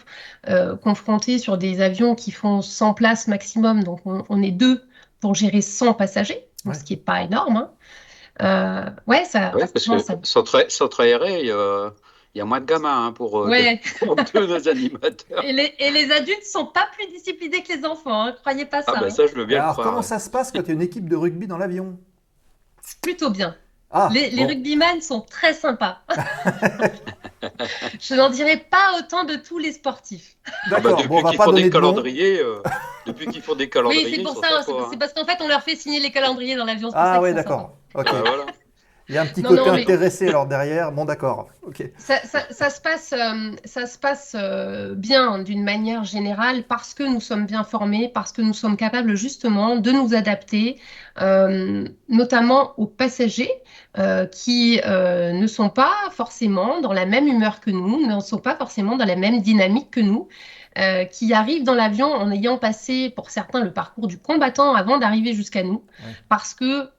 [0.49, 4.84] euh, confrontés sur des avions qui font 100 places maximum, donc on, on est deux
[5.20, 6.80] pour gérer 100 passagers, donc Ouais.
[6.80, 7.57] ce qui n'est pas énorme.
[7.57, 7.72] hein.
[8.41, 11.91] Euh, ouais, ça, Ouais, parce que ça- centre, centre aéré, il y a,
[12.36, 13.82] il y a moins de gamins hein, pour, euh, ouais.
[13.99, 15.43] pour deux nos animateurs.
[15.43, 18.84] Et les, et les adultes sont pas plus disciplinés que les enfants, hein, croyez pas
[18.84, 18.91] ça.
[18.95, 19.09] Ah bah hein.
[19.09, 19.88] ça, je veux bien alors croire.
[19.88, 21.97] comment ça se passe quand il y a une équipe de rugby dans l'avion?
[23.01, 23.55] Plutôt bien.
[23.89, 24.49] Ah, Les, les bon.
[24.49, 25.99] rugbyman sont très sympas.
[28.00, 30.36] Je n'en dirai pas autant de tous les sportifs.
[30.48, 31.90] Ah bah, D'accord, depuis bon, on va pas donner des de nom.
[31.92, 32.62] calendriers, euh,
[33.06, 34.64] depuis qu'ils font des calendriers, Oui, c'est pour ça.
[34.66, 34.88] C'est hein.
[34.92, 36.90] c'est parce qu'en fait, on leur fait signer les calendriers dans l'avion.
[36.94, 37.78] Ah ouais, d'accord.
[37.94, 38.08] Ok.
[38.10, 38.46] Ah, voilà.
[39.10, 40.92] Il y a un petit Non, côté non, mais- intéressé alors derrière.
[40.92, 41.48] Bon, d'accord.
[41.66, 41.82] Ok.
[41.98, 46.94] Ça, ça- ça se passe, euh, ça se passe euh, bien d'une manière générale parce
[46.94, 51.07] que nous sommes bien formés, parce que nous sommes capables justement de nous adapter, euh,
[52.07, 53.51] notamment aux passagers
[53.97, 58.38] euh, qui euh, ne sont pas forcément dans la même humeur que nous, ne sont
[58.39, 60.28] pas forcément dans la même dynamique que nous.
[60.78, 64.99] euh, qui arrivent dans l'avion en ayant passé pour certains le parcours du combattant avant
[64.99, 66.11] d'arriver jusqu'à nous, Ouais.
[66.30, 66.89] parce que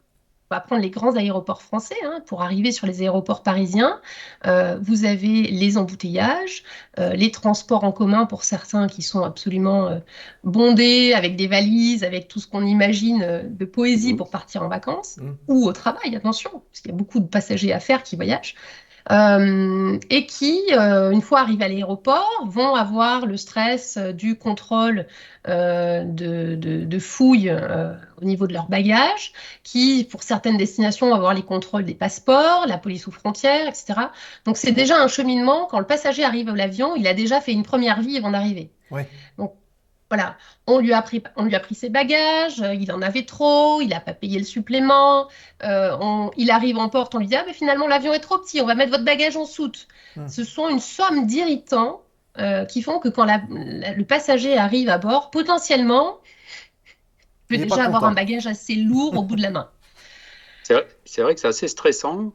[0.51, 4.01] on va prendre les grands aéroports français, hein, pour arriver sur les aéroports parisiens,
[4.47, 6.63] euh, vous avez les embouteillages,
[6.99, 9.99] euh, les transports en commun pour certains qui sont absolument euh,
[10.45, 14.17] bondés, avec des valises, avec tout ce qu'on imagine de poésie Mhm.
[14.17, 15.37] pour partir en vacances, Mhm.
[15.49, 18.55] ou au travail, attention, parce qu'il y a beaucoup de passagers à faire qui voyagent.
[19.11, 24.37] Euh, et qui, euh, une fois arrivés à l'aéroport, vont avoir le stress euh, du
[24.37, 25.07] contrôle
[25.47, 26.05] de,
[26.57, 27.51] de, de fouilles
[28.21, 29.33] au niveau de leurs bagages,
[29.63, 33.99] qui, pour certaines destinations, vont avoir les contrôles des passeports, la police aux frontières, etc.
[34.45, 35.67] Donc c'est déjà un cheminement.
[35.71, 38.71] Quand le passager arrive à l'avion, il a déjà fait une première vie avant d'arriver.
[38.91, 39.09] Ouais.
[39.39, 39.55] Donc
[40.11, 40.37] voilà,
[40.67, 43.81] on lui a pris, on lui a pris ses bagages, euh, il en avait trop,
[43.83, 45.29] il n'a pas payé le supplément,
[45.65, 48.39] euh, on- il arrive en porte, on lui dit ah mais finalement l'avion est trop
[48.39, 49.87] petit, on va mettre votre bagage en soute.
[50.17, 50.27] Hmm.
[50.29, 52.03] Ce sont une somme d'irritants
[52.39, 56.21] euh, qui font que quand la- la- le passager arrive à bord, potentiellement,
[57.51, 59.71] il peut déjà avoir un bagage assez lourd au bout de la main.
[60.63, 62.33] C'est vrai, c'est vrai que c'est assez stressant.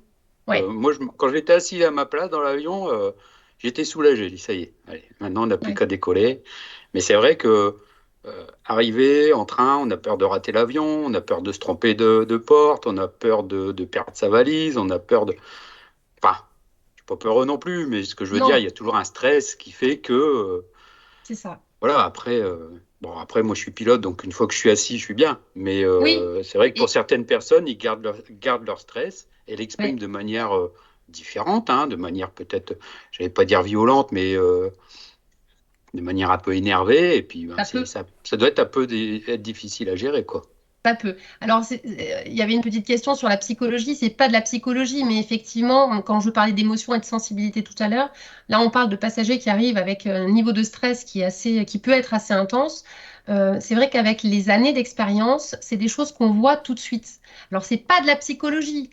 [0.47, 0.61] Ouais.
[0.63, 3.11] Euh, moi, je- quand j'étais assis à ma place dans l'avion, euh,
[3.59, 4.24] j'étais soulagé.
[4.24, 5.76] J'ai dit, ça y est, allez, maintenant on n'a plus Ouais.
[5.76, 6.43] qu'à décoller.
[6.93, 7.77] Mais c'est vrai que
[8.25, 11.59] euh, arriver en train, on a peur de rater l'avion, on a peur de se
[11.59, 15.25] tromper de, de porte, on a peur de, de perdre sa valise, on a peur
[15.25, 15.35] de.
[16.23, 16.37] Enfin,
[16.95, 18.45] je suis pas peureux non plus, mais ce que je veux Non.
[18.47, 20.13] dire, il y a toujours un stress qui fait que.
[20.13, 20.61] euh,
[21.23, 21.61] C'est ça.
[21.81, 22.69] voilà, après, euh,
[23.01, 25.13] bon, après, moi, je suis pilote, donc une fois que je suis assis, je suis
[25.13, 25.39] bien.
[25.55, 26.17] Mais Oui.
[26.43, 29.99] c'est vrai que pour Et- certaines personnes, ils gardent leur, gardent leur stress et l'expriment
[29.99, 30.51] de manière
[31.09, 32.77] différente, hein, de manière peut-être,
[33.11, 34.35] je vais pas dire violente, mais
[35.93, 37.17] de manière un peu énervée.
[37.17, 40.43] Et puis, ben, Ça ça, doit être un peu être difficile à gérer, quoi.
[40.83, 41.15] Pas peu.
[41.39, 41.77] Alors, euh,
[42.25, 43.95] il y avait une petite question sur la psychologie.
[43.95, 47.75] C'est pas de la psychologie, mais effectivement, quand je parlais d'émotion et de sensibilité tout
[47.79, 48.11] à l'heure,
[48.49, 51.63] là, on parle de passagers qui arrivent avec un niveau de stress qui est assez,
[51.63, 52.83] qui peut être assez intense.
[53.29, 57.21] Euh, c'est vrai qu'avec les années d'expérience, c'est des choses qu'on voit tout de suite.
[57.49, 58.89] Alors, c'est pas de la psychologie,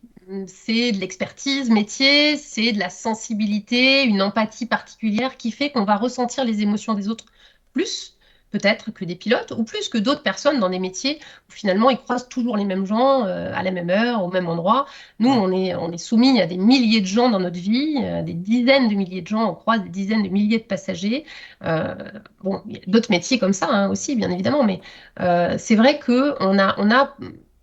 [0.46, 5.96] c'est de l'expertise métier, c'est de la sensibilité, une empathie particulière qui fait qu'on va
[5.96, 7.24] ressentir les émotions des autres
[7.72, 8.16] plus,
[8.50, 11.18] peut-être, que des pilotes, ou plus que d'autres personnes dans des métiers
[11.48, 14.48] où finalement ils croisent toujours les mêmes gens euh, à la même heure, au même
[14.48, 14.86] endroit.
[15.18, 18.22] Nous, on est, on est soumis à des milliers de gens dans notre vie, euh,
[18.22, 21.24] des dizaines de milliers de gens, on croise des dizaines de milliers de passagers.
[21.64, 21.94] Euh,
[22.42, 24.80] bon, il y a d'autres métiers comme ça hein, aussi, bien évidemment, mais
[25.20, 27.16] euh, c'est vrai qu'on a, on a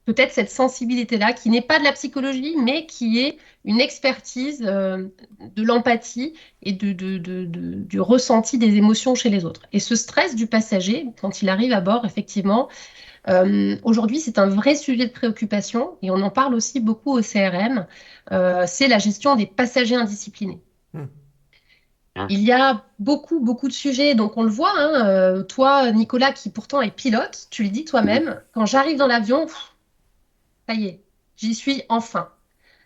[0.07, 5.05] peut-être cette sensibilité-là qui n'est pas de la psychologie, mais qui est une expertise euh,
[5.57, 6.33] de l'empathie
[6.63, 9.63] et de, de- de- de- du ressenti des émotions chez les autres.
[9.73, 12.69] Et ce stress du passager, quand il arrive à bord, effectivement,
[13.27, 17.21] euh, aujourd'hui, c'est un vrai sujet de préoccupation et on en parle aussi beaucoup au
[17.21, 17.85] CRM.
[18.31, 20.61] Euh, c'est la gestion des passagers indisciplinés.
[20.93, 21.05] Hmm.
[22.15, 22.27] Hein.
[22.29, 24.71] Il y a beaucoup, beaucoup de sujets, donc on le voit.
[24.77, 29.07] hein, euh, toi, Nicolas, qui pourtant est pilote, tu le dis toi-même, quand j'arrive dans
[29.07, 29.47] l'avion,
[30.67, 31.03] ça y est,
[31.37, 32.29] j'y suis enfin.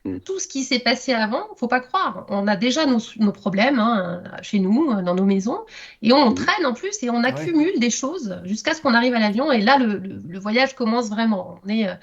[0.04, 0.20] Hmm.
[0.20, 2.26] Tout ce qui s'est passé avant, faut pas croire.
[2.30, 5.60] On a déjà nos, nos problèmes hein, chez nous, dans nos maisons,
[6.02, 6.36] et on Mhm.
[6.36, 9.52] traîne en plus et on accumule des choses jusqu'à ce qu'on arrive à l'avion.
[9.52, 11.60] Et là, le, le- le voyage commence vraiment.
[11.64, 11.94] On est, euh,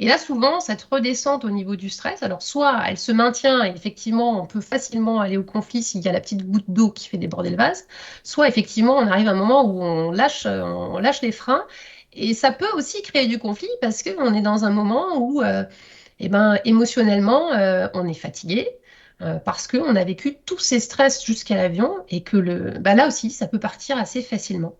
[0.00, 3.70] et là, souvent, cette redescente au niveau du stress, alors soit elle se maintient et
[3.76, 7.08] effectivement, on peut facilement aller au conflit s'il y a la petite goutte d'eau qui
[7.08, 7.86] fait déborder le vase,
[8.24, 11.64] soit effectivement, on arrive à un moment où on lâche, on lâche les freins.
[12.12, 15.64] Et ça peut aussi créer du conflit parce qu'on est dans un moment où, euh,
[16.18, 18.68] eh ben, émotionnellement, euh, on est fatigué.
[19.22, 23.06] euh, parce qu'on a vécu tous ces stress jusqu'à l'avion et que le, bah là
[23.06, 24.76] aussi, ça peut partir assez facilement.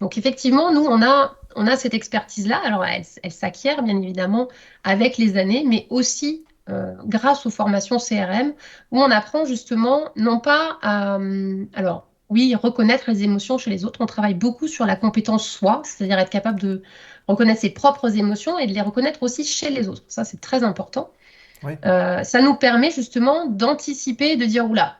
[0.00, 2.60] Donc effectivement, nous, on a, on a cette expertise-là.
[2.64, 4.48] Alors, elle, elle s'acquiert bien évidemment
[4.84, 8.54] avec les années, mais aussi euh, grâce aux formations CRM,
[8.90, 13.84] où on apprend justement non pas à, hum, alors oui, reconnaître les émotions chez les
[13.84, 14.00] autres.
[14.00, 16.82] On travaille beaucoup sur la compétence soi, c'est-à-dire être capable de
[17.28, 20.02] reconnaître ses propres émotions et de les reconnaître aussi chez les autres.
[20.08, 21.10] Ça, c'est très important.
[21.62, 21.72] Oui.
[21.84, 24.96] Euh, ça nous permet justement d'anticiper, de dire oula,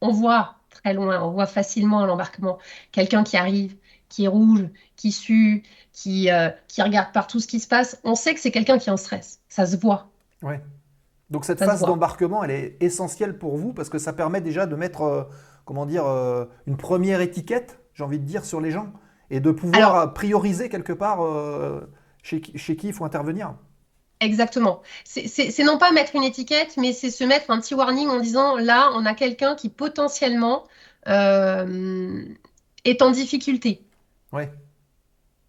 [0.00, 2.58] on voit très loin, on voit facilement à l'embarquement
[2.92, 3.76] quelqu'un qui arrive,
[4.08, 4.66] qui est rouge,
[4.96, 8.00] qui sue, qui, euh, qui regarde partout ce qui se passe.
[8.04, 9.40] On sait que c'est quelqu'un qui est en stress.
[9.48, 10.08] Ça se voit.
[10.42, 10.60] Ouais.
[11.30, 14.66] Donc cette Ça phase d'embarquement, elle est essentielle pour vous parce que ça permet déjà
[14.66, 15.24] de mettre, euh,
[15.66, 18.90] comment dire, euh, une première étiquette, j'ai envie de dire, sur les gens
[19.28, 21.80] et de pouvoir Alors- euh, prioriser quelque part euh,
[22.22, 23.54] chez, qui- chez qui il faut intervenir.
[24.20, 24.80] Exactement.
[25.04, 28.56] C'est non pas mettre une étiquette, mais c'est se mettre un petit warning en disant
[28.56, 30.64] là, on a quelqu'un qui potentiellement
[31.06, 32.24] euh,
[32.84, 33.82] est en difficulté.
[34.32, 34.50] Ouais.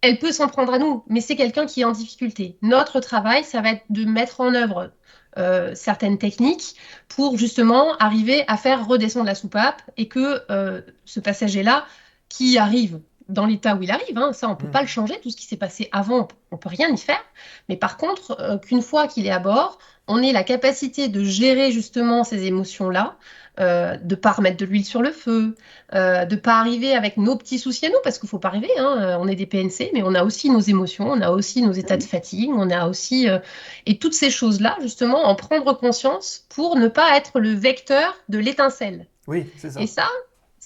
[0.02, 2.58] Elle peut s'en prendre à nous, mais c'est quelqu'un qui est en difficulté.
[2.62, 4.92] Notre travail, ça va être de mettre en œuvre
[5.36, 6.74] euh, certaines techniques
[7.08, 11.86] pour justement arriver à faire redescendre la soupape et que euh, ce passager-là,
[12.28, 14.16] qui arrive dans l'état où il arrive.
[14.18, 14.32] hein.
[14.32, 14.70] Ça, on peut Mm.
[14.72, 15.20] pas le changer.
[15.20, 17.22] Tout ce qui s'est passé avant, on peut rien y faire.
[17.68, 21.22] Mais par contre, euh, qu'une fois qu'il est à bord, on ait la capacité de
[21.22, 23.16] gérer justement ces émotions-là,
[23.60, 25.54] euh, de pas remettre de l'huile sur le feu,
[25.94, 28.70] euh, de pas arriver avec nos petits soucis à nous, parce qu'il faut pas arriver.
[28.78, 29.18] hein.
[29.20, 31.96] On est des PNC, mais on a aussi nos émotions, on a aussi nos états
[31.98, 33.38] de fatigue, on a aussi euh,
[33.84, 38.38] et toutes ces choses-là, justement, en prendre conscience pour ne pas être le vecteur de
[38.38, 39.06] l'étincelle.
[39.26, 39.80] Oui, c'est ça.
[39.82, 40.08] Et ça,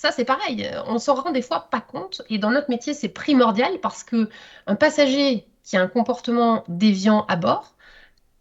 [0.02, 2.22] ça c'est pareil, on s'en rend des fois pas compte.
[2.28, 4.28] Et dans notre métier, c'est primordial parce que
[4.66, 7.76] un passager qui a un comportement déviant à bord,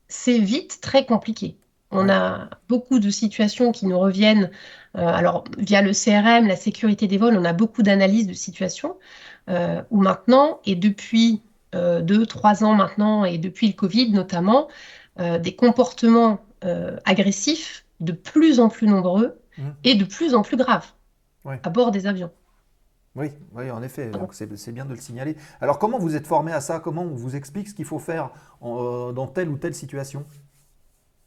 [0.08, 1.58] c'est vite très compliqué.
[1.92, 4.50] On a beaucoup de situations qui nous reviennent.
[4.98, 8.98] euh, alors, via le CRM, la sécurité des vols, on a beaucoup d'analyses de situations
[9.50, 11.42] euh, où maintenant, et depuis
[11.76, 14.68] euh, deux, trois ans maintenant, et depuis le Covid notamment,
[15.20, 16.40] euh, des comportements
[17.06, 19.76] agressifs de plus en plus nombreux Mhm.
[19.84, 20.92] et de plus en plus graves
[21.46, 21.60] Ouais.
[21.64, 22.32] à bord des avions.
[23.16, 24.10] Oui, oui, en effet.
[24.10, 25.36] Donc c'est bien de le signaler.
[25.60, 26.80] Alors comment vous êtes formé à ça?
[26.80, 28.32] Comment on vous explique ce qu'il faut faire
[28.62, 30.26] en- euh, dans telle ou telle situation?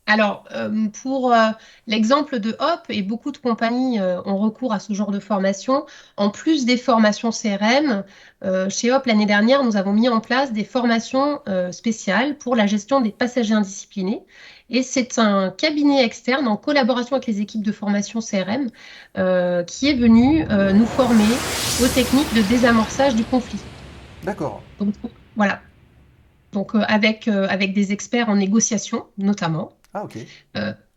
[0.06, 1.48] Alors, euh, pour euh,
[1.86, 5.86] l'exemple de Hop, et beaucoup de compagnies euh, ont recours à ce genre de formation,
[6.18, 8.04] en plus des formations CRM,
[8.68, 11.40] chez Hop, l'année dernière, nous avons mis en place des formations
[11.72, 14.22] spéciales pour la gestion des passagers indisciplinés.
[14.70, 18.70] Et c'est un cabinet externe en collaboration avec les équipes de formation CRM
[19.18, 21.24] euh, qui est venu euh, nous former
[21.82, 23.60] aux techniques de désamorçage du conflit.
[24.22, 24.62] D'accord.
[24.78, 24.94] Donc,
[25.36, 25.60] voilà.
[26.52, 29.72] Donc, euh, avec, avec des experts en négociation, notamment.
[29.92, 30.16] Ah ok.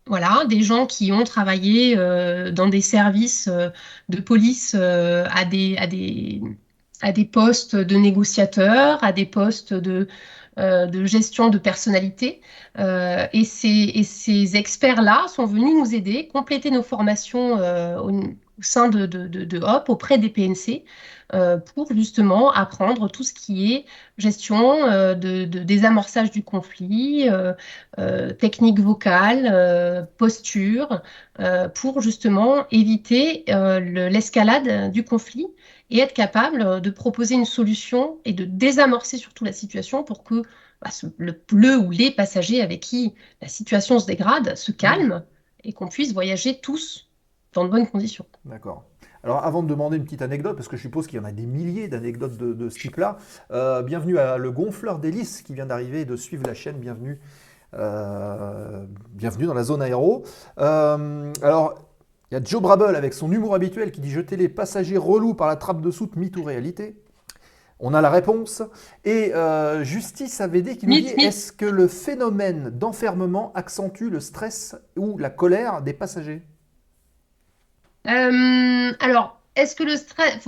[0.08, 3.68] Voilà, des gens qui ont travaillé euh, dans des services euh,
[4.08, 6.40] de police euh, à des, à des,
[7.02, 10.08] à des postes de négociateurs, à des postes de,
[10.58, 12.40] euh, de gestion de personnalité.
[12.78, 17.98] Euh, et ces, ces experts-là sont venus nous aider, compléter nos formations euh,
[18.58, 20.84] au sein de, de, de, de HOP auprès des PNC
[21.34, 23.84] euh, pour justement apprendre tout ce qui est
[24.18, 27.28] gestion euh, de, désamorçage du conflit,
[27.98, 31.02] euh, technique vocale, posture,
[31.74, 35.46] pour justement éviter le- l'escalade du conflit
[35.90, 40.42] et être capable de proposer une solution et de désamorcer surtout la situation pour que
[40.82, 45.24] bah, ce- le, le ou les passagers avec qui la situation se dégrade se calment
[45.64, 47.07] et qu'on puisse voyager tous
[47.52, 48.26] dans de bonnes conditions.
[48.44, 48.84] D'accord.
[49.24, 51.32] Alors avant de demander une petite anecdote, parce que je suppose qu'il y en a
[51.32, 53.18] des milliers d'anecdotes de, de ce type-là,
[53.50, 56.76] euh, bienvenue à le gonfleur d'hélice qui vient d'arriver et de suivre la chaîne.
[56.76, 57.18] Bienvenue,
[57.74, 60.24] euh, bienvenue dans la zone aéro.
[60.58, 61.74] Euh, alors,
[62.30, 65.34] il y a Joe Brabble avec son humour habituel qui dit jeter les passagers relous
[65.34, 66.96] par la trappe de soute, mythe ou réalité
[67.80, 68.62] on a la réponse.
[69.04, 74.76] Et euh, Justice AVD qui nous dit est-ce que le phénomène d'enfermement accentue le stress
[74.96, 76.42] ou la colère des passagers?
[78.06, 80.38] Euh, alors, est-ce que le stress,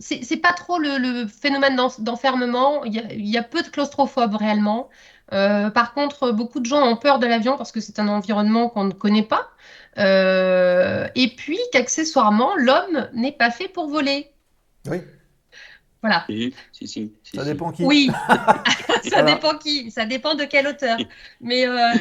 [0.00, 2.84] c'est pas trop le, le phénomène d'en- d'enfermement.
[2.84, 4.88] Il y a, il y a peu de claustrophobes réellement.
[5.32, 8.68] Euh, par contre, beaucoup de gens ont peur de l'avion parce que c'est un environnement
[8.68, 9.48] qu'on ne connaît pas.
[9.98, 14.30] Euh, et puis qu'accessoirement, l'homme n'est pas fait pour voler.
[14.86, 15.02] Oui,
[16.02, 16.26] Voilà.
[16.28, 17.12] Si, si, si.
[17.22, 17.84] si, ça dépend qui.
[17.84, 18.10] Oui,
[19.02, 19.22] ça Voilà.
[19.22, 20.98] dépend qui, ça dépend de quelle hauteur.
[21.40, 21.92] Mais euh,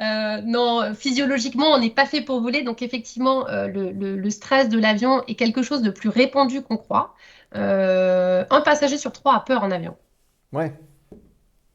[0.00, 2.62] euh, non, physiologiquement, on n'est pas fait pour voler.
[2.62, 6.62] Donc effectivement, euh, le, le- le stress de l'avion est quelque chose de plus répandu
[6.62, 7.14] qu'on croit.
[7.54, 9.96] Euh, un passager sur trois a peur en avion.
[10.52, 10.72] Ouais.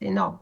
[0.02, 0.40] C'est énorme.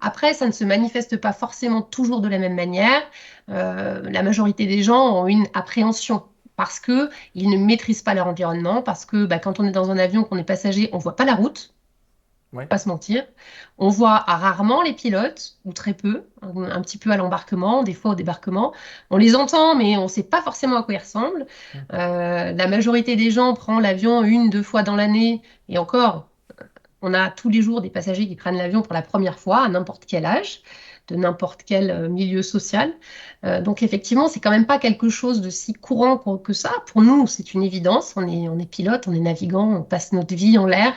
[0.00, 3.02] Après, ça ne se manifeste pas forcément toujours de la même manière.
[3.50, 6.24] Euh, la majorité des gens ont une appréhension
[6.56, 9.90] parce que ils ne maîtrisent pas leur environnement, parce que bah, quand on est dans
[9.90, 11.75] un avion, qu'on est passager, on voit pas la route.
[12.56, 12.66] Ouais.
[12.66, 13.24] Pas se mentir.
[13.76, 17.92] On voit rarement les pilotes, ou très peu, un, un petit peu à l'embarquement, des
[17.92, 18.72] fois au débarquement.
[19.10, 21.46] On les entend, mais on ne sait pas forcément à quoi ils ressemblent.
[21.92, 26.28] Euh, la majorité des gens prend l'avion une, deux fois dans l'année, et encore,
[27.02, 29.68] on a tous les jours des passagers qui prennent l'avion pour la première fois, à
[29.68, 30.62] n'importe quel âge,
[31.08, 32.92] de n'importe quel euh, milieu social.
[33.44, 36.72] Euh, donc effectivement, c'est quand même pas quelque chose de si courant que que ça.
[36.86, 38.14] Pour nous, c'est une évidence.
[38.16, 40.94] On est, on est pilote, on est navigant, on passe notre vie en l'air.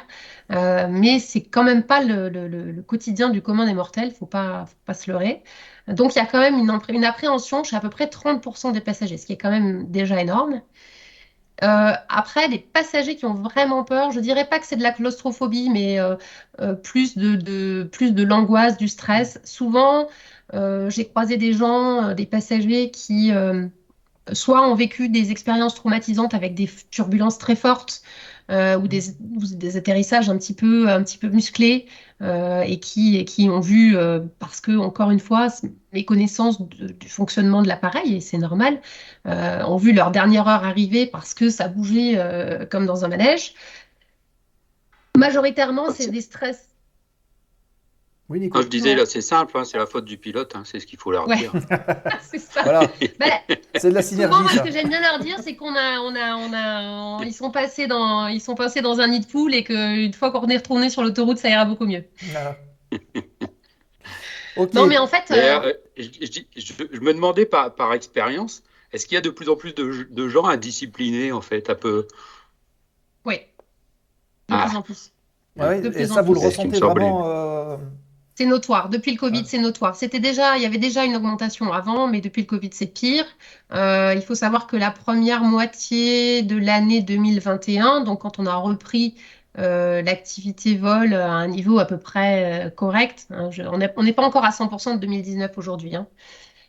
[0.52, 4.76] Euh, mais c'est quand même pas le, quotidien du commun des mortels, faut pas, faut
[4.86, 5.44] pas se leurrer.
[5.88, 9.18] Donc il y a quand même une, appréhension chez à peu près 30% des passagers,
[9.18, 10.62] ce qui est quand même déjà énorme.
[11.62, 14.92] Euh, après, les passagers qui ont vraiment peur, je dirais pas que c'est de la
[14.92, 16.16] claustrophobie, mais euh,
[16.76, 19.40] plus de, l'angoisse, du stress.
[19.44, 20.08] Souvent,
[20.54, 23.32] j'ai croisé des gens, des passagers qui
[24.34, 28.04] soit ont vécu des expériences traumatisantes avec des turbulences très fortes
[28.50, 31.86] euh, ou des, des atterrissages un petit peu, un petit peu musclés
[32.22, 35.48] euh, et qui, et qui ont vu, euh, parce que, encore une fois,
[35.94, 38.82] les connaissances de- du fonctionnement de l'appareil, et c'est normal,
[39.28, 43.08] euh, ont vu leur dernière heure arriver parce que ça bougeait euh, comme dans un
[43.10, 43.54] manège.
[45.18, 46.69] Majoritairement, c'est des stress.
[48.30, 48.62] Oui, Nico.
[48.62, 51.00] Je disais, là, c'est simple, hein, c'est la faute du pilote, hein, c'est ce qu'il
[51.00, 51.38] faut leur Ouais.
[51.38, 51.52] dire.
[52.22, 52.62] c'est ça.
[52.62, 52.82] Voilà,
[53.20, 53.26] Bah,
[53.76, 56.00] c'est de la Souvent, moi, synergie, ce que j'aime bien leur dire, c'est qu'on a,
[56.00, 59.22] on a, on a, on- ils sont passés dans, ils sont passés dans un nid
[59.22, 62.06] de poule et qu'une fois qu'on est retourné sur l'autoroute, ça ira beaucoup mieux.
[62.32, 62.58] Voilà.
[64.58, 64.74] Ok.
[64.74, 67.94] Non, mais en fait, euh, euh, je, je dis- je- je me demandais par, par
[67.94, 68.62] expérience,
[68.92, 71.76] est-ce qu'il y a de plus en plus de, de gens indisciplinés, en fait, un
[71.76, 72.08] peu?
[73.26, 73.36] Oui,
[74.50, 74.66] de Ah.
[74.68, 75.14] plus en plus.
[75.96, 77.26] Et ça, vous le ressentez vraiment.
[77.30, 77.78] euh,
[78.40, 78.88] C'est notoire.
[78.90, 79.96] Depuis le Covid, c'est notoire.
[79.98, 83.26] C'était déjà, il y avait déjà une augmentation avant, mais depuis le Covid, c'est pire.
[83.74, 88.56] Euh, il faut savoir que la première moitié de l'année 2021, donc quand on a
[88.56, 89.16] repris
[89.58, 93.94] euh, l'activité vol à un niveau à peu près euh, correct, hein, je- on n'est
[93.98, 96.08] on n'est pas encore à 100% de 2019 aujourd'hui hein,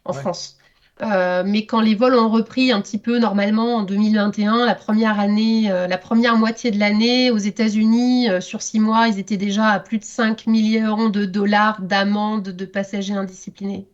[0.05, 0.21] en Ouais.
[0.21, 0.60] France.
[1.03, 5.19] Euh, mais quand les vols ont repris un petit peu normalement en 2021, la première
[5.19, 9.39] année, euh, la première moitié de l'année aux États-Unis, euh, sur six mois, ils étaient
[9.39, 13.89] déjà à plus de 5 millions de dollars d'amende de passagers indisciplinés.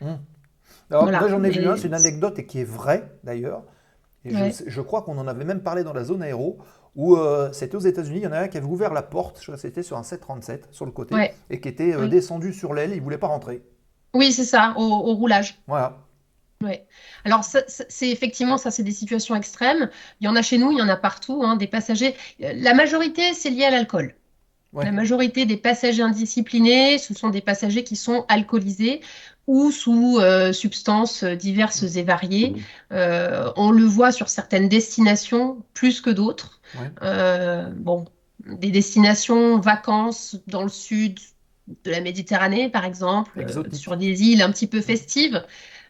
[0.00, 1.18] Alors, Voilà.
[1.20, 3.62] moi, j'en ai Et- vu un, c'est une anecdote et qui est vraie d'ailleurs.
[4.24, 4.50] Et je Ouais.
[4.52, 6.58] sais- je, crois qu'on en avait même parlé dans la zone aéro,
[6.94, 7.16] où
[7.52, 9.54] c'était aux États-Unis, il y en a un qui avait ouvert la porte, je crois
[9.56, 11.34] que c'était sur un 737 sur le côté, Ouais.
[11.50, 12.08] et qui était Oui.
[12.08, 13.62] descendu sur l'aile, il voulait pas rentrer.
[14.14, 15.58] Oui, c'est ça, au, au roulage.
[15.66, 15.98] Voilà.
[16.62, 16.86] Ouais.
[17.24, 19.90] Alors, c'est effectivement, ça, c'est des situations extrêmes.
[20.20, 22.14] Il y en a chez nous, il y en a partout, hein, des passagers.
[22.42, 24.14] Euh, La majorité, c'est lié à l'alcool.
[24.72, 24.84] Ouais.
[24.84, 29.00] La majorité des passagers indisciplinés, ce sont des passagers qui sont alcoolisés
[29.46, 32.54] ou sous euh, substances diverses et variées.
[32.92, 36.60] Euh, on le voit sur certaines destinations plus que d'autres.
[36.78, 36.90] Ouais.
[37.02, 38.06] Euh, bon,
[38.44, 41.18] des destinations vacances dans le sud
[41.84, 45.44] de la Méditerranée, par exemple, euh, sur des îles un petit peu festives.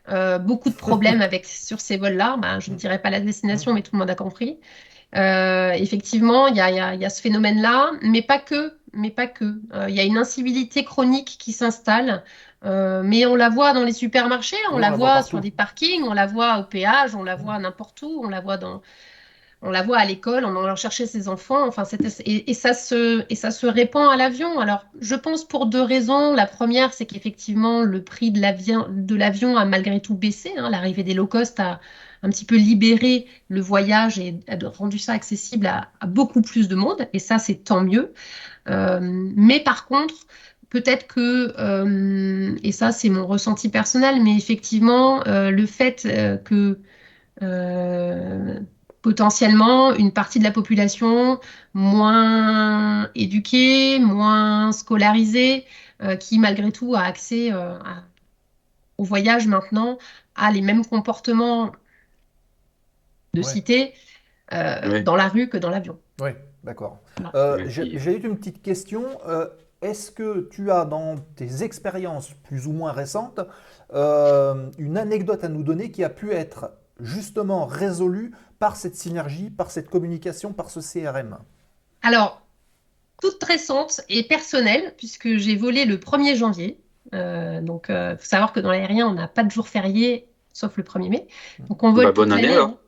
[0.08, 2.36] Euh, beaucoup de problèmes avec sur ces vols-là.
[2.38, 4.60] Ben, je ne dirais pas la destination, mais tout le monde a compris.
[5.16, 8.38] Euh, effectivement, il y a, il y a- il y a ce phénomène-là, mais pas
[8.40, 8.78] que.
[8.92, 9.44] Mais pas que.
[9.74, 12.24] Euh, il y a une incivilité chronique qui s'installe,
[12.64, 16.12] mais on la voit dans les supermarchés, on la voit voit sur des parkings, on
[16.14, 18.82] la voit au péage, on la voit n'importe où, on la voit dans,
[19.62, 21.70] on la voit à l'école, on en chercher ses enfants.
[22.24, 24.60] Et, ça se, répand à l'avion.
[24.60, 26.34] Alors, je pense pour deux raisons.
[26.34, 30.52] La première, c'est qu'effectivement, le prix de l'avion, a malgré tout baissé.
[30.56, 30.70] hein.
[30.70, 31.80] L'arrivée des low cost a
[32.22, 36.74] un petit peu libéré le voyage et a rendu ça accessible à, beaucoup plus de
[36.74, 37.08] monde.
[37.12, 38.12] Et ça, c'est tant mieux.
[38.68, 40.14] Euh, mais par contre,
[40.68, 46.06] peut-être que, euh, et ça, c'est mon ressenti personnel, mais effectivement, euh, le fait
[46.44, 46.78] que
[49.10, 51.38] potentiellement une partie de la population
[51.74, 55.64] moins éduquée, moins scolarisée,
[56.02, 58.02] euh, qui malgré tout a accès euh, à-
[58.98, 59.98] au voyage maintenant,
[60.34, 61.70] a les mêmes comportements
[63.34, 63.44] de Ouais.
[63.44, 63.94] cité
[64.52, 65.02] euh, Ouais.
[65.04, 65.96] dans la rue que dans l'avion.
[66.20, 66.30] Oui,
[66.64, 66.98] d'accord.
[67.36, 69.04] Euh, j'ai j'ai une petite question.
[69.28, 69.46] Euh,
[69.82, 73.40] Est-ce que tu as dans tes expériences plus ou moins récentes
[73.94, 79.50] euh, une anecdote à nous donner qui a pu être justement résolue par cette synergie,
[79.50, 81.38] par cette communication, par ce CRM
[82.02, 82.42] Alors,
[83.20, 86.80] toute récente et personnelle, puisque j'ai volé le 1er janvier.
[87.14, 90.76] Euh, donc, il faut savoir que dans l'aérien, on n'a pas de jour férié, sauf
[90.76, 91.26] le 1er mai.
[91.68, 92.68] Donc, on vole Bah, bonne année, alors.
[92.70, 92.78] hein.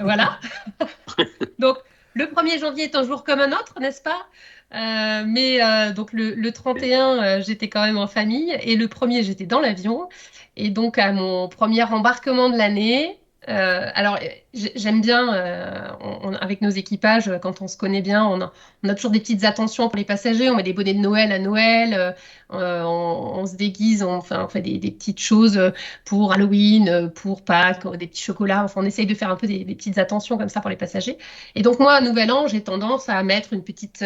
[0.00, 0.38] Voilà.
[1.58, 1.78] donc,
[2.14, 4.26] le 1er janvier est un jour comme un autre, n'est-ce pas?
[4.74, 8.86] Euh, mais euh, donc le, le 31, euh, j'étais quand même en famille et le
[8.86, 10.08] 1er, j'étais dans l'avion.
[10.56, 13.18] Et donc à mon premier embarquement de l'année,
[13.48, 17.76] euh, alors euh, j'ai- j'aime bien, euh, on- on- avec nos équipages, quand on se
[17.76, 18.52] connaît bien, on a,
[18.84, 20.50] on a toujours des petites attentions pour les passagers.
[20.50, 22.14] On met des bonnets de Noël à Noël,
[22.52, 25.58] euh, on, on se déguise, on, fait des, des petites choses
[26.04, 28.64] pour Halloween, pour Pâques, des petits chocolats.
[28.64, 30.76] Enfin, on essaye de faire un peu des, des petites attentions comme ça pour les
[30.76, 31.16] passagers.
[31.54, 34.02] Et donc moi, à Nouvel An, j'ai tendance à mettre une petite,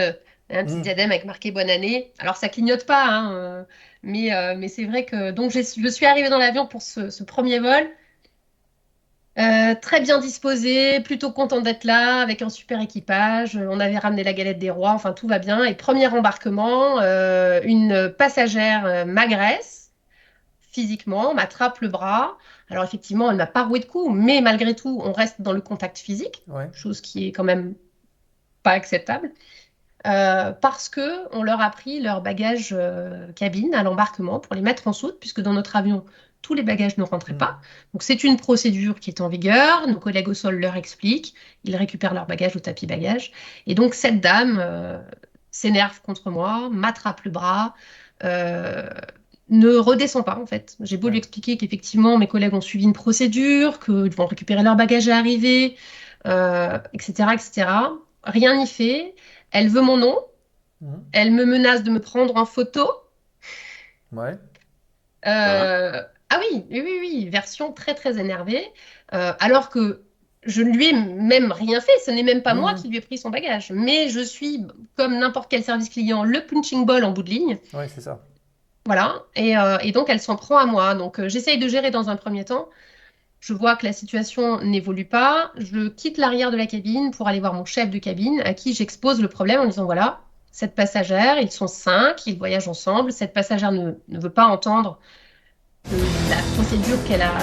[0.50, 0.82] un petit Mm.
[0.82, 2.12] diadème avec marqué Bonne année.
[2.18, 3.66] Alors ça clignote pas, hein,
[4.02, 7.24] mais, euh, mais c'est vrai que donc je suis arrivée dans l'avion pour ce, ce
[7.24, 7.88] premier vol.
[9.38, 13.56] Euh, très bien disposée, plutôt contente d'être là, avec un super équipage.
[13.56, 15.64] On avait ramené la galette des rois, enfin tout va bien.
[15.64, 19.92] Et premier embarquement, euh, une passagère euh, m'agresse
[20.60, 22.38] physiquement, m'attrape le bras.
[22.70, 25.60] Alors effectivement, elle m'a pas roué de coups, mais malgré tout, on reste dans le
[25.60, 26.68] contact physique Ouais.
[26.72, 27.74] chose qui est quand même
[28.62, 29.32] pas acceptable,
[30.06, 34.62] euh, parce que on leur a pris leur bagage euh, cabine à l'embarquement pour les
[34.62, 36.04] mettre en soute, puisque dans notre avion,
[36.42, 37.60] tous les bagages ne rentraient pas.
[37.94, 41.76] Donc c'est une procédure qui est en vigueur, nos collègues au sol leur expliquent, ils
[41.76, 43.32] récupèrent leur bagage au tapis bagage,
[43.66, 44.98] et donc cette dame euh,
[45.50, 47.74] s'énerve contre moi, m'attrape le bras,
[48.24, 48.88] euh,
[49.48, 50.76] ne redescend pas en fait.
[50.80, 54.76] J'ai beau lui expliquer qu'effectivement mes collègues ont suivi une procédure, qu'ils vont récupérer leur
[54.76, 55.76] bagage à arriver,
[56.26, 57.68] euh, etc., etc.
[58.24, 59.14] Rien n'y fait.
[59.50, 60.18] Elle veut mon nom.
[60.80, 61.04] Mhm.
[61.12, 62.88] Elle me menace de me prendre en photo.
[64.12, 64.38] Ouais.
[65.26, 66.02] Euh,
[66.34, 68.64] ah oui, oui, oui, oui, version très très énervée.
[69.12, 70.02] Euh, alors que
[70.44, 72.78] je ne lui ai même rien fait, ce n'est même pas moi Mhm.
[72.80, 73.70] qui lui ai pris son bagage.
[73.72, 77.58] Mais je suis, comme n'importe quel service client, le punching ball en bout de ligne.
[77.74, 78.20] Ouais, c'est ça.
[78.86, 80.94] Voilà, et, euh, et donc elle s'en prend à moi.
[80.94, 82.68] Donc euh, j'essaye de gérer dans un premier temps.
[83.38, 85.52] Je vois que la situation n'évolue pas.
[85.56, 88.72] Je quitte l'arrière de la cabine pour aller voir mon chef de cabine à qui
[88.74, 93.12] j'expose le problème en disant voilà, cette passagère, ils sont cinq, ils voyagent ensemble.
[93.12, 94.98] Cette passagère ne, ne veut pas entendre
[95.90, 97.38] la procédure qu'elle a,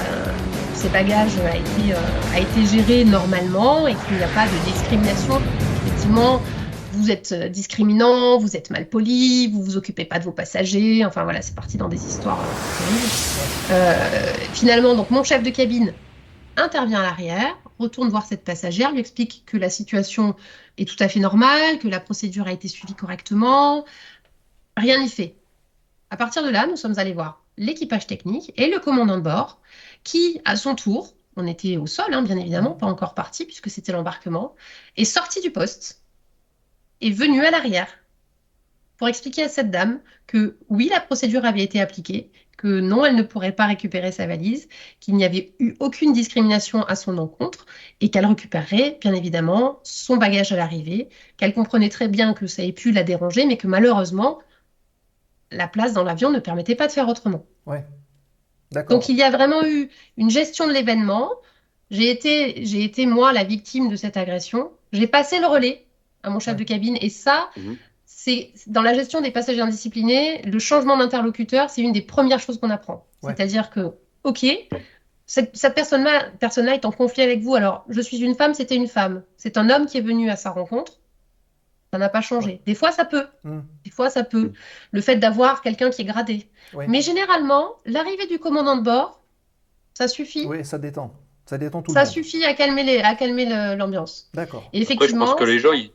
[0.74, 4.72] ses bagages a été, euh, a été gérée normalement et qu'il n'y a pas de
[4.72, 5.42] discrimination.
[5.86, 6.42] Effectivement,
[6.94, 11.06] vous êtes euh, discriminant, vous êtes mal poli, vous vous occupez pas de vos passagers.
[11.06, 13.74] Enfin voilà, c'est parti dans des histoires euh.
[13.74, 15.94] Euh, finalement, donc mon chef de cabine
[16.58, 20.36] intervient à l'arrière, retourne voir cette passagère, lui explique que la situation
[20.78, 23.86] est tout à fait normale, que la procédure a été suivie correctement.
[24.76, 25.36] Rien n'y fait.
[26.10, 29.62] À partir de là, nous sommes allés voir l'équipage technique et le commandant de bord,
[30.04, 33.70] qui, à son tour, on était au sol, hein, bien évidemment, pas encore parti puisque
[33.70, 34.56] c'était l'embarquement,
[34.98, 36.02] est sorti du poste,
[37.02, 37.88] est venu à l'arrière
[38.98, 43.16] pour expliquer à cette dame que oui, la procédure avait été appliquée, que non, elle
[43.16, 44.68] ne pourrait pas récupérer sa valise,
[45.00, 47.66] qu'il n'y avait eu aucune discrimination à son encontre
[48.02, 51.08] et qu'elle récupérerait bien évidemment son bagage à l'arrivée,
[51.38, 54.40] qu'elle comprenait très bien que ça ait pu la déranger, mais que malheureusement,
[55.52, 57.46] la place dans l'avion ne permettait pas de faire autrement.
[57.70, 57.86] Ouais.
[58.72, 58.98] D'accord.
[58.98, 61.30] Donc il y a vraiment eu une gestion de l'événement.
[61.92, 64.72] J'ai été, j'ai été moi la victime de cette agression.
[64.92, 65.86] J'ai passé le relais
[66.24, 66.60] à mon chef Ouais.
[66.60, 67.78] de cabine et ça, Mhm.
[68.06, 72.60] c'est dans la gestion des passagers indisciplinés, le changement d'interlocuteur, c'est une des premières choses
[72.60, 73.06] qu'on apprend.
[73.24, 73.34] Ouais.
[73.36, 73.94] C'est-à-dire que,
[74.24, 74.46] ok,
[75.26, 77.56] cette, cette personne-là, personne-là est en conflit avec vous.
[77.56, 79.24] Alors, je suis une femme, c'était une femme.
[79.38, 80.99] C'est un homme qui est venu à sa rencontre.
[81.92, 82.62] Ça n'a pas changé.
[82.66, 83.26] Des fois, ça peut.
[83.44, 83.62] Hmm.
[83.84, 84.52] Des fois, ça peut.
[84.92, 86.48] Le fait d'avoir quelqu'un qui est gradé.
[86.74, 86.86] Ouais.
[86.88, 89.22] Mais généralement, l'arrivée du commandant de bord,
[89.96, 90.46] ça suffit.
[90.46, 91.14] Oui, ça détend.
[91.48, 92.14] Ça détend tout Ça le monde.
[92.14, 94.30] suffit à calmer les, à calmer le- l'ambiance.
[94.36, 94.62] D'accord.
[94.62, 95.92] Et Après, je effectivement, pense que les gens, ils-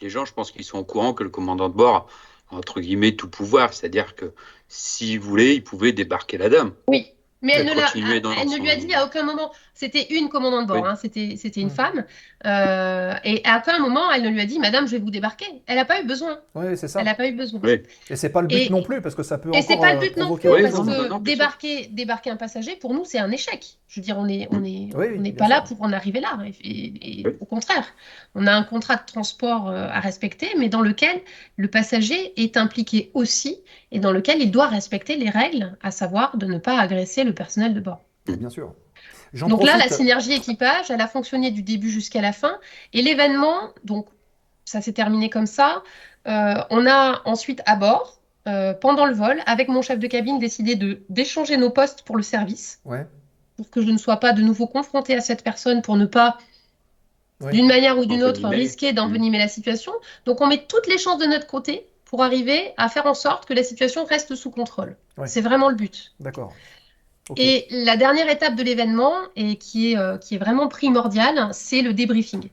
[0.00, 2.08] les gens, je pense qu'ils sont au courant que le commandant de bord
[2.50, 3.74] a, entre guillemets, tout pouvoir.
[3.74, 4.32] C'est-à-dire que
[4.68, 6.72] s'il voulait, il pouvait débarquer la dame.
[6.88, 7.12] oui.
[7.46, 10.62] Mais elle ne, dans elle ne lui a dit à aucun moment, c'était une commandant
[10.62, 10.88] de bord, Oui.
[10.88, 11.70] hein, c'était, c'était une Mm.
[11.70, 12.04] femme,
[12.44, 15.46] Euh, et à aucun moment elle ne lui a dit, Madame, je vais vous débarquer.
[15.66, 16.38] Elle n'a pas eu besoin.
[16.54, 17.00] Oui, c'est ça.
[17.00, 17.60] Elle n'a pas eu besoin.
[17.64, 17.82] Oui.
[18.10, 19.92] Et c'est pas le but Et- non plus, parce que ça peut Et c'est pas
[19.94, 22.76] le euh, but non plus, Oui, parce non, que non, non, débarquer, débarquer un passager,
[22.76, 23.64] pour nous, c'est un échec.
[23.88, 26.38] Je veux dire, on n'est on est, on pas là pour en arriver là.
[26.62, 27.32] Et, et- et Oui.
[27.40, 27.86] au contraire,
[28.34, 31.20] on a un contrat de transport euh, à respecter, mais dans lequel
[31.56, 33.58] le passager est impliqué aussi,
[33.96, 37.32] et dans lequel il doit respecter les règles, à savoir de ne pas agresser le
[37.32, 38.02] personnel de bord.
[38.26, 38.74] Bien sûr.
[39.32, 42.58] J'en Donc là, la synergie équipage, elle a fonctionné du début jusqu'à la fin.
[42.92, 44.06] Et l'événement, donc
[44.66, 45.82] ça s'est terminé comme ça.
[46.28, 50.38] Euh, on a ensuite à bord, euh, pendant le vol, avec mon chef de cabine,
[50.38, 53.06] décidé de d'échanger nos postes pour le service, Ouais.
[53.56, 56.36] pour que je ne sois pas de nouveau confrontée à cette personne, pour ne pas,
[57.40, 57.52] Ouais.
[57.52, 59.92] d'une manière ou d'une autre, risquer d'envenimer la situation.
[60.26, 63.44] Donc on met toutes les chances de notre côté pour arriver à faire en sorte
[63.46, 64.96] que la situation reste sous contrôle.
[65.18, 65.26] Ouais.
[65.26, 66.14] C'est vraiment le but.
[66.20, 66.52] D'accord.
[67.36, 71.82] Et la dernière étape de l'événement, et qui est, euh, qui est vraiment primordiale, c'est
[71.82, 72.48] le débriefing.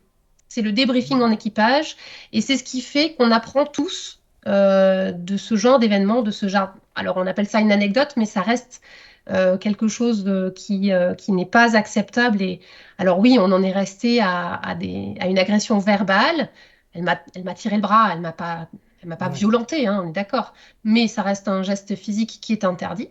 [0.49, 1.95] C'est le débriefing en équipage,
[2.31, 6.47] et c'est ce qui fait qu'on apprend tous euh, de ce genre d'événement, de ce
[6.47, 6.69] genre.
[6.95, 8.81] Alors on appelle ça une anecdote, mais ça reste
[9.29, 12.41] euh, quelque chose qui, qui n'est pas acceptable.
[12.41, 12.59] Et
[12.97, 16.49] alors oui, on en est resté à, à, des, à une agression verbale.
[16.93, 18.67] Elle m'a, elle m'a tiré le bras, elle m'a pas,
[19.03, 19.33] elle m'a pas Ouais.
[19.33, 20.53] violenté, hein, on est d'accord.
[20.85, 23.09] Mais ça reste un geste physique qui est interdit.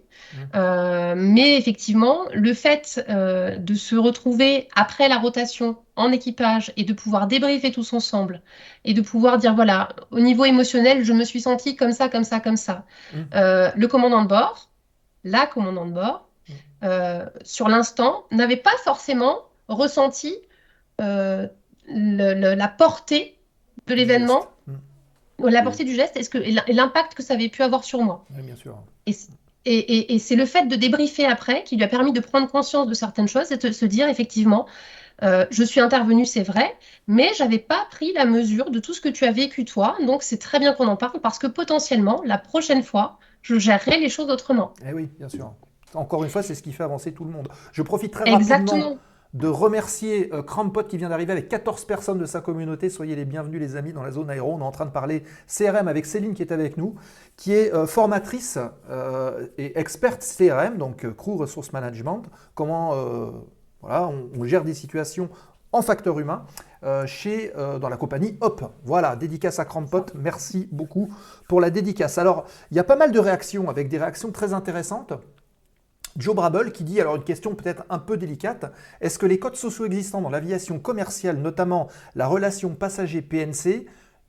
[0.55, 6.85] Euh, mais effectivement, le fait euh, de se retrouver après la rotation en équipage et
[6.85, 8.41] de pouvoir débriefer tous ensemble
[8.85, 12.25] et de pouvoir dire voilà, au niveau émotionnel, je me suis sentie comme ça, comme
[12.25, 12.87] ça, comme ça.
[13.13, 13.27] Mhm.
[13.35, 14.71] Euh, le commandant de bord,
[15.25, 16.55] la commandant de bord, Mhm.
[16.85, 20.35] euh, sur l'instant, n'avait pas forcément ressenti
[21.01, 21.47] euh,
[21.89, 23.39] le- le- la portée
[23.87, 24.41] de l'événement.
[24.41, 24.47] Mm.
[25.51, 28.25] La portée du geste, est-ce que, et l'impact que ça avait pu avoir sur moi.
[28.37, 28.77] Oui, bien sûr.
[29.07, 29.17] Et,
[29.65, 32.49] et- et- et c'est le fait de débriefer après qui lui a permis de prendre
[32.49, 34.67] conscience de certaines choses et de se dire effectivement,
[35.23, 36.75] euh, je suis intervenue, c'est vrai,
[37.07, 39.97] mais j'avais pas pris la mesure de tout ce que tu as vécu toi.
[40.05, 43.99] Donc c'est très bien qu'on en parle parce que potentiellement, la prochaine fois, je gérerai
[44.01, 44.75] les choses autrement.
[44.89, 45.53] Eh oui, bien sûr.
[45.95, 47.49] Encore une fois, c'est ce qui fait avancer tout le monde.
[47.73, 48.97] Je profite très rapidement Exactement.
[49.35, 52.91] De remercier euh, Crampot qui vient d'arriver avec 14 personnes de sa communauté.
[52.91, 54.53] Soyez les bienvenus les amis dans la zone aéro.
[54.55, 56.95] On est en train de parler CRM avec Céline qui est avec nous,
[57.37, 58.59] qui est euh, formatrice
[58.91, 62.25] euh, et experte CRM, donc Crew Resource Management.
[62.55, 62.93] Comment
[63.81, 65.29] voilà, on, gère des situations
[65.73, 66.45] en facteur humain.
[66.83, 68.63] dans la compagnie Hop.
[68.85, 71.09] Voilà, dédicace à Crampot, merci beaucoup
[71.49, 72.19] pour la dédicace.
[72.19, 75.15] Alors, il y a pas mal de réactions, avec des réactions très intéressantes.
[76.17, 79.57] Joe Brabble qui dit, alors une question peut-être un peu délicate, est-ce que les codes
[79.57, 83.87] sociaux existants dans l'aviation commerciale, notamment la relation passager-PNC,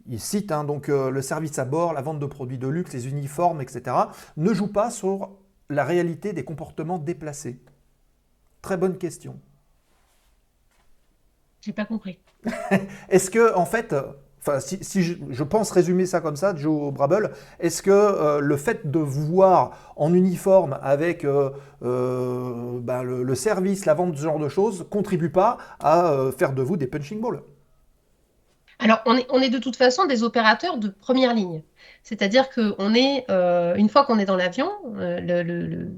[0.07, 2.93] il cite hein, donc euh, le service à bord, la vente de produits de luxe,
[2.93, 3.95] les uniformes, etc.,
[4.37, 5.31] ne jouent pas sur
[5.69, 7.61] la réalité des comportements déplacés?
[8.61, 9.39] Très bonne question.
[11.61, 12.19] J'ai pas compris.
[13.09, 13.95] Est-ce que, en fait,
[14.45, 18.89] enfin, si, je, pense résumer ça comme ça, Joe Brabble, est-ce que euh, le fait
[18.89, 21.49] de vous voir en uniforme avec euh,
[21.83, 26.61] euh, ben, le, service, la vente, ce genre de choses, contribue pas à faire de
[26.61, 27.41] vous des punching balls?
[28.79, 31.63] Alors, on est, de toute façon des opérateurs de première ligne.
[32.03, 35.91] C'est-à-dire qu'on est, une fois qu'on est dans l'avion, le-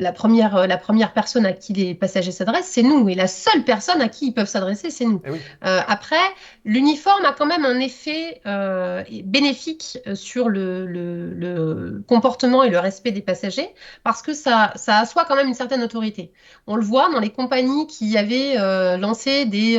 [0.00, 3.08] la, première, euh, la première personne à qui les passagers s'adressent, c'est nous.
[3.08, 5.22] Et la seule personne à qui ils peuvent s'adresser, c'est nous.
[5.24, 5.38] Eh oui.
[5.64, 6.16] Euh, après,
[6.64, 12.78] l'uniforme a quand même un effet euh, bénéfique sur le, le- le comportement et le
[12.78, 13.68] respect des passagers
[14.02, 16.32] parce que ça, ça assoit quand même une certaine autorité.
[16.66, 19.78] On le voit dans les compagnies qui avaient euh, lancé des,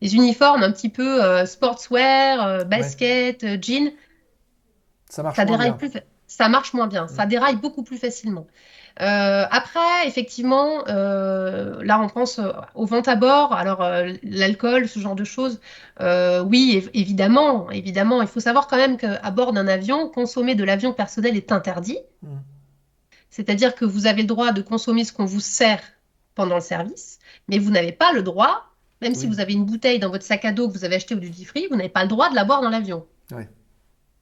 [0.00, 3.92] des uniformes un petit peu sportswear, basket, euh, jean.
[5.10, 5.72] Ça marche Ça moins bien.
[5.72, 5.90] plus,
[6.26, 8.46] ça marche moins bien, ça déraille beaucoup plus facilement.
[9.00, 13.80] Euh, après, effectivement, euh, là on pense euh, aux ventes à bord, alors
[14.24, 15.60] l'alcool, ce genre de choses.
[16.00, 20.64] Oui, év- évidemment, évidemment, il faut savoir quand même qu'à bord d'un avion, consommer de
[20.64, 21.98] l'avion personnel est interdit.
[22.22, 22.36] Mm.
[23.30, 25.80] C'est-à-dire que vous avez le droit de consommer ce qu'on vous sert
[26.34, 27.18] pendant le service,
[27.48, 28.64] mais vous n'avez pas le droit,
[29.00, 31.14] même si vous avez une bouteille dans votre sac à dos que vous avez acheté
[31.14, 33.06] au duty free, vous n'avez pas le droit de la boire dans l'avion.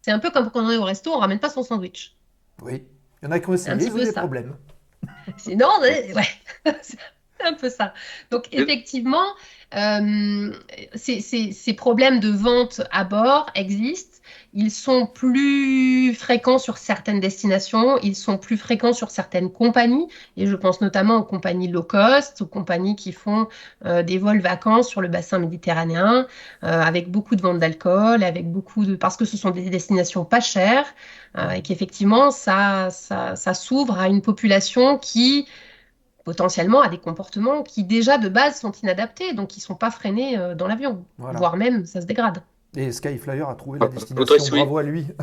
[0.02, 2.14] C'est un peu comme quand on est au resto, on ramène pas son sandwich.
[2.62, 2.82] Oui.
[3.22, 4.20] Il y en a qui ont essayé, ils ont des ça.
[4.20, 4.56] problèmes.
[5.36, 6.72] Sinon, ouais, ouais.
[6.82, 6.98] c'est
[7.40, 7.94] un peu ça.
[8.30, 9.26] Donc, effectivement,
[9.74, 10.52] euh,
[10.94, 14.15] ces, ces- ces problèmes de vente à bord existent.
[14.58, 20.08] Ils sont plus fréquents sur certaines destinations, ils sont plus fréquents sur certaines compagnies,
[20.38, 23.48] et je pense notamment aux compagnies low cost, aux compagnies qui font
[23.84, 26.26] euh, des vols vacances sur le bassin méditerranéen,
[26.64, 28.96] euh, avec beaucoup de ventes d'alcool, avec beaucoup de...
[28.96, 30.86] parce que ce sont des destinations pas chères,
[31.36, 35.46] euh, et qu'effectivement, ça, ça, ça s'ouvre à une population qui
[36.24, 40.38] potentiellement a des comportements qui déjà de base sont inadaptés, donc qui sont pas freinés
[40.56, 41.38] dans l'avion, Voilà.
[41.38, 42.42] voire même ça se dégrade.
[42.76, 45.06] Et Skyflyer a trouvé Ah, la je destination, souligner- bravo à lui.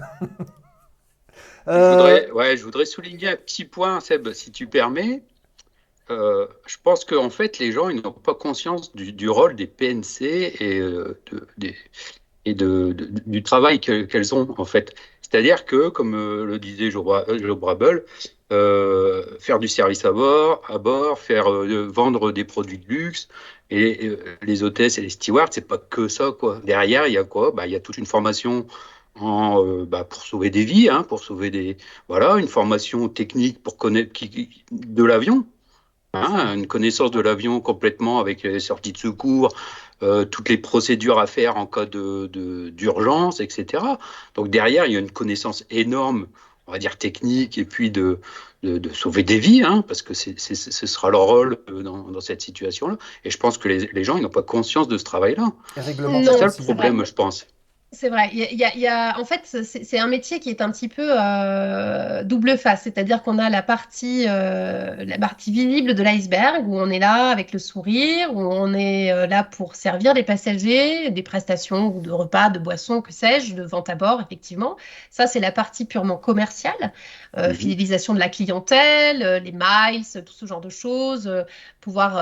[1.66, 5.24] Je Euh, voudrais, ouais, je voudrais souligner un petit point, Seb, si tu permets.
[6.10, 10.26] Euh, je pense qu'en fait, les gens n'ont pas conscience du, du rôle des PNC
[10.60, 11.78] et, euh, de, des-
[12.44, 14.94] et de, de- du travail que- qu'elles ont, en fait.
[15.22, 16.12] C'est-à-dire que, comme
[16.46, 17.02] le disait Joe
[17.58, 18.04] Brabble,
[18.54, 23.28] euh, faire du service à bord, à bord faire euh, vendre des produits de luxe,
[23.70, 26.60] et euh, les hôtesses et les stewards, c'est pas que ça, quoi.
[26.64, 27.52] Derrière, il y a quoi?
[27.52, 28.68] Bah, Il y a toute une formation
[29.88, 31.78] bah, pour sauver des vies, hein, pour sauver des.
[32.08, 34.12] Voilà, une formation technique pour connaître
[34.72, 35.46] de l'avion.
[36.14, 39.56] Hein, une connaissance de l'avion complètement avec les sorties de secours,
[40.32, 44.00] toutes les procédures à faire en cas de, de- d'urgence, etc.
[44.36, 46.28] Donc derrière, il y a une connaissance énorme,
[46.68, 48.20] on va dire technique, et puis de,
[48.64, 51.84] de, de sauver des vies, hein, parce que c'est, c'est- ce sera leur rôle euh,
[51.84, 52.98] dans, dans cette situation-là.
[53.26, 55.52] Et je pense que les, les gens, ils n'ont pas conscience de ce travail-là.
[56.24, 57.48] C'est ça le problème, je pense.
[57.96, 58.30] C'est vrai.
[58.34, 60.88] Il y a, il y a- en fait, c'est un métier qui est un petit
[60.88, 66.68] peu euh, double face, c'est-à-dire qu'on a la partie, euh, la partie visible de l'iceberg
[66.68, 70.24] où on est là avec le sourire, où on est euh, là pour servir les
[70.24, 74.76] passagers, des prestations de repas, de boissons, que sais-je, de vente à bord, effectivement.
[75.12, 76.94] Ça, c'est la partie purement commerciale,
[77.38, 77.54] euh, Mhm.
[77.56, 81.44] fidélisation de la clientèle, euh, les miles, tout ce genre de choses, euh,
[81.82, 82.18] pouvoir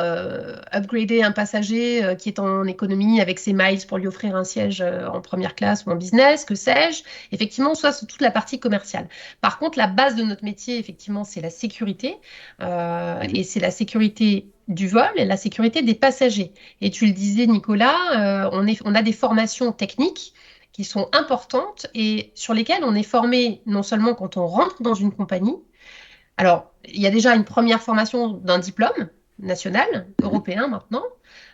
[0.73, 4.81] upgrader un passager qui est en économie avec ses miles pour lui offrir un siège
[4.81, 7.03] en première classe ou en business, que sais-je.
[7.31, 9.07] Effectivement, soit c'est toute la partie commerciale.
[9.39, 12.17] Par contre, la base de notre métier, effectivement, c'est la sécurité.
[12.59, 13.35] Mhm.
[13.35, 16.53] Et c'est la sécurité du vol et la sécurité des passagers.
[16.81, 20.33] Et tu le disais, Nicolas, on, est, on a des formations techniques
[20.73, 24.93] qui sont importantes et sur lesquelles on est formé non seulement quand on rentre dans
[24.93, 25.57] une compagnie.
[26.37, 31.03] Alors, il y a déjà une première formation d'un diplôme national, européen maintenant.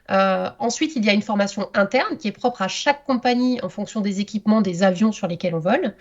[0.10, 3.70] Euh, ensuite, il y a une formation interne qui est propre à chaque compagnie en
[3.70, 5.96] fonction des équipements des avions sur lesquels on vole.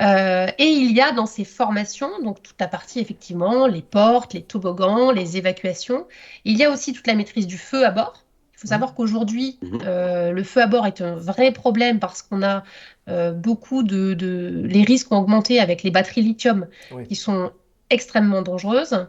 [0.00, 4.34] Euh, et il y a dans ces formations, donc toute la partie effectivement, les portes,
[4.34, 6.06] les toboggans, les évacuations.
[6.44, 8.23] Il y a aussi toute la maîtrise du feu à bord.
[8.64, 9.78] Il faut savoir qu'aujourd'hui, Mhm.
[9.84, 12.62] euh, le feu à bord est un vrai problème parce qu'on a
[13.08, 17.04] euh, beaucoup de, de- Les risques ont augmenté avec les batteries lithium Oui.
[17.06, 17.52] qui sont
[17.90, 19.06] extrêmement dangereuses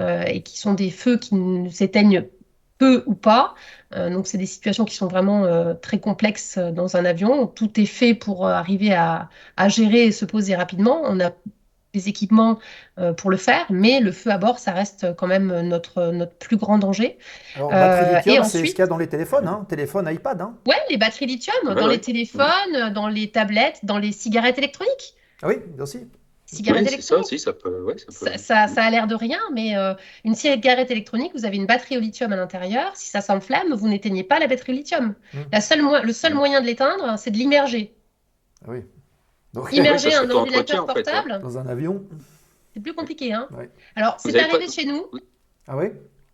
[0.00, 2.24] euh, et qui sont des feux qui ne s'éteignent
[2.78, 3.54] peu ou pas.
[3.94, 7.46] Donc, c'est des situations qui sont vraiment très complexes dans un avion.
[7.46, 11.00] Tout est fait pour arriver à, à gérer et se poser rapidement.
[11.04, 11.30] On a
[11.96, 12.58] des équipements
[12.98, 16.34] euh, pour le faire, mais le feu à bord, ça reste quand même notre, notre
[16.34, 17.18] plus grand danger.
[17.56, 19.66] Alors, batterie Euh, lithium, c'est ensuite- ce qu'il y a dans les téléphones, hein.
[19.68, 20.40] téléphone, iPad.
[20.40, 20.56] Hein.
[20.66, 21.92] Ouais, les batteries lithium Ouais, dans ouais.
[21.94, 25.14] les téléphones, dans les tablettes, dans les cigarettes électroniques.
[25.42, 26.06] Ah oui, aussi.
[26.48, 27.82] Cigarettes Oui, c'est ça ça peut.
[27.82, 28.12] Ouais, ça peut.
[28.12, 29.94] Ça, ça- ça a l'air de rien, mais euh,
[30.24, 32.92] une cigarette électronique, vous avez une batterie au lithium à l'intérieur.
[32.94, 35.14] Si ça s'enflamme, vous n'éteignez pas la batterie au lithium.
[35.34, 35.38] Mm.
[35.52, 37.94] La seule le seul moyen de l'éteindre, c'est de l'immerger.
[38.64, 38.80] Ah oui.
[39.56, 41.02] Donc, Immerger ça un ordinateur en fait, ouais.
[41.02, 42.04] portable, dans un avion.
[42.74, 43.32] c'est plus compliqué.
[43.32, 43.68] Hein Ouais.
[43.96, 45.06] Alors, c'est arrivé pas- chez nous.
[45.66, 45.86] Ah oui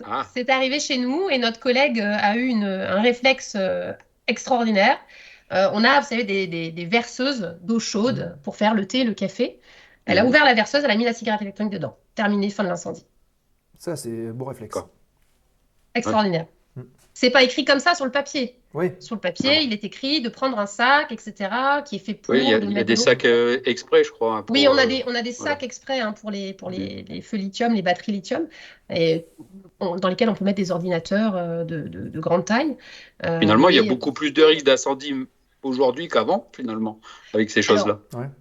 [0.04, 3.92] Ah, C'est arrivé chez nous et notre collègue euh, a eu une- un réflexe euh,
[4.26, 4.98] extraordinaire.
[5.52, 9.04] Euh, on a, vous savez, des, des- des verseuses d'eau chaude pour faire le thé,
[9.04, 9.60] le café.
[10.06, 10.28] Elle a Mhm.
[10.30, 11.96] ouvert la verseuse, elle a mis la cigarette électronique dedans.
[12.16, 13.06] Terminé, fin de l'incendie.
[13.78, 14.76] Ça, c'est un beau réflexe.
[15.94, 16.42] Extraordinaire.
[16.42, 16.48] Ouais.
[17.14, 18.56] C'est pas écrit comme ça sur le papier.
[18.74, 22.14] Oui, Sur le papier, il est écrit de prendre un sac, etc., qui est fait
[22.14, 22.34] pour.
[22.34, 24.36] oui, il y a, de il y a mettre des sacs euh, exprès, je crois.
[24.36, 25.64] hein, pour, Oui, on a euh, des, on a des sacs voilà.
[25.64, 28.48] exprès hein, pour les, pour les, les feux lithium, les batteries lithium,
[28.88, 29.26] et
[29.80, 32.76] on- dans lesquels on peut mettre des ordinateurs euh, de, de- de grande taille.
[33.26, 35.14] Euh, Finalement, il y a beaucoup plus de risques d'incendie
[35.62, 37.00] aujourd'hui qu'avant, finalement,
[37.34, 38.00] avec ces choses-là.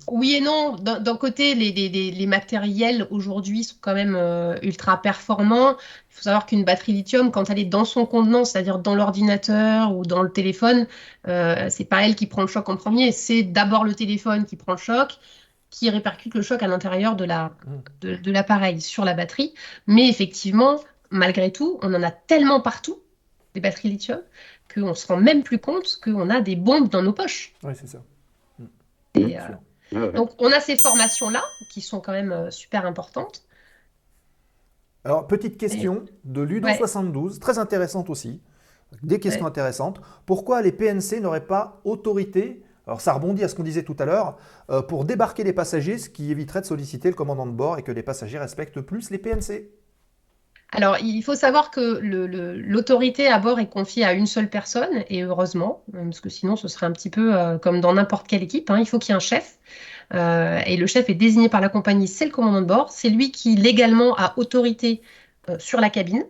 [0.09, 0.75] Oui et non.
[0.75, 5.71] D'un côté, les, les- les- les matériels aujourd'hui sont quand même euh, ultra performants.
[6.09, 9.95] Il faut savoir qu'une batterie lithium, quand elle est dans son contenant, c'est-à-dire dans l'ordinateur
[9.95, 10.87] ou dans le téléphone,
[11.27, 14.55] euh, c'est pas elle qui prend le choc en premier, c'est d'abord le téléphone qui
[14.55, 15.17] prend le choc,
[15.69, 17.51] qui répercute le choc à l'intérieur de la,
[18.01, 19.53] de, de l'appareil sur la batterie.
[19.87, 20.79] Mais effectivement,
[21.11, 22.99] malgré tout, on en a tellement partout,
[23.53, 24.19] des batteries lithium,
[24.73, 27.53] qu'on se rend même plus compte qu'on a des bombes dans nos poches.
[27.63, 28.03] oui c'est ça.
[29.15, 29.59] Et, Bien
[29.93, 33.43] euh, donc, on a ces formations-là qui sont quand même euh, super importantes.
[35.03, 38.41] Alors, petite question de Ludo72, très intéressante aussi.
[39.03, 39.49] Des questions Ouais.
[39.49, 39.99] intéressantes.
[40.25, 44.05] Pourquoi les PNC n'auraient pas autorité alors ça rebondit à ce qu'on disait tout à
[44.05, 44.37] l'heure,
[44.71, 47.83] euh, pour débarquer les passagers, ce qui éviterait de solliciter le commandant de bord et
[47.83, 49.69] que les passagers respectent plus les PNC.
[50.73, 55.23] Alors, il faut savoir que l'autorité à bord est confiée à une seule personne, et
[55.23, 58.43] heureusement, euh, parce que sinon ce serait un petit peu euh, comme dans n'importe quelle
[58.43, 58.69] équipe.
[58.69, 59.59] hein, il faut qu'il y ait un chef,
[60.13, 62.91] euh, et le chef est désigné par la compagnie, c'est le commandant de bord.
[62.91, 65.01] C'est lui qui légalement a autorité
[65.49, 66.25] euh, sur la cabine.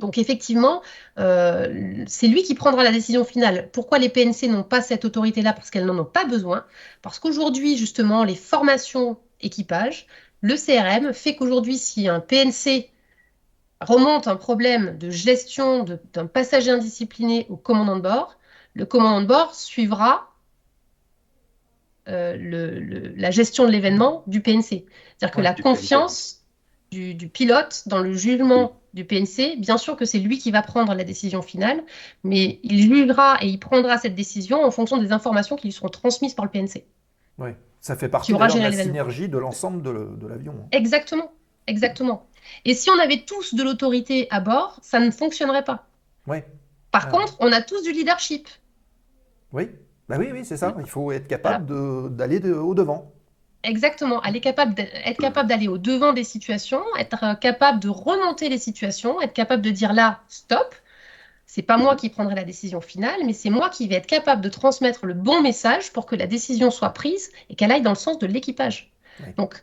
[0.00, 0.82] Donc effectivement,
[1.18, 3.70] euh, c'est lui qui prendra la décision finale.
[3.72, 5.52] Pourquoi les PNC n'ont pas cette autorité-là?
[5.52, 6.64] Parce qu'elles n'en ont pas besoin.
[7.02, 10.06] Parce qu'aujourd'hui, justement, les formations équipage,
[10.40, 12.90] le CRM fait qu'aujourd'hui, si un PNC
[13.84, 18.36] remonte un problème de gestion d'un passager indiscipliné au commandant de bord,
[18.74, 20.28] le commandant de bord suivra
[22.08, 24.84] euh, le- le- la gestion de l'événement du PNC.
[25.16, 26.40] C'est-à-dire que la du confiance
[26.90, 30.62] du, du pilote dans le jugement du PNC, bien sûr que c'est lui qui va
[30.62, 31.82] prendre la décision finale,
[32.24, 35.88] mais il jugera et il prendra cette décision en fonction des informations qui lui seront
[35.88, 36.84] transmises par le PNC.
[37.38, 37.50] Oui.
[37.80, 40.54] Ça fait partie de la synergie de l'ensemble de le- de l'avion.
[40.60, 40.66] hein.
[40.72, 41.32] Exactement,
[41.66, 42.26] exactement.
[42.64, 45.86] Et si on avait tous de l'autorité à bord, ça ne fonctionnerait pas.
[46.26, 46.38] Oui.
[46.90, 47.10] Par Ah.
[47.10, 48.48] contre, on a tous du leadership.
[49.52, 49.68] Oui.
[50.08, 50.74] Bah oui, oui, c'est ça.
[50.78, 53.12] Il faut être capable de- d'aller de- au devant.
[53.64, 58.58] Exactement, aller capable être capable d'aller au devant des situations, être capable de remonter les
[58.58, 60.74] situations, être capable de dire là, stop.
[61.46, 64.40] C'est pas moi qui prendrai la décision finale, mais c'est moi qui vais être capable
[64.42, 67.90] de transmettre le bon message pour que la décision soit prise et qu'elle aille dans
[67.90, 68.90] le sens de l'équipage.
[69.20, 69.26] Oui.
[69.36, 69.62] Donc,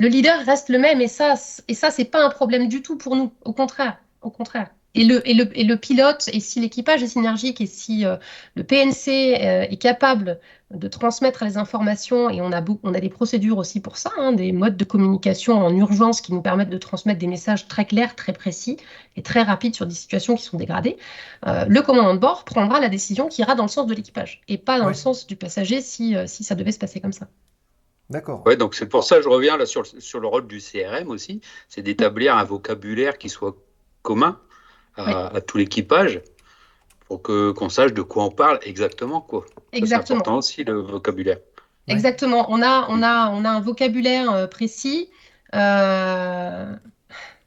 [0.00, 1.34] le leader reste le même et ça,
[1.68, 3.32] et ça, c'est pas un problème du tout pour nous.
[3.44, 4.70] Au contraire, au contraire.
[4.96, 8.16] Et le, et le, et le pilote, et si l'équipage est synergique et si euh,
[8.54, 10.38] le PNC euh, est capable
[10.72, 14.30] de transmettre les informations, et on a, on a des procédures aussi pour ça, hein,
[14.32, 18.14] des modes de communication en urgence qui nous permettent de transmettre des messages très clairs,
[18.14, 18.76] très précis
[19.16, 20.96] et très rapides sur des situations qui sont dégradées,
[21.46, 24.42] euh, le commandant de bord prendra la décision qui ira dans le sens de l'équipage
[24.48, 24.90] et pas dans Ouais.
[24.90, 27.28] le sens du passager si, si ça devait se passer comme ça.
[28.10, 28.42] D'accord.
[28.46, 30.58] Ouais, donc c'est pour ça que je reviens là sur, le- sur le rôle du
[30.60, 33.56] CRM aussi, c'est d'établir un vocabulaire qui soit
[34.02, 34.38] commun
[34.96, 35.12] à, Oui.
[35.38, 36.20] à tout l'équipage
[37.08, 39.44] pour que qu'on sache de quoi on parle exactement quoi.
[39.48, 40.18] Ça, C'est Exactement.
[40.20, 41.38] important aussi le vocabulaire.
[41.88, 41.94] Ouais.
[41.94, 42.46] Exactement.
[42.50, 45.10] On a, on a, on a un vocabulaire euh, précis.
[45.54, 46.74] euh,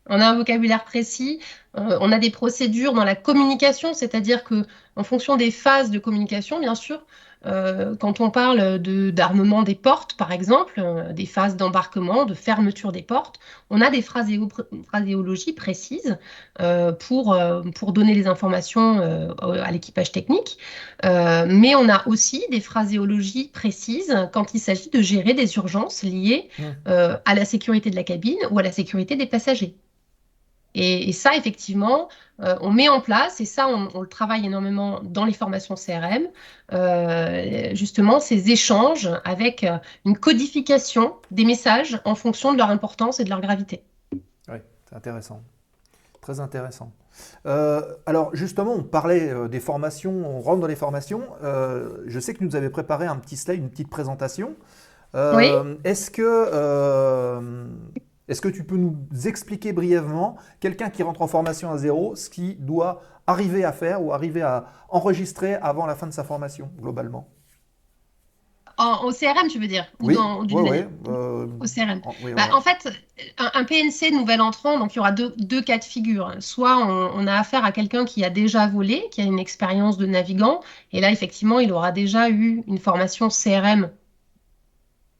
[0.09, 1.39] on a un vocabulaire précis.
[1.77, 4.63] euh, on a des procédures dans la communication, c'est-à-dire que
[4.97, 7.05] en fonction des phases de communication, bien sûr,
[7.45, 12.33] euh, quand on parle de d'armement des portes, par exemple, euh, des phases d'embarquement, de
[12.33, 14.49] fermeture des portes, on a des phraséo-
[14.87, 16.17] phraséologies précises
[16.61, 17.37] euh, pour,
[17.75, 18.99] pour donner les informations
[19.39, 20.57] à l'équipage technique.
[21.03, 26.49] Mais on a aussi des phraséologies précises quand il s'agit de gérer des urgences liées
[26.59, 26.63] Mmh.
[27.25, 29.75] à la sécurité de la cabine ou à la sécurité des passagers.
[30.77, 32.07] Et, et ça, effectivement,
[32.39, 35.73] euh, on met en place, et ça, on, on, le travaille énormément dans les formations
[35.73, 36.27] CRM,
[36.71, 43.19] euh, justement, ces échanges avec euh, une codification des messages en fonction de leur importance
[43.19, 43.83] et de leur gravité.
[44.49, 45.41] Oui, c'est intéressant.
[46.21, 46.91] Très intéressant.
[47.47, 51.23] Euh, alors justement, on parlait des formations, on rentre dans les formations.
[51.41, 54.53] Je sais que nous avez préparé un petit slide, une petite présentation.
[55.15, 55.49] oui.
[55.85, 56.21] Est-ce que,
[58.27, 58.95] est que tu peux nous
[59.25, 64.01] expliquer brièvement, quelqu'un qui rentre en formation à zéro, ce qu'il doit arriver à faire
[64.01, 67.27] ou arriver à enregistrer avant la fin de sa formation, globalement?
[68.79, 69.87] En, au CRM, tu veux dire?
[69.99, 71.99] Oui, dans, ouais, ouais, euh, au CRM.
[72.05, 72.87] En, oui, bah, en fait,
[73.39, 76.35] un, un, PNC nouvel entrant, donc il y aura deux, deux cas de figure.
[76.41, 79.97] Soit on, on a affaire à quelqu'un qui a déjà volé, qui a une expérience
[79.97, 83.89] de navigant, et là, effectivement, il aura déjà eu une formation CRM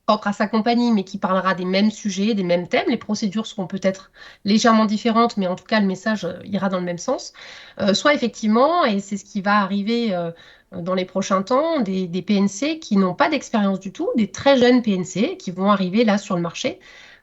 [0.08, 2.90] propre à sa compagnie, mais qui parlera des mêmes sujets, des mêmes thèmes.
[2.90, 4.10] Les procédures seront peut-être
[4.46, 7.34] légèrement différentes, mais en tout cas, le message ira dans le même sens.
[7.82, 10.32] Euh, soit effectivement, et c'est ce qui va arriver euh,
[10.72, 14.82] dans les prochains temps, des PNC qui n'ont pas d'expérience du tout, des très jeunes
[14.82, 16.80] PNC qui vont arriver là sur le marché.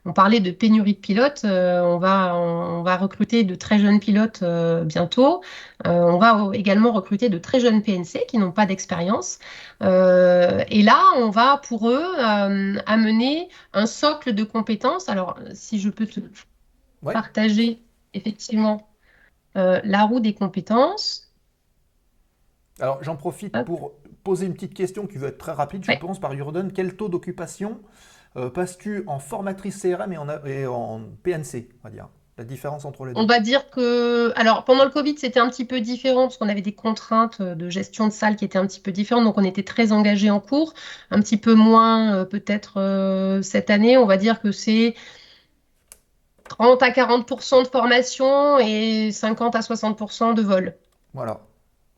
[0.06, 3.78] On parlait de pénurie de pilotes, euh, on, va, on, on, va recruter de très
[3.78, 5.42] jeunes pilotes euh, bientôt.
[5.86, 9.38] Euh, on va également recruter de très jeunes PNC qui n'ont pas d'expérience.
[9.80, 15.08] et là, on va pour eux amener un socle de compétences.
[15.08, 16.20] Alors, si je peux te
[17.02, 17.14] ouais.
[17.14, 17.80] partager
[18.12, 18.88] effectivement
[19.54, 21.32] la roue des compétences.
[22.80, 23.66] Alors, j'en profite Hop.
[23.66, 25.98] pour poser une petite question qui va être très rapide, je ouais.
[25.98, 26.72] pense, par Jordan.
[26.72, 27.80] Quel taux d'occupation
[28.36, 32.84] euh, passes-tu en formatrice CRM et en, et en, PNC, on va dire La différence
[32.84, 34.32] entre les deux On va dire que.
[34.36, 37.70] Alors, pendant le Covid, c'était un petit peu différent parce qu'on avait des contraintes de
[37.70, 39.24] gestion de salle qui étaient un petit peu différentes.
[39.24, 40.74] Donc, on était très engagés en cours.
[41.10, 43.96] Un petit peu moins, euh, peut-être, euh, cette année.
[43.96, 44.94] On va dire que c'est.
[46.48, 50.74] 30 à 40% de formation et 50 à 60% de vol.
[51.14, 51.40] Voilà.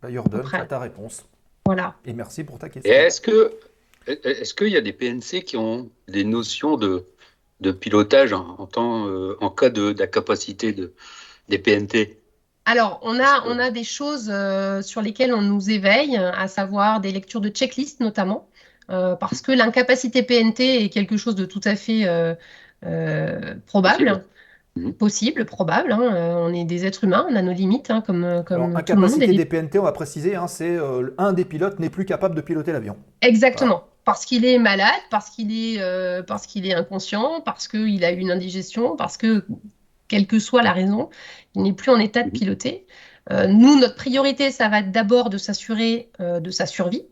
[0.00, 1.24] Bah, Jordan, c'est ta réponse.
[1.64, 1.94] Voilà.
[2.04, 2.92] Et merci pour ta question.
[2.92, 3.58] Est-ce que
[4.06, 7.06] est-ce qu'il y a des PNC qui ont des notions de,
[7.60, 10.94] de pilotage en, en, temps, euh, en cas d'incapacité de, de,
[11.48, 12.18] des PNT
[12.68, 17.00] alors, on a, on a des choses euh, sur lesquelles on nous éveille, à savoir
[17.00, 18.48] des lectures de checklist notamment,
[18.90, 24.24] euh, parce que l'incapacité PNT est quelque chose de tout à fait euh, probable.
[24.74, 24.90] Mmh.
[24.92, 25.92] Possible, probable.
[25.92, 26.36] Hein.
[26.38, 29.00] on est des êtres humains, on a nos limites, hein, comme, comme Alors, tout le
[29.00, 29.10] monde.
[29.10, 30.76] Incapacité des PNT, on va préciser, hein, c'est
[31.18, 32.96] un des pilotes n'est plus capable de piloter l'avion.
[33.22, 33.84] Exactement.
[33.84, 38.04] Voilà parce qu'il est malade, parce qu'il est, euh, parce qu'il est inconscient, parce qu'il
[38.04, 39.44] a eu une indigestion, parce que,
[40.06, 41.10] quelle que soit la raison,
[41.56, 42.86] il n'est plus en état de piloter.
[43.32, 47.02] Euh, nous, notre priorité, ça va être d'abord de s'assurer euh, de sa survie,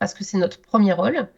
[0.00, 1.28] parce que c'est notre premier rôle.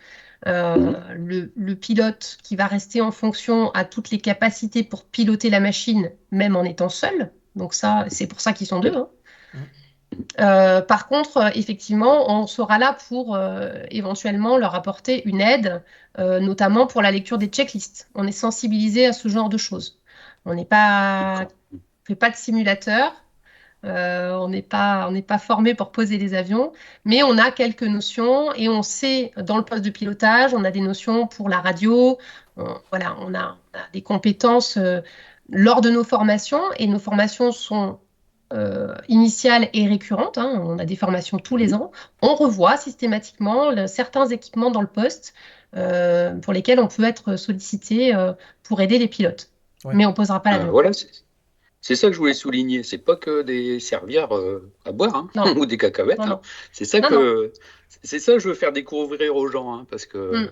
[0.46, 5.60] Le, le, pilote qui va rester en fonction a toutes les capacités pour piloter la
[5.60, 7.30] machine, même en étant seul.
[7.54, 8.96] Donc ça, c'est pour ça qu'ils sont deux.
[8.96, 9.08] Hein.
[10.40, 15.82] Euh, par contre, euh, effectivement, on sera là pour euh, éventuellement leur apporter une aide,
[16.18, 18.10] notamment pour la lecture des checklists.
[18.14, 19.98] On est sensibilisé à ce genre de choses.
[20.44, 21.48] On n'est pas,
[22.04, 23.14] fait pas de simulateur,
[23.82, 26.72] on n'est pas, formé pour poser des avions,
[27.06, 30.70] mais on a quelques notions et on sait dans le poste de pilotage, on a
[30.70, 32.18] des notions pour la radio.
[32.90, 33.56] Voilà, on a,
[33.94, 34.78] des compétences
[35.48, 37.98] lors de nos formations et nos formations sont
[38.52, 43.70] euh, initiale et récurrente, hein, on a des formations tous les ans, on revoit systématiquement
[43.70, 45.34] le, certains équipements dans le poste
[45.74, 49.48] euh, pour lesquels on peut être sollicité euh, pour aider les pilotes.
[49.84, 49.94] Ouais.
[49.94, 50.90] Mais on ne posera pas la ah, Voilà,
[51.80, 52.82] c'est ça que je voulais souligner.
[52.82, 56.20] C'est pas que des servières euh, à boire hein, ou des cacahuètes.
[56.20, 56.40] Hein.
[56.72, 57.52] C'est ça non, que
[58.02, 60.50] c'est ça que je veux faire découvrir aux gens hein, parce que mm.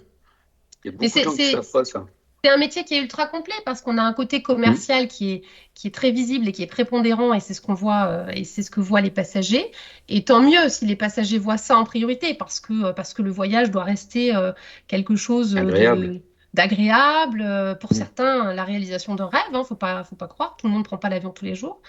[0.85, 2.07] il y a beaucoup de gens qui ne savent pas ça.
[2.43, 5.43] C'est un métier qui est ultra complet parce qu'on a un côté commercial qui, est,
[5.75, 8.45] qui est très visible et qui est prépondérant et c'est ce qu'on voit euh, et
[8.45, 9.71] c'est ce que voient les passagers.
[10.09, 13.21] Et tant mieux si les passagers voient ça en priorité parce que, euh, parce que
[13.21, 14.53] le voyage doit rester euh,
[14.89, 16.23] quelque chose de,
[16.55, 17.43] d'agréable.
[17.47, 17.97] Euh, pour mmh.
[17.97, 20.57] certains, la réalisation d'un rêve, hein, faut pas, faut pas croire.
[20.57, 21.81] Tout le monde prend pas l'avion tous les jours.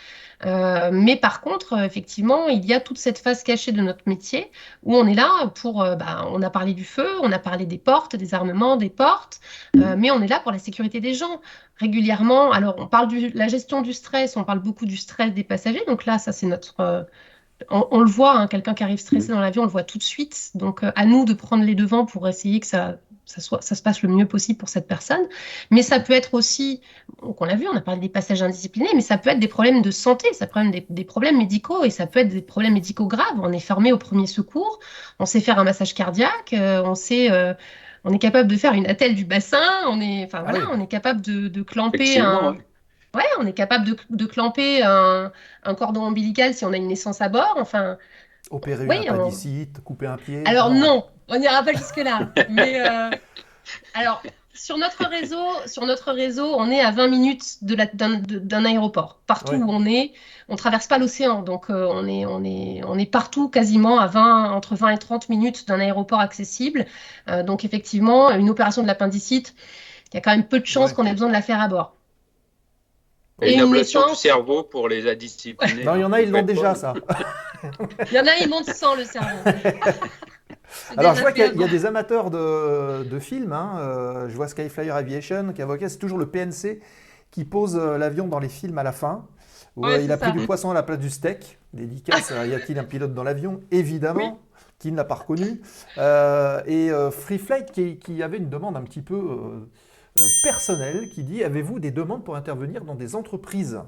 [0.46, 4.04] Euh, mais par contre, euh, effectivement, il y a toute cette phase cachée de notre
[4.08, 4.52] métier
[4.84, 5.82] où on est là pour.
[5.82, 8.90] Euh, bah, on a parlé du feu, on a parlé des portes, des armements, des
[8.90, 9.40] portes,
[9.78, 11.42] euh, mais on est là pour la sécurité des gens
[11.78, 12.52] régulièrement.
[12.52, 15.84] Alors, on parle de la gestion du stress, on parle beaucoup du stress des passagers.
[15.88, 17.08] Donc là, ça c'est notre
[17.70, 19.36] on, on, le voit, hein, quelqu'un qui arrive stressé mmh.
[19.36, 20.52] dans l'avion, on le voit tout de suite.
[20.56, 22.98] Donc, euh, à nous de prendre les devants pour essayer que ça,
[23.32, 25.22] ça, soit, ça se passe le mieux possible pour cette personne.
[25.70, 26.82] Mais ça peut être aussi,
[27.22, 29.48] donc on l'a vu, on a parlé des passages indisciplinés, mais ça peut être des
[29.48, 32.42] problèmes de santé, ça peut être des, des, problèmes médicaux et ça peut être des
[32.42, 33.40] problèmes médicaux graves.
[33.42, 34.80] On est formé au premier secours,
[35.20, 37.32] on sait faire un massage cardiaque, euh, on sait.
[37.32, 37.54] Euh,
[38.04, 40.66] on est capable de faire une attelle du bassin, on est, enfin voilà, oui.
[40.72, 42.58] on est capable de, de clamper un,
[43.14, 45.34] Ouais, on est capable de, de clamper un,
[45.64, 47.56] un cordon ombilical si on a une naissance à bord.
[47.58, 47.98] Enfin,
[48.52, 50.44] Opérer Oui, on- appendicite, couper un pied.
[50.46, 52.30] alors non, on n'ira pas jusque-là.
[52.50, 53.10] Mais euh,
[53.94, 54.22] alors,
[54.54, 59.20] sur notre réseau, sur notre réseau, on est à 20 minutes d'un aéroport.
[59.26, 59.58] Partout Ouais.
[59.62, 60.12] où on est,
[60.50, 64.08] on traverse pas l'océan, donc euh, on est, on est, on est partout quasiment à
[64.08, 66.86] 20, entre 20 et 30 minutes d'un aéroport accessible.
[67.30, 69.56] Euh, donc effectivement, une opération de l'appendicite,
[70.12, 70.96] il y a quand même peu de chances Ouais.
[70.98, 71.96] qu'on ait besoin de la faire à bord.
[73.42, 75.84] Et une une ablation du cerveau pour les indisciplinés.
[75.84, 76.94] Non, il y en a, ils l'ont déjà, ça.
[78.10, 79.38] Il y en a, ils montent sans le cerveau.
[80.98, 81.74] Alors, je vois qu'il y, a- fait il y a avant.
[81.74, 83.52] des amateurs de, de films.
[83.54, 86.80] hein, euh, je vois Skyflyer Aviation qui invoquait, c'est toujours le PNC
[87.30, 89.26] qui pose euh, l'avion dans les films à la fin.
[89.76, 91.58] Où, Ouais, euh, il a pris du poisson à la place du steak.
[91.74, 93.62] Dédicace, y a-t-il un pilote dans l'avion?
[93.72, 94.40] Évidemment.
[94.80, 95.62] Qui ne l'a pas reconnu
[95.98, 99.16] Euh, Et euh, Free Flight qui, qui avait une demande un petit peu
[100.44, 103.80] personnelle qui dit Avez-vous des demandes pour intervenir dans des entreprises?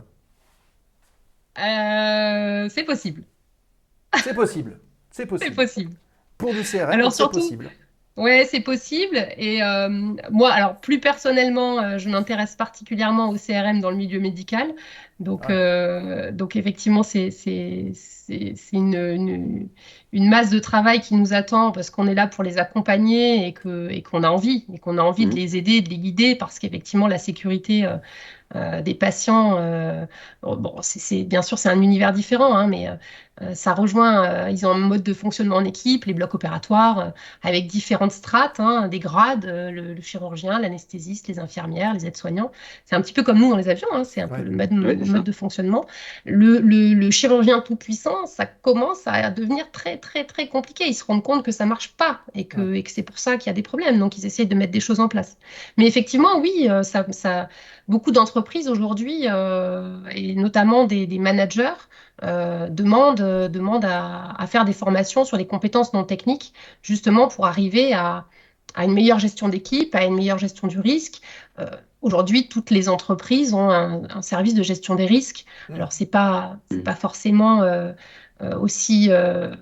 [1.59, 3.23] Euh, c'est possible.
[4.23, 4.79] C'est possible.
[5.11, 5.55] C'est C'est possible.
[5.55, 5.93] possible.
[6.37, 7.69] Pour du CRM, Alors, c'est surtout- possible.
[8.15, 9.17] Ouais, c'est possible.
[9.37, 9.89] Et euh,
[10.29, 14.71] moi, alors plus personnellement, euh, je m'intéresse particulièrement au CRM dans le milieu médical.
[15.19, 15.49] Donc, Ouais.
[15.49, 17.29] euh, donc effectivement, c'est
[18.71, 19.69] une, une
[20.11, 23.53] une masse de travail qui nous attend parce qu'on est là pour les accompagner et
[23.53, 25.35] que et qu'on a envie et qu'on a envie de Mhm.
[25.35, 27.97] les aider, de les guider parce qu'effectivement la sécurité euh,
[28.55, 30.05] euh, des patients, euh,
[30.43, 32.87] bon, c'est bien sûr c'est un univers différent, hein, mais
[33.55, 34.49] ça rejoint.
[34.49, 37.13] ils ont un mode de fonctionnement en équipe, les blocs opératoires.
[37.41, 42.51] avec différentes strates, hein, des grades, le, le chirurgien, l'anesthésiste, les infirmières, les aides-soignants.
[42.85, 44.37] C'est un petit peu comme nous dans les avions, hein, c'est un Ouais.
[44.37, 44.51] peu le
[45.03, 45.85] le c'est mode de fonctionnement.
[46.25, 50.85] Le, le- le chirurgien tout puissant, ça commence à devenir très très très compliqué.
[50.87, 53.37] Ils se rendent compte que ça marche pas et que, et que c'est pour ça
[53.37, 53.99] qu'il y a des problèmes.
[53.99, 55.37] Donc ils essayent de mettre des choses en place.
[55.77, 57.49] Mais effectivement, oui, euh, ça, ça,
[57.87, 61.73] beaucoup d'entreprises aujourd'hui, euh, et notamment des, des managers,
[62.23, 67.27] euh, demandent, euh, demandent à, à faire des formations sur les compétences non techniques, justement
[67.27, 68.25] pour arriver à,
[68.75, 71.21] à une meilleure gestion d'équipe, à une meilleure gestion du risque.
[72.03, 75.45] Aujourd'hui, toutes les entreprises ont un, un service de gestion des risques.
[75.69, 75.75] Mm.
[75.75, 76.83] Alors, c'est pas, c'est Mm.
[76.83, 77.93] pas forcément euh,
[78.41, 79.55] euh, aussi euh,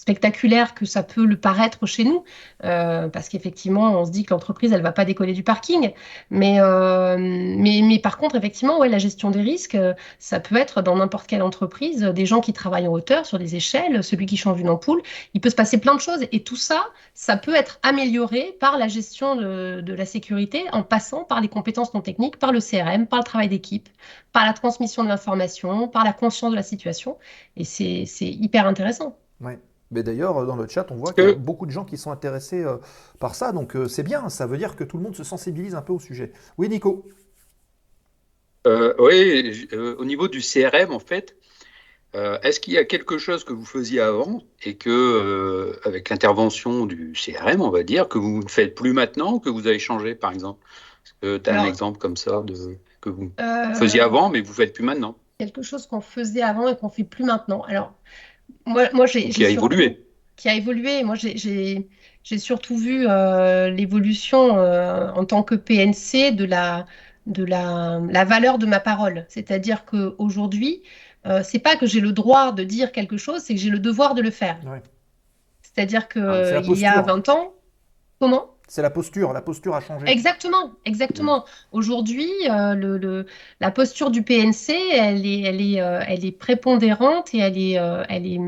[0.00, 2.24] spectaculaire que ça peut le paraître chez nous,
[2.64, 5.92] euh, parce qu'effectivement, on se dit que l'entreprise, elle va pas décoller du parking.
[6.30, 10.56] Mais, euh, mais, mais par contre, effectivement, ouais, la gestion des risques, euh, ça peut
[10.56, 14.24] être dans n'importe quelle entreprise, des gens qui travaillent en hauteur, sur des échelles, celui
[14.24, 15.02] qui change une ampoule.
[15.34, 16.24] Il peut se passer plein de choses.
[16.32, 21.24] Et tout ça, ça peut être amélioré par la gestion de, la sécurité en passant
[21.24, 23.90] par les compétences non techniques, par le CRM, par le travail d'équipe,
[24.32, 27.18] par la transmission de l'information, par la conscience de la situation.
[27.58, 29.18] Et c'est hyper intéressant.
[29.90, 31.84] Mais d'ailleurs, euh, dans le chat, on voit qu'il y a que- beaucoup de gens
[31.84, 32.76] qui sont intéressés euh,
[33.18, 35.74] par ça, donc euh, c'est bien, ça veut dire que tout le monde se sensibilise
[35.74, 36.32] un peu au sujet.
[36.58, 37.04] Oui, Nico.
[38.66, 41.34] Euh, oui, euh, au niveau du CRM, en fait,
[42.14, 46.10] euh, est-ce qu'il y a quelque chose que vous faisiez avant et que, euh, avec
[46.10, 49.78] l'intervention du CRM, on va dire, que vous ne faites plus maintenant, que vous avez
[49.78, 50.64] changé, par exemple?
[51.04, 54.40] Est-ce que tu as un exemple comme ça de, que vous Euh, faisiez avant, mais
[54.42, 57.62] vous ne faites plus maintenant, quelque chose qu'on faisait avant et qu'on fait plus maintenant.
[57.62, 57.94] Alors,
[58.66, 60.06] moi, moi j'ai qui j'ai a surtout- évolué
[60.36, 61.04] qui a évolué.
[61.04, 61.88] Moi, j'ai- j'ai
[62.22, 66.86] j'ai surtout vu euh, l'évolution euh, en tant que PNC de la
[67.26, 69.26] de la, la valeur de ma parole.
[69.28, 70.82] C'est-à-dire qu'aujourd'hui,
[71.26, 73.78] euh, c'est pas que j'ai le droit de dire quelque chose, c'est que j'ai le
[73.78, 74.58] devoir de le faire.
[74.66, 74.82] Ouais.
[75.62, 77.14] C'est-à dire que Ah, c'est la il y a posture.
[77.14, 77.52] 20 ans,
[78.18, 78.54] comment?
[78.70, 80.06] C'est la posture, la posture a changé.
[80.08, 81.44] Exactement, exactement.
[81.72, 83.24] Aujourd'hui, euh,
[83.58, 87.80] la posture du PNC, elle est, elle est, euh, elle est prépondérante et elle est,
[87.80, 88.38] euh, elle est,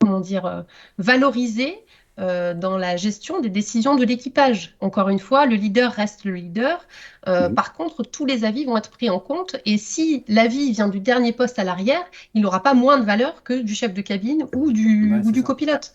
[0.00, 0.64] comment dire,
[0.98, 1.76] valorisée
[2.18, 4.74] euh, dans la gestion des décisions de l'équipage.
[4.80, 6.86] Encore une fois, le leader reste le leader.
[7.26, 7.54] Euh, Mhm.
[7.54, 11.00] Par contre, tous les avis vont être pris en compte et si l'avis vient du
[11.00, 12.02] dernier poste à l'arrière,
[12.34, 15.24] il n'aura pas moins de valeur que du chef de cabine ou du, Ouais, ou
[15.26, 15.46] c'est du ça.
[15.46, 15.92] copilote.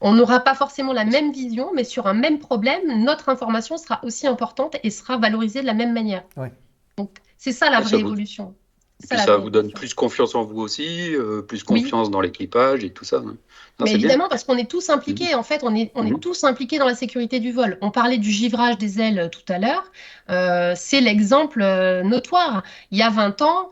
[0.00, 4.00] On n'aura pas forcément la même vision, mais sur un même problème, notre information sera
[4.04, 6.24] aussi importante et sera valorisée de la même manière.
[6.36, 6.52] Ouais.
[6.98, 8.54] Donc, c'est ça la Et ça vraie vous- évolution.
[9.00, 9.78] C'est Puis la ça vraie vous donne évolution.
[9.80, 11.82] plus confiance en vous aussi, euh, plus Oui.
[11.82, 13.16] confiance dans l'équipage et tout ça.
[13.16, 13.36] hein.
[13.80, 13.98] Non, Mais bien.
[14.00, 16.20] évidemment, parce qu'on est tous impliqués, en fait, on est, on est Mhm.
[16.20, 17.76] tous impliqués dans la sécurité du vol.
[17.80, 19.90] On parlait du givrage des ailes euh, tout à l'heure.
[20.30, 22.62] Euh, c'est l'exemple euh, notoire.
[22.92, 23.70] Il y a 20 ans,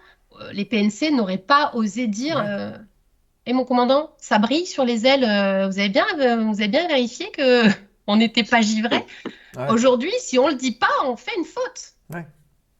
[0.52, 2.44] les PNC n'auraient pas osé dire Ouais.
[2.46, 2.72] euh,
[3.46, 5.20] Et mon commandant, ça brille sur les ailes.
[5.70, 7.62] vous, avez bien, vous avez bien vérifié que
[8.08, 9.04] on n'était pas givré
[9.56, 9.70] Ouais.
[9.70, 11.92] Aujourd'hui, si on le dit pas, on fait une faute.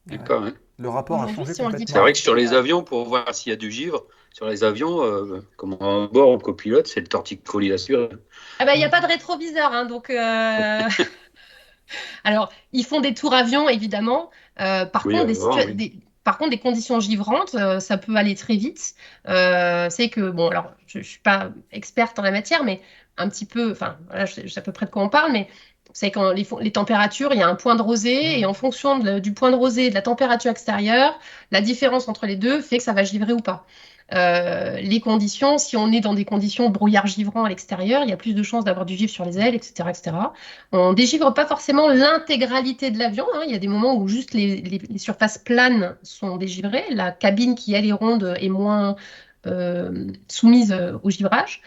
[0.07, 0.55] D'accord, hein.
[0.79, 3.53] Le rapport a changé si C'est vrai que sur les avions, pour voir s'il y
[3.53, 7.73] a du givre, sur les avions, euh, comme en bord en copilote, c'est le torticolis
[7.73, 8.09] assuré.
[8.59, 10.11] Ah bah, il n'y a pas de rétroviseur, hein, donc.
[10.11, 10.89] euh,
[12.25, 14.31] Alors, ils font des tours avions, évidemment.
[14.61, 15.75] Euh, par Oui, contre, des, alors, situa- oui.
[15.75, 15.95] des-
[16.25, 18.95] Par contre, des conditions givrantes, euh, ça peut aller très vite.
[19.27, 22.81] C'est que, bon, alors, je ne suis pas experte en la matière, mais
[23.17, 25.09] un petit peu, enfin, voilà, je, sais, je sais à peu près de quoi on
[25.09, 25.49] parle, mais
[25.89, 28.55] vous savez, quand les, les températures, il y a un point de rosée, et en
[28.55, 31.19] fonction de- du point de rosée et de la température extérieure,
[31.51, 33.67] la différence entre les deux fait que ça va givrer ou pas.
[34.15, 38.13] Euh, les conditions, si on est dans des conditions brouillard givrant à l'extérieur, il y
[38.13, 40.17] a plus de chances d'avoir du givre sur les ailes, etc., etc.
[40.73, 43.27] On dégivre pas forcément l'intégralité de l'avion.
[43.35, 43.43] hein.
[43.47, 44.63] Il y a des moments où juste les,
[44.99, 46.85] surfaces planes sont dégivrées.
[46.91, 48.97] La cabine qui elle est ronde est moins
[49.47, 51.63] euh, soumise euh, au givrage.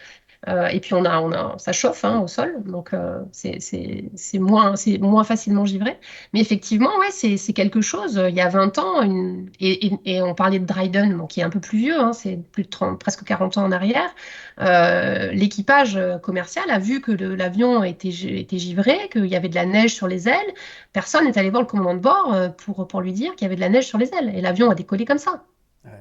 [0.48, 3.60] Euh, et puis on a, on a, ça chauffe hein, au sol, donc euh, c'est
[3.60, 5.98] c'est- c'est moins, c'est moins facilement givré.
[6.34, 8.22] Mais effectivement, ouais, c'est c'est quelque chose.
[8.30, 11.40] Il y a 20 ans, une- et, et- et on parlait de Dryden, bon, qui
[11.40, 14.14] est un peu plus vieux, hein, c'est plus de 30, presque 40 ans en arrière.
[14.62, 19.56] Euh, L'équipage commercial a vu que l'avion était, gi- était givré, qu'il y avait de
[19.56, 20.54] la neige sur les ailes.
[20.94, 23.56] Personne n'est allé voir le commandant de bord pour, pour lui dire qu'il y avait
[23.56, 24.32] de la neige sur les ailes.
[24.36, 25.44] Et l'avion a décollé comme ça.
[25.86, 25.92] Ouais.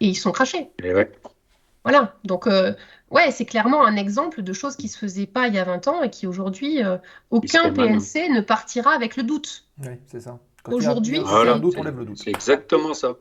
[0.00, 0.70] Et ils sont crachés.
[0.82, 1.10] Et ouais.
[1.84, 2.74] Voilà, donc euh,
[3.10, 5.88] ouais, c'est clairement un exemple de choses qui se faisaient pas il y a 20
[5.88, 6.98] ans et qui aujourd'hui, euh,
[7.30, 7.72] aucun.
[7.72, 9.64] PNC ne partira avec le doute.
[9.82, 10.38] Oui, c'est ça.
[10.62, 11.52] Quand il y a- Aujourd'hui, il a Voilà.
[11.54, 12.18] un doute, on C'est- lève le doute.
[12.18, 13.16] C'est exactement ça.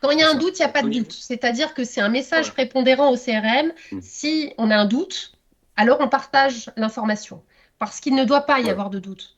[0.00, 1.12] Quand il y a un doute, il n'y a pas de doute.
[1.12, 2.54] C'est-à-dire que c'est un message Voilà.
[2.54, 3.72] prépondérant au CRM.
[3.92, 3.98] Mm.
[4.00, 5.32] Si on a un doute,
[5.76, 7.42] alors on partage l'information.
[7.78, 8.70] Parce qu'il ne doit pas y Ouais.
[8.70, 9.36] avoir de doute.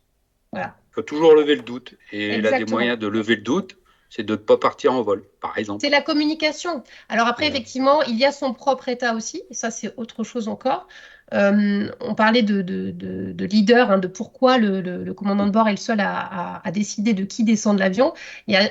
[0.52, 0.76] Voilà.
[0.90, 1.94] Il faut toujours lever le doute.
[2.12, 2.70] Et l'un des Exactement.
[2.72, 3.76] moyens de lever le doute,
[4.10, 5.80] c'est de ne pas partir en vol, par exemple.
[5.80, 6.82] C'est la communication.
[7.08, 7.50] Alors après, Ouais.
[7.50, 10.86] effectivement, il y a son propre état aussi, et ça c'est autre chose encore.
[11.32, 15.46] Euh, on parlait de, de- de- de leader, hein, de pourquoi le, le- le commandant
[15.46, 18.12] de bord est le seul à, à- à décider de qui descend de l'avion.
[18.48, 18.68] Il y a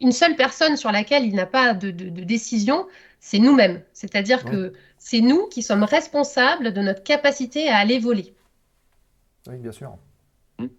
[0.00, 2.88] une seule personne sur laquelle il n'a pas de, de- de décision,
[3.20, 3.82] c'est nous-mêmes.
[3.92, 4.50] C'est-à-dire Ouais.
[4.50, 8.34] que c'est nous qui sommes responsables de notre capacité à aller voler.
[9.48, 9.96] Oui, bien sûr.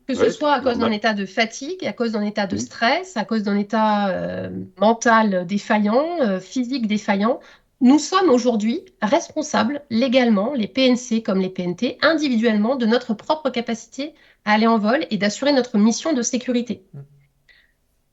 [0.07, 2.57] Que ce Ouais, soit à cause d'un état de fatigue, à cause d'un état de
[2.57, 4.49] stress, à cause d'un état euh,
[4.79, 7.39] mental défaillant, euh, physique défaillant,
[7.81, 14.13] nous sommes aujourd'hui responsables légalement, les PNC comme les PNT, individuellement, de notre propre capacité
[14.45, 16.83] à aller en vol et d'assurer notre mission de sécurité.
[16.93, 16.99] Mm.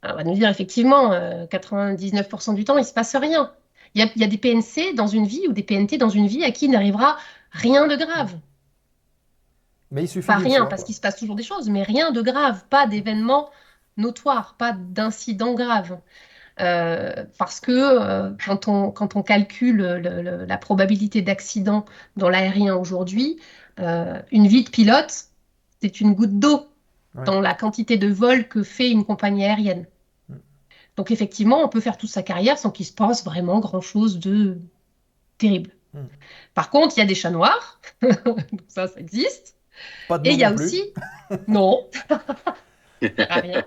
[0.03, 3.53] Alors, on va nous dire effectivement, euh, 99% du temps, il ne se passe rien.
[3.95, 6.09] Il y a, il y a des PNC dans une vie ou des PNT dans
[6.09, 7.19] une vie à qui il n'arrivera
[7.53, 8.37] rien de grave.
[9.91, 12.23] Mais il suffit Pas rien, parce qu'il se passe toujours des choses, mais rien de
[12.23, 13.51] grave, pas d'événement
[13.97, 15.99] notoire, pas d'incident grave.
[16.61, 21.85] Euh, parce que euh, quand on, quand on calcule le- le- la probabilité d'accident
[22.17, 23.39] dans l'aérien aujourd'hui,
[23.79, 25.25] euh, une vie de pilote,
[25.81, 26.67] c'est une goutte d'eau
[27.17, 27.25] Ouais.
[27.25, 29.87] dans la quantité de vols que fait une compagnie aérienne.
[30.29, 30.35] Mm.
[30.97, 34.59] Donc effectivement, on peut faire toute sa carrière sans qu'il se passe vraiment grand-chose de
[35.39, 35.71] terrible.
[35.95, 36.01] Mm.
[36.55, 37.81] Par contre, il y a des chats noirs,
[38.25, 38.39] donc
[38.69, 39.57] ça, ça existe.
[40.07, 40.53] Pas de Et il y a plus.
[40.53, 40.93] aussi.
[41.47, 41.89] Non,
[43.29, 43.65] rien.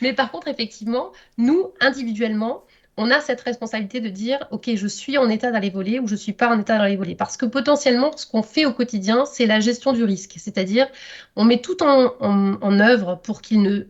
[0.00, 2.64] Mais par contre, effectivement, nous, individuellement,
[2.96, 6.14] on a cette responsabilité de dire Ok, je suis en état d'aller voler ou je
[6.14, 7.14] ne suis pas en état d'aller voler.
[7.14, 10.34] Parce que potentiellement, ce qu'on fait au quotidien, c'est la gestion du risque.
[10.38, 10.88] C'est-à-dire,
[11.36, 13.84] on met tout en, en, en œuvre pour qu'il ne,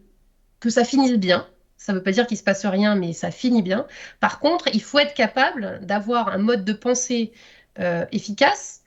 [0.60, 1.46] que ça finisse bien.
[1.76, 3.86] Ça ne veut pas dire qu'il se passe rien, mais ça finit bien.
[4.20, 7.32] Par contre, il faut être capable d'avoir un mode de pensée
[7.78, 8.77] euh, efficace,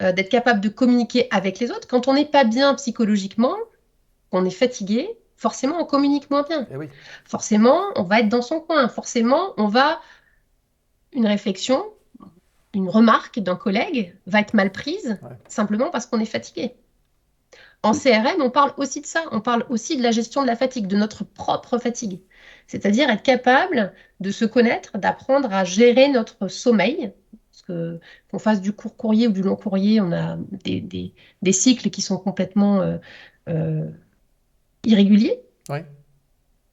[0.00, 1.86] euh, d'être capable de communiquer avec les autres.
[1.88, 3.56] Quand on n'est pas bien psychologiquement,
[4.30, 6.66] qu'on est fatigué, forcément on communique moins bien.
[6.70, 6.88] Eh oui.
[7.24, 8.88] Forcément, on va être dans son coin.
[8.88, 10.00] Forcément, on va
[11.12, 11.84] une réflexion,
[12.74, 15.36] une remarque d'un collègue va être mal prise Ouais.
[15.48, 16.74] simplement parce qu'on est fatigué.
[17.82, 19.24] En CRM, on parle aussi de ça.
[19.32, 22.20] On parle aussi de la gestion de la fatigue, de notre propre fatigue.
[22.66, 27.12] C'est-à-dire être capable de se connaître, d'apprendre à gérer notre sommeil.
[27.70, 31.52] Que qu'on fasse du court courrier ou du long courrier, on a des, des- des
[31.52, 32.98] cycles qui sont complètement euh,
[33.48, 33.88] euh,
[34.84, 35.40] irréguliers.
[35.68, 35.84] Ouais.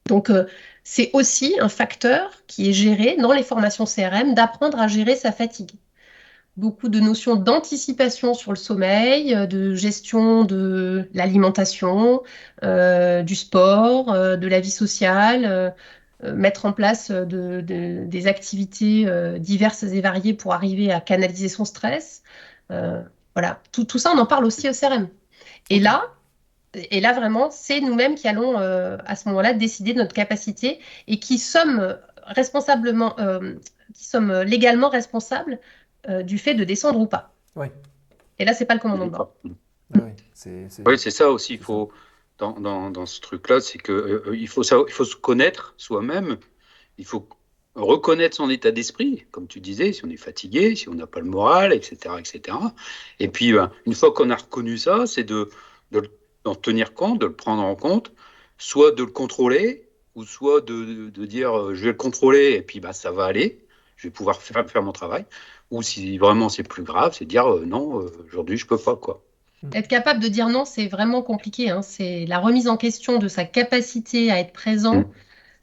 [0.08, 0.46] Donc, euh,
[0.84, 5.32] c'est aussi un facteur qui est géré dans les formations CRM d'apprendre à gérer sa
[5.32, 5.72] fatigue.
[6.56, 12.24] Beaucoup de notions d'anticipation sur le sommeil, euh, de gestion de l'alimentation,
[12.64, 15.72] euh, du sport, euh, de la vie sociale, euh, euh,
[16.24, 21.00] mettre en place euh, de- de- des activités euh, diverses et variées pour arriver à
[21.00, 22.24] canaliser son stress.
[22.72, 23.02] Euh,
[23.36, 25.08] voilà, tout, tout ça, on en parle aussi au CRM.
[25.70, 26.06] Et là,
[26.74, 30.80] et là, vraiment, c'est nous-mêmes qui allons euh, à ce moment-là décider de notre capacité
[31.08, 33.54] et qui sommes responsablement, euh,
[33.94, 35.60] qui sommes légalement responsables
[36.10, 37.34] euh, du fait de descendre ou pas.
[37.56, 37.68] Oui.
[38.40, 39.34] Et là, c'est pas le commandant de bord.
[39.96, 41.54] Ah oui, c'est, c'est- Oui, c'est ça aussi.
[41.54, 41.92] Il faut
[42.38, 46.38] dans, dans, dans ce truc-là, c'est que euh, il faut il faut se connaître soi-même.
[46.98, 47.28] Il faut
[47.76, 51.20] reconnaître son état d'esprit, comme tu disais, si on est fatigué, si on n'a pas
[51.20, 52.58] le moral, etc., etc.
[53.20, 55.50] Et puis, ben, une fois qu'on a reconnu ça, c'est de,
[56.44, 58.12] d'en tenir compte, de le prendre en compte,
[58.58, 62.62] soit de le contrôler ou soit de, de dire euh, je vais le contrôler et
[62.64, 63.66] puis bah, ça va aller,
[63.96, 65.26] je vais pouvoir faire, faire mon travail,
[65.72, 68.96] ou si vraiment c'est plus grave, c'est dire euh, non, euh, aujourd'hui je peux pas.
[68.96, 69.27] quoi.
[69.74, 71.72] Être capable de dire non, c'est vraiment compliqué.
[71.72, 71.82] hein.
[71.82, 74.98] C'est la remise en question de sa capacité à être présent.
[74.98, 75.06] Mm.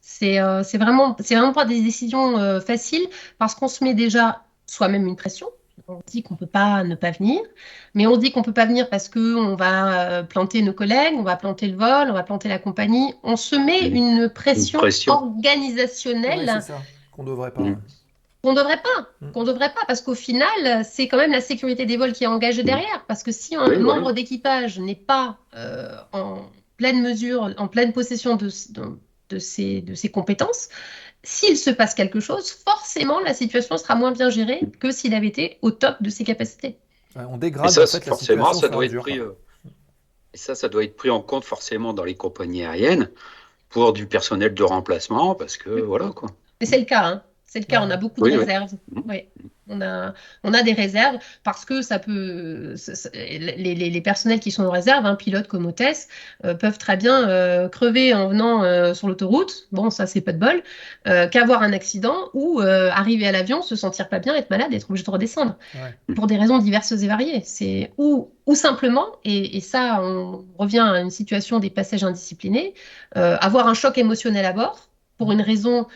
[0.01, 3.07] C'est euh, vraiment, vraiment pas des décisions euh, faciles
[3.39, 5.47] parce qu'on se met déjà soi-même une pression.
[5.89, 7.41] On dit qu'on peut pas ne pas venir,
[7.95, 11.15] mais on dit qu'on peut pas venir parce que on va euh, planter nos collègues,
[11.19, 13.15] on va planter le vol, on va planter la compagnie.
[13.23, 13.95] On se met Mm.
[13.97, 15.13] une pression, pression.
[15.15, 17.63] organisationnelle Ouais, c'est ça, qu'on devrait pas.
[18.45, 19.33] Qu'on devrait pas, Mm.
[19.33, 22.29] qu'on devrait pas, parce qu'au final, c'est quand même la sécurité des vols qui est
[22.29, 23.05] engagée derrière.
[23.09, 27.93] Parce que si un Oui, membre d'équipage n'est pas euh, en pleine mesure, en pleine
[27.93, 28.83] possession de, de,
[29.31, 30.69] de ses, de ses compétences,
[31.23, 35.29] s'il se passe quelque chose, forcément la situation sera moins bien gérée que s'il avait
[35.29, 36.79] été au top de ses capacités.
[37.17, 39.19] Ouais, on Et dégrade ça, en fait, la forcément, situation ça doit être pris.
[39.19, 39.33] euh,
[40.35, 43.11] et ça, ça doit être pris en compte forcément dans les compagnies aériennes
[43.71, 46.31] pour du personnel de remplacement, parce que voilà quoi.
[46.61, 47.23] Et c'est le cas, hein.
[47.55, 48.41] C'est le cas, on a beaucoup Oui, de oui.
[48.41, 48.73] réserves.
[48.91, 49.03] Mhm.
[49.09, 49.23] Oui.
[49.69, 50.13] On a,
[50.43, 52.75] on a des réserves parce que ça peut.
[53.15, 53.39] les,
[53.77, 56.09] les- les personnels qui sont en réserve, hein, pilotes comme hôtesses,
[56.45, 59.69] euh, peuvent très bien euh, crever en venant euh, sur l'autoroute.
[59.71, 60.63] Bon, ça, c'est pas de bol.
[61.07, 64.75] euh, Qu'avoir un accident ou euh, arriver à l'avion, se sentir pas bien, être malade,
[64.75, 65.57] être obligé de redescendre.
[65.77, 66.15] Ouais.
[66.17, 67.41] Pour des raisons diverses et variées.
[67.45, 72.75] C'est ou, ou simplement, et, et ça, on revient à une situation des passages indisciplinés,
[73.17, 75.87] euh, avoir un choc émotionnel à bord pour une raison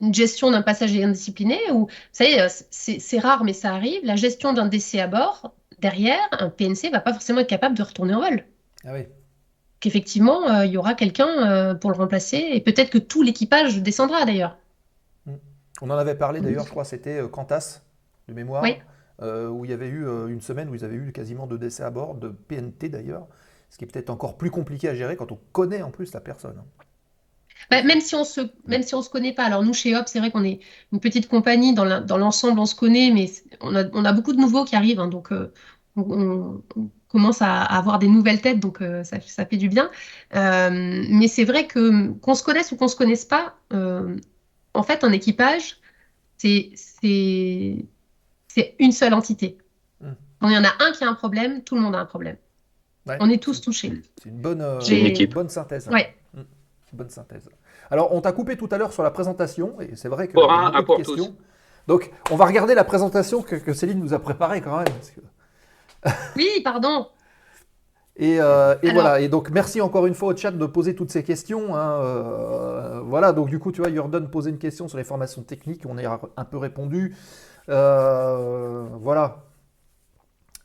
[0.00, 4.16] une gestion d'un passager indiscipliné ou, vous savez, euh, c'est rare, mais ça arrive, la
[4.16, 8.14] gestion d'un décès à bord, derrière, un PNC va pas forcément être capable de retourner
[8.14, 8.44] en vol.
[8.84, 9.06] Ah oui.
[9.80, 13.82] Qu'effectivement, euh, il y aura quelqu'un euh, pour le remplacer et peut-être que tout l'équipage
[13.82, 14.56] descendra d'ailleurs.
[15.82, 17.82] On en avait parlé d'ailleurs, je crois, c'était euh, Qantas,
[18.28, 18.76] de mémoire, Oui.
[19.20, 21.58] euh, où il y avait eu euh, une semaine où ils avaient eu quasiment deux
[21.58, 23.26] décès à bord, de PNT d'ailleurs,
[23.68, 26.20] ce qui est peut-être encore plus compliqué à gérer quand on connaît en plus la
[26.20, 26.62] personne.
[27.70, 29.44] Bah, même si on se, même si on se connaît pas.
[29.44, 30.60] Alors nous chez Hop, c'est vrai qu'on est
[30.92, 31.84] une petite compagnie dans
[32.16, 33.30] l'ensemble, on se connaît, mais
[33.60, 35.52] on a, on a beaucoup de nouveaux qui arrivent, hein, donc euh,
[35.96, 36.62] on,
[37.08, 39.90] commence à, à avoir des nouvelles têtes, donc euh, ça, ça fait du bien.
[40.34, 44.16] Euh, mais c'est vrai que qu'on se connaisse ou qu'on se connaisse pas, euh,
[44.74, 45.78] en fait, un équipage,
[46.36, 47.86] c'est c'est
[48.48, 49.58] c'est une seule entité.
[50.40, 52.04] Quand il y en a un qui a un problème, tout le monde a un
[52.04, 52.36] problème.
[53.06, 53.16] Ouais.
[53.20, 53.92] On est tous touchés.
[54.22, 55.88] C'est une bonne, euh, Une bonne synthèse.
[55.88, 56.14] Ouais.
[56.96, 57.48] Bonne synthèse.
[57.90, 60.50] Alors, on t'a coupé tout à l'heure sur la présentation, et c'est vrai que Pour
[60.52, 60.82] un, un.
[61.86, 64.86] Donc, on va regarder la présentation que, que Céline nous a préparée quand même.
[64.88, 65.20] parce que-
[66.36, 67.06] Oui, pardon.
[68.16, 70.94] Et, euh, et Alors- voilà, et donc merci encore une fois au chat de poser
[70.94, 71.76] toutes ces questions.
[71.76, 75.42] hein, euh, voilà, donc du coup, tu vois, Jordan posait une question sur les formations
[75.42, 77.14] techniques, on y a un peu répondu.
[77.68, 79.42] Euh, voilà.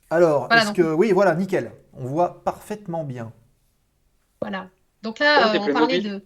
[0.10, 0.94] Alors, Voilà, est-ce que.
[0.94, 1.72] Oui, voilà, nickel.
[1.94, 3.32] On voit parfaitement bien.
[4.42, 4.68] Voilà.
[5.02, 6.24] Donc là, Oh, des euh, on parlait de.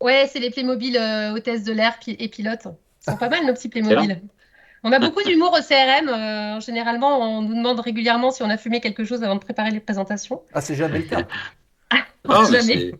[0.00, 2.66] Ouais, c'est les Playmobil euh, hôtesses de l'air pi- et pilotes.
[3.06, 4.20] Ils sont pas mal, nos petits Playmobil.
[4.82, 6.08] On a beaucoup d'humour au CRM.
[6.10, 9.70] euh, généralement, on nous demande régulièrement si on a fumé quelque chose avant de préparer
[9.70, 10.42] les présentations.
[10.52, 11.26] Ah, c'est jamais le cas.
[12.26, 12.92] Ah, mais jamais, c'est-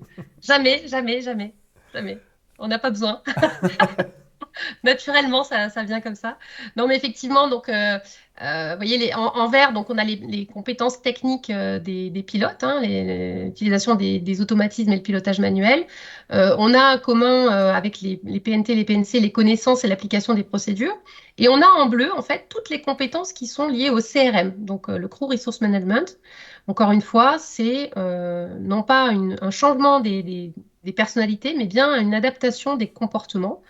[0.43, 1.55] jamais, jamais, jamais,
[1.95, 2.19] jamais.
[2.59, 3.23] On n'a pas besoin.
[4.85, 6.39] Naturellement, ça, vient comme ça.
[6.77, 7.99] Non, mais effectivement, donc, euh,
[8.43, 12.81] euh, vous voyez, en, vert, donc on a les, compétences techniques euh, des, pilotes, hein,
[12.83, 15.87] l'utilisation des, automatismes et le pilotage manuel.
[16.31, 20.45] On a en commun avec les, les PNT, les PNC, les connaissances et l'application des
[20.45, 20.97] procédures.
[21.39, 24.53] Et on a en bleu, en fait, toutes les compétences qui sont liées au CRM,
[24.57, 26.19] donc le Crew Resource Management.
[26.67, 30.53] Encore une fois, c'est non pas un changement des-
[30.85, 33.63] des personnalités, mais bien une adaptation des comportements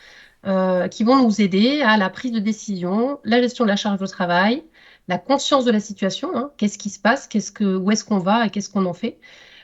[0.47, 3.99] euh, qui vont nous aider à la prise de décision, la gestion de la charge
[3.99, 4.65] de travail,
[5.09, 8.19] la conscience de la situation, hein, qu'est-ce qui se passe, qu'est-ce que, où est-ce qu'on
[8.19, 9.19] va et qu'est-ce qu'on en fait.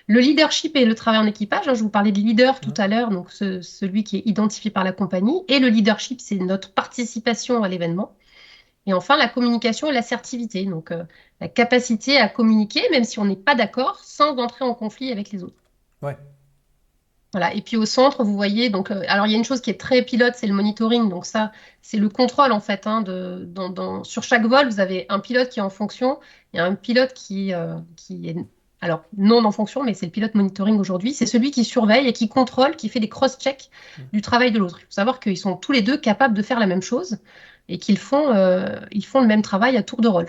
[0.06, 2.88] Le leadership et le travail en équipage, hein, je vous parlais de leader tout à
[2.88, 6.72] l'heure, donc ce- celui qui est identifié par la compagnie, et le leadership, c'est notre
[6.74, 8.16] participation à l'événement.
[8.86, 11.04] Et enfin, la communication et l'assertivité, donc euh,
[11.40, 15.30] la capacité à communiquer, même si on n'est pas d'accord, sans entrer en conflit avec
[15.30, 15.62] les autres.
[16.02, 16.16] Ouais.
[17.32, 17.54] Voilà.
[17.54, 19.70] Et puis au centre, vous voyez, donc, euh, alors il y a une chose qui
[19.70, 21.08] est très pilote, c'est le monitoring.
[21.08, 22.86] Donc ça, c'est le contrôle en fait.
[22.86, 26.18] hein, de, dans, dans- sur chaque vol, vous avez un pilote qui est en fonction,
[26.52, 28.36] il y a un pilote qui, euh, qui est
[28.80, 31.12] alors non en fonction, mais c'est le pilote monitoring aujourd'hui.
[31.12, 33.70] C'est celui qui surveille et qui contrôle, qui fait des cross-checks
[34.12, 34.78] du travail de l'autre.
[34.80, 37.18] Il faut savoir qu'ils sont tous les deux capables de faire la même chose
[37.68, 40.26] et qu'ils font, euh, ils font le même travail à tour de rôle.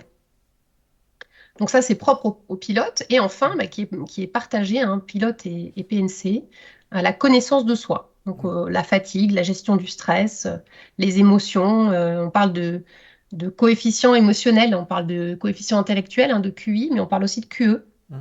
[1.60, 3.04] Donc ça, c'est propre au, au pilote.
[3.10, 6.50] Et enfin, bah, qui, est, qui est partagé, hein, pilote et, et PNC,
[6.92, 8.14] à la connaissance de soi.
[8.26, 10.58] Donc euh, la fatigue, la gestion du stress, euh,
[10.98, 11.92] les émotions.
[11.92, 12.84] euh, on parle de,
[13.32, 17.42] de coefficient émotionnel, on parle de coefficient intellectuel, hein, de QI, mais on parle aussi
[17.42, 17.84] de QE.
[18.10, 18.20] Mm.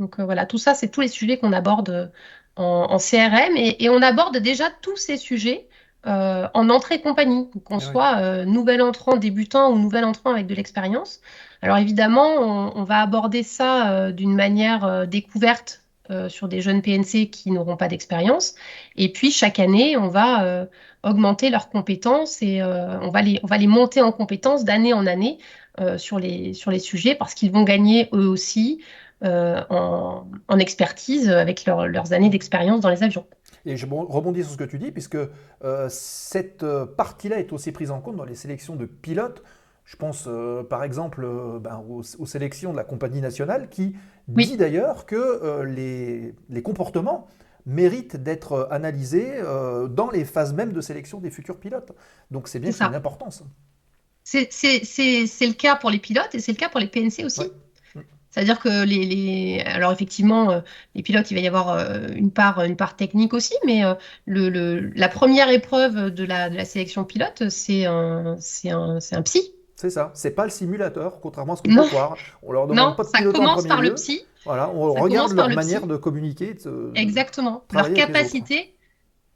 [0.00, 2.12] Donc euh, voilà, tout ça, c'est tous les sujets qu'on aborde
[2.56, 5.68] en, en CRM et, et on aborde déjà tous ces sujets
[6.06, 7.92] euh, en entrée compagnie, qu'on Ah oui.
[7.92, 11.20] soit euh, nouvel entrant débutant ou nouvel entrant avec de l'expérience.
[11.62, 16.60] Alors évidemment, on, on va aborder ça euh, d'une manière euh, découverte euh, sur des
[16.60, 18.54] jeunes PNC qui n'auront pas d'expérience.
[18.96, 20.66] Et puis chaque année, on va euh,
[21.02, 24.92] augmenter leurs compétences et euh, on va les, on va les monter en compétences d'année
[24.92, 25.38] en année
[25.98, 28.80] sur les, sur les sujets parce qu'ils vont gagner eux aussi
[29.22, 30.24] en,
[30.58, 33.26] expertise avec leur- leurs années d'expérience dans les avions.
[33.66, 35.18] Et je bon- rebondis sur ce que tu dis, puisque
[35.90, 36.64] cette
[36.96, 39.42] partie-là est aussi prise en compte dans les sélections de pilotes.
[39.84, 40.30] Je pense
[40.70, 41.26] par exemple
[41.60, 43.94] ben, aux sélections de la compagnie nationale qui
[44.34, 44.46] Oui.
[44.46, 47.28] dit d'ailleurs que euh, les, les comportements
[47.66, 51.92] méritent d'être euh, analysés euh, dans les phases même de sélection des futurs pilotes.
[52.30, 53.44] Donc c'est bien C'est une importance.
[54.24, 56.88] C'est c'est- c'est- c'est le cas pour les pilotes et c'est le cas pour les
[56.88, 57.40] PNC aussi.
[57.94, 58.02] Ouais.
[58.30, 60.62] C'est-à-dire que les, les- alors effectivement,
[60.94, 61.78] les pilotes, il va y avoir
[62.12, 63.82] une part, une part technique aussi, mais
[64.26, 69.00] le, le- la première épreuve de la, de la sélection pilote, c'est un, c'est un,
[69.00, 69.55] c'est un psy.
[69.78, 72.16] C'est ça, c'est pas le simulateur, contrairement à ce qu'on peut croire.
[72.42, 73.90] On leur demande Non, pas de ça en commence par lieu.
[73.90, 74.24] le psy.
[74.46, 75.88] Voilà, on Ça regarde leur le manière psy.
[75.88, 76.54] de communiquer.
[76.54, 77.62] de- Exactement.
[77.72, 78.74] Leur capacité,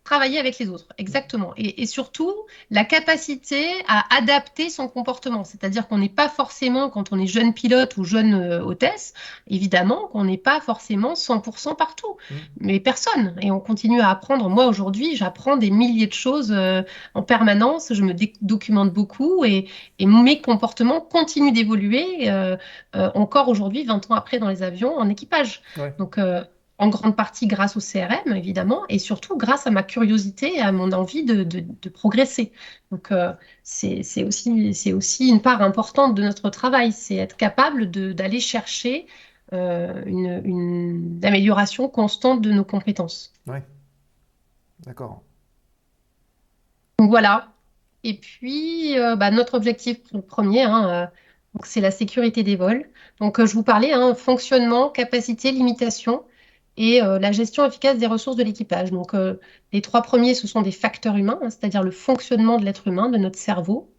[0.04, 0.86] travailler avec les autres.
[0.98, 1.52] Exactement.
[1.56, 2.34] Et, et surtout,
[2.70, 5.44] la capacité à adapter son comportement.
[5.44, 9.14] C'est-à-dire qu'on n'est pas forcément, quand on est jeune pilote ou jeune euh, hôtesse,
[9.46, 12.16] évidemment qu'on n'est pas forcément 100% partout.
[12.30, 12.34] Mm.
[12.60, 13.36] Mais personne.
[13.40, 14.48] Et on continue à apprendre.
[14.48, 16.82] Moi, aujourd'hui, j'apprends des milliers de choses euh,
[17.14, 17.92] en permanence.
[17.92, 19.68] Je me documente beaucoup et,
[19.98, 22.56] et mes comportements continuent d'évoluer euh,
[22.94, 25.62] encore aujourd'hui, 20 ans après, dans les avions, en équipage.
[25.76, 25.94] Ouais.
[25.98, 26.18] Donc,
[26.80, 30.72] en grande partie grâce au CRM, évidemment, et surtout grâce à ma curiosité et à
[30.72, 32.52] mon envie de, de- de progresser.
[32.90, 33.32] Donc, euh,
[33.62, 39.06] c'est aussi, une part importante de notre travail, c'est être capable d'aller chercher
[39.52, 43.32] euh, une, une amélioration constante de nos compétences.
[44.86, 45.22] D'accord.
[46.98, 47.52] Donc voilà.
[48.04, 49.98] Et puis, euh, bah, notre objectif
[50.28, 51.10] premier, hein,
[51.64, 52.88] c'est la sécurité des vols.
[53.20, 56.24] Donc, je vous parlais, hein, fonctionnement, capacité, limitation
[56.76, 58.90] et euh, la gestion efficace des ressources de l'équipage.
[58.90, 59.34] Donc, euh,
[59.72, 63.08] les trois premiers, ce sont des facteurs humains, hein, c'est-à-dire le fonctionnement de l'être humain,
[63.10, 63.92] de notre cerveau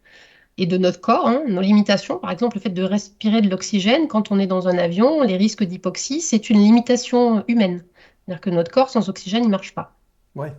[0.57, 1.27] et de notre corps.
[1.27, 1.43] hein.
[1.47, 4.77] Nos limitations, par exemple, le fait de respirer de l'oxygène quand on est dans un
[4.77, 7.83] avion, les risques d'hypoxie, c'est une limitation humaine.
[8.25, 9.95] C'est-à-dire que notre corps, sans oxygène, il ne marche pas.
[10.35, 10.53] Ouais.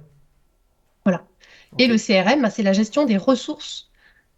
[1.05, 1.25] Voilà.
[1.79, 3.91] Et le CRM, bah, c'est la gestion des ressources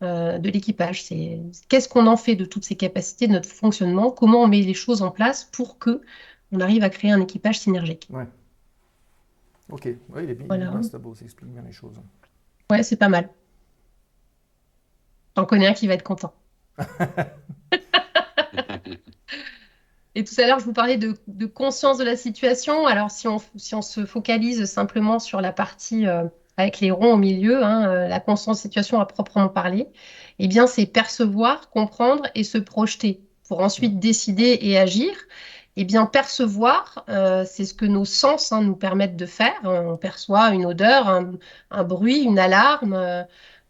[0.03, 1.05] euh, de l'équipage.
[1.05, 4.61] C'est qu'est-ce qu'on en fait de toutes ces capacités, de notre fonctionnement, comment on met
[4.61, 6.03] les choses en place pour que
[6.55, 8.09] on arrive à créer un équipage synergique.
[9.71, 10.73] Ok, ouais, il est bien, Voilà.
[10.81, 11.97] il est tableau, ça explique bien les choses.
[12.71, 13.29] Ouais, c'est pas mal.
[15.37, 16.35] J'en connais un qui va être content.
[20.17, 22.87] Et tout à l'heure, je vous parlais de, de conscience de la situation.
[22.87, 26.23] Alors, si on, si on se focalise simplement sur la partie euh,
[26.57, 29.89] avec les ronds au milieu, hein, euh, la conscience de situation à proprement parler,
[30.39, 35.11] eh bien, c'est percevoir, comprendre et se projeter pour ensuite décider et agir.
[35.77, 39.59] Eh bien, percevoir, euh, c'est ce que nos sens hein, nous permettent de faire.
[39.65, 41.33] On perçoit une odeur, un,
[41.71, 42.95] un bruit, une alarme,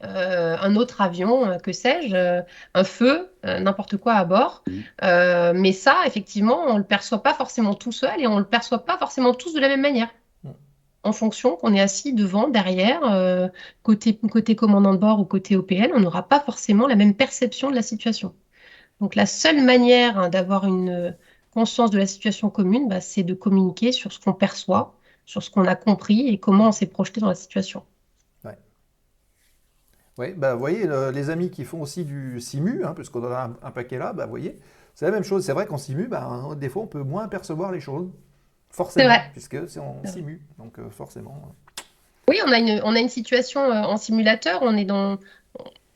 [0.02, 2.42] euh, un autre avion, euh, que sais-je,
[2.74, 4.64] un feu, n'importe quoi à bord.
[5.02, 8.84] Euh, mais ça, effectivement, on le perçoit pas forcément tout seul et on le perçoit
[8.84, 10.08] pas forcément tous de la même manière.
[10.42, 10.54] Mhm.
[11.04, 13.48] En fonction qu'on est assis devant, derrière, euh,
[13.82, 17.70] côté, côté commandant de bord ou côté OPL, on n'aura pas forcément la même perception
[17.70, 18.34] de la situation.
[19.00, 21.16] Donc la seule manière hein, d'avoir une
[21.54, 24.94] conscience de la situation commune, bah, c'est de communiquer sur ce qu'on perçoit,
[25.26, 27.82] sur ce qu'on a compris et comment on s'est projeté dans la situation.
[30.16, 33.32] Oui, bah, vous voyez, le- les amis qui font aussi du simu, hein, puisqu'on en
[33.32, 34.56] a un, un paquet là, bah, vous voyez,
[34.94, 35.44] c'est la même chose.
[35.44, 38.08] C'est vrai qu'en simu, bah, des fois, on peut moins percevoir les choses,
[38.70, 39.28] forcément, vrai.
[39.32, 40.40] puisque c'est en simu.
[40.58, 41.54] Donc, euh, forcément.
[42.28, 45.18] Oui, on a une, on a une situation euh, en simulateur, on est dans...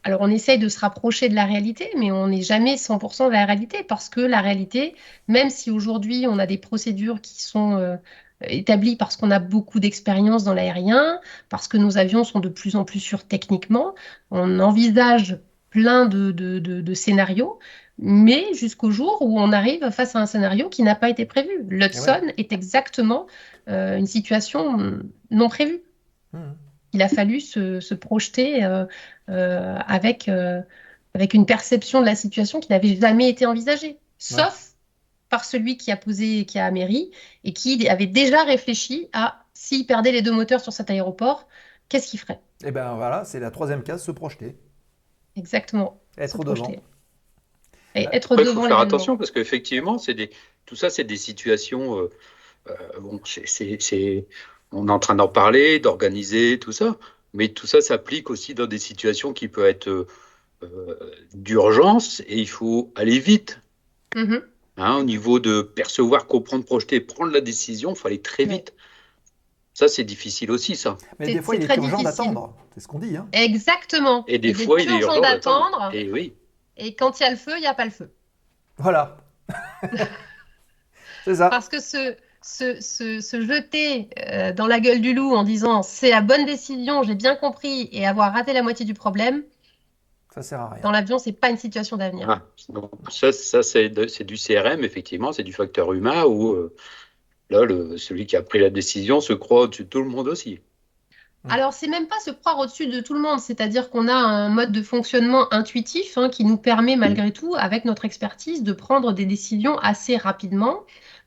[0.04, 3.32] Alors on essaye de se rapprocher de la réalité, mais on n'est jamais 100% de
[3.32, 4.94] la réalité, parce que la réalité,
[5.26, 7.96] même si aujourd'hui on a des procédures qui sont euh,
[8.42, 12.76] établies parce qu'on a beaucoup d'expérience dans l'aérien, parce que nos avions sont de plus
[12.76, 13.94] en plus sûrs techniquement,
[14.30, 15.38] on envisage
[15.70, 17.58] plein de, de- de- de scénarios,
[17.98, 21.50] mais jusqu'au jour où on arrive face à un scénario qui n'a pas été prévu.
[21.68, 23.26] L'Hudson est exactement
[23.68, 25.00] euh, une situation
[25.30, 25.82] non prévue
[26.32, 26.56] Mhm.
[26.92, 28.86] Il a fallu se, se projeter euh,
[29.28, 30.60] euh, avec, euh,
[31.14, 34.72] avec une perception de la situation qui n'avait jamais été envisagée, sauf
[35.28, 37.10] par celui qui a posé, qui a améri
[37.44, 41.48] et qui avait déjà réfléchi à s'il perdait les deux moteurs sur cet aéroport,
[41.88, 42.40] qu'est-ce qu'il ferait?
[42.64, 44.56] Et ben voilà, c'est la troisième case, se projeter,
[45.36, 46.00] Exactement.
[46.16, 46.72] être devant.
[47.94, 50.30] Et être Après, il devant faut faire attention parce qu'effectivement, c'est des,
[50.66, 52.10] tout ça, c'est des situations euh,
[52.68, 54.26] euh, bon, c'est-
[54.72, 56.96] on est en train d'en parler, d'organiser tout ça,
[57.34, 60.06] mais tout ça s'applique aussi dans des situations qui peuvent être euh,
[61.34, 63.60] d'urgence et il faut aller vite.
[64.14, 64.42] Mhm.
[64.76, 68.74] Hein, au niveau de percevoir, comprendre, projeter, prendre la décision, il faut aller très vite.
[69.74, 70.96] Ça, c'est difficile aussi, ça.
[71.18, 72.56] Mais des fois, c'est il est très urgent d'attendre.
[72.74, 73.16] C'est ce qu'on dit.
[73.16, 73.28] Hein.
[73.32, 74.24] Exactement.
[74.26, 75.90] Et des fois, il est urgent d'attendre.
[75.92, 76.34] Et oui.
[76.76, 78.10] Et quand il y a le feu, il n'y a pas le feu.
[78.76, 79.16] Voilà.
[81.24, 81.48] c'est ça.
[81.48, 82.16] Parce que se,
[82.56, 86.46] se, se, se jeter euh, dans la gueule du loup en disant c'est la bonne
[86.46, 89.42] décision, j'ai bien compris, et avoir raté la moitié du problème,
[90.34, 90.82] Ça sert à rien.
[90.82, 92.28] dans l'avion, c'est pas une situation d'avenir.
[92.30, 96.52] Ah, donc ça, ça c'est de- c'est du CRM, effectivement, c'est du facteur humain où
[96.52, 96.74] euh,
[97.50, 100.28] là, le, celui qui a pris la décision se croit au-dessus de tout le monde
[100.28, 100.60] aussi.
[101.48, 104.48] Alors, c'est même pas se croire au-dessus de tout le monde, c'est-à-dire qu'on a un
[104.48, 109.12] mode de fonctionnement intuitif hein, qui nous permet malgré tout, avec notre expertise, de prendre
[109.12, 110.80] des décisions assez rapidement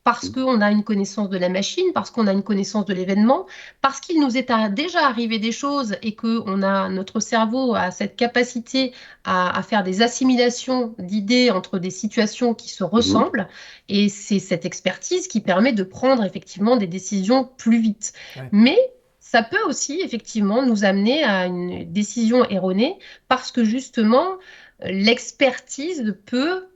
[0.03, 0.33] parce Mm.
[0.33, 3.45] qu'on a une connaissance de la machine, parce qu'on a une connaissance de l'événement,
[3.81, 7.91] parce qu'il nous est déjà arrivé des choses et que on a, notre cerveau a
[7.91, 13.47] cette capacité à, à faire des assimilations d'idées entre des situations qui se ressemblent.
[13.89, 18.13] Et c'est cette expertise qui permet de prendre effectivement des décisions plus vite.
[18.35, 18.49] Ouais.
[18.51, 18.77] Mais
[19.19, 22.97] ça peut aussi effectivement nous amener à une décision erronée
[23.27, 24.37] parce que justement
[24.83, 26.67] l'expertise peut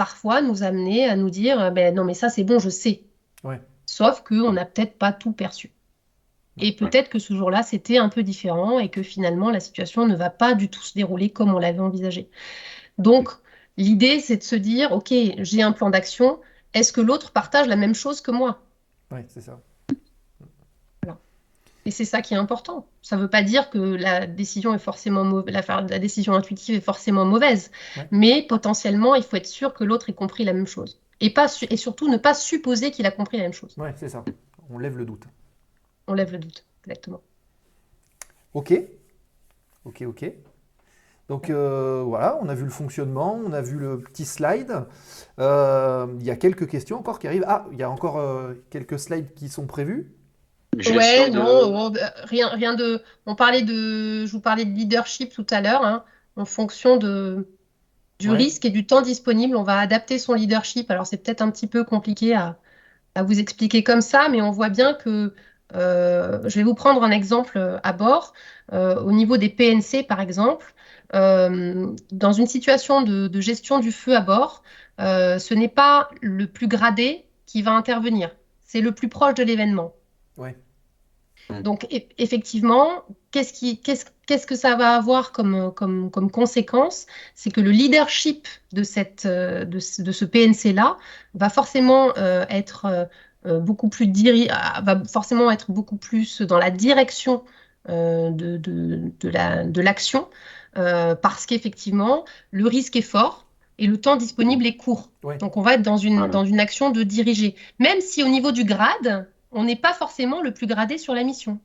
[0.00, 3.02] parfois nous amener à nous dire ben non mais ça c'est bon je sais.
[3.44, 3.60] Ouais.
[3.84, 5.72] sauf qu'on n'a peut-être pas tout perçu.
[6.56, 10.16] Et peut-être que ce jour-là c'était un peu différent et que finalement la situation ne
[10.16, 12.30] va pas du tout se dérouler comme on l'avait envisagé.
[12.96, 13.28] Donc
[13.76, 16.40] l'idée c'est de se dire ok j'ai un plan d'action.
[16.72, 18.62] Est-ce que l'autre partage la même chose que moi?
[19.10, 19.60] Oui, c'est ça.
[21.90, 22.86] Et c'est ça qui est important.
[23.02, 26.80] Ça ne veut pas dire que la décision est forcément la, la décision intuitive est
[26.80, 28.06] forcément mauvaise, Ouais.
[28.12, 31.00] mais potentiellement, il faut être sûr que l'autre ait compris la même chose.
[31.18, 33.74] Et, pas et surtout, ne pas supposer qu'il a compris la même chose.
[33.76, 34.24] Oui, c'est ça.
[34.70, 35.24] On lève le doute.
[36.06, 37.22] On lève le doute, exactement.
[38.54, 38.72] Ok.
[39.84, 40.32] Ok, ok.
[41.28, 44.86] Donc euh, voilà, on a vu le fonctionnement, on a vu le petit slide.
[45.40, 47.44] Euh, Il y a quelques questions encore qui arrivent.
[47.48, 50.12] Ah, il y a encore euh, quelques slides qui sont prévus.
[50.76, 53.02] Ouais, de- non, euh, rien, rien de.
[53.26, 56.04] On parlait de, je vous parlais de leadership tout à l'heure, hein,
[56.36, 57.48] en fonction de,
[58.20, 58.36] du Ouais.
[58.36, 60.90] risque et du temps disponible, on va adapter son leadership.
[60.90, 62.58] Alors c'est peut-être un petit peu compliqué à,
[63.14, 65.34] à vous expliquer comme ça, mais on voit bien que
[65.74, 68.32] euh, je vais vous prendre un exemple euh, à bord.
[68.72, 70.74] Euh, au niveau des PNC, par exemple,
[71.14, 74.62] euh, dans une situation de, de gestion du feu à bord,
[74.98, 78.30] ce n'est pas le plus gradé qui va intervenir,
[78.64, 79.94] c'est le plus proche de l'événement.
[80.36, 80.56] Ouais.
[81.62, 87.06] Donc, e- effectivement, qu'est-ce que ça va avoir comme, comme, comme conséquence?
[87.34, 90.96] C'est que le leadership de, cette, de, ce- de ce PNC-là
[91.34, 93.04] va forcément euh, être euh,
[93.46, 97.42] euh, beaucoup plus diri- ah, va forcément être beaucoup plus dans la direction
[97.88, 100.28] euh, de, de, de la, de l'action,
[100.76, 103.46] euh, parce qu'effectivement, le risque est fort
[103.78, 105.10] et le temps disponible est court.
[105.24, 105.38] Ouais.
[105.38, 106.28] Donc, on va être dans une, Voilà.
[106.30, 107.56] dans une action de diriger.
[107.78, 111.24] Même si au niveau du grade, on n'est pas forcément le plus gradé sur la
[111.24, 111.58] mission.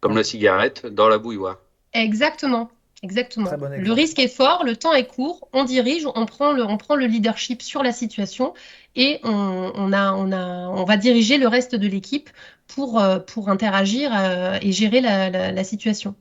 [0.00, 1.58] Comme la cigarette dans la bouilloire.
[1.92, 2.70] Exactement.
[3.02, 3.50] Exactement.
[3.56, 6.76] Bon Le risque est fort, le temps est court, on dirige, on prend le, on
[6.76, 8.52] prend le leadership sur la situation
[8.94, 12.28] et on, on a, on a, on va diriger le reste de l'équipe
[12.66, 16.14] pour, euh, pour interagir euh, et gérer la, la- la situation.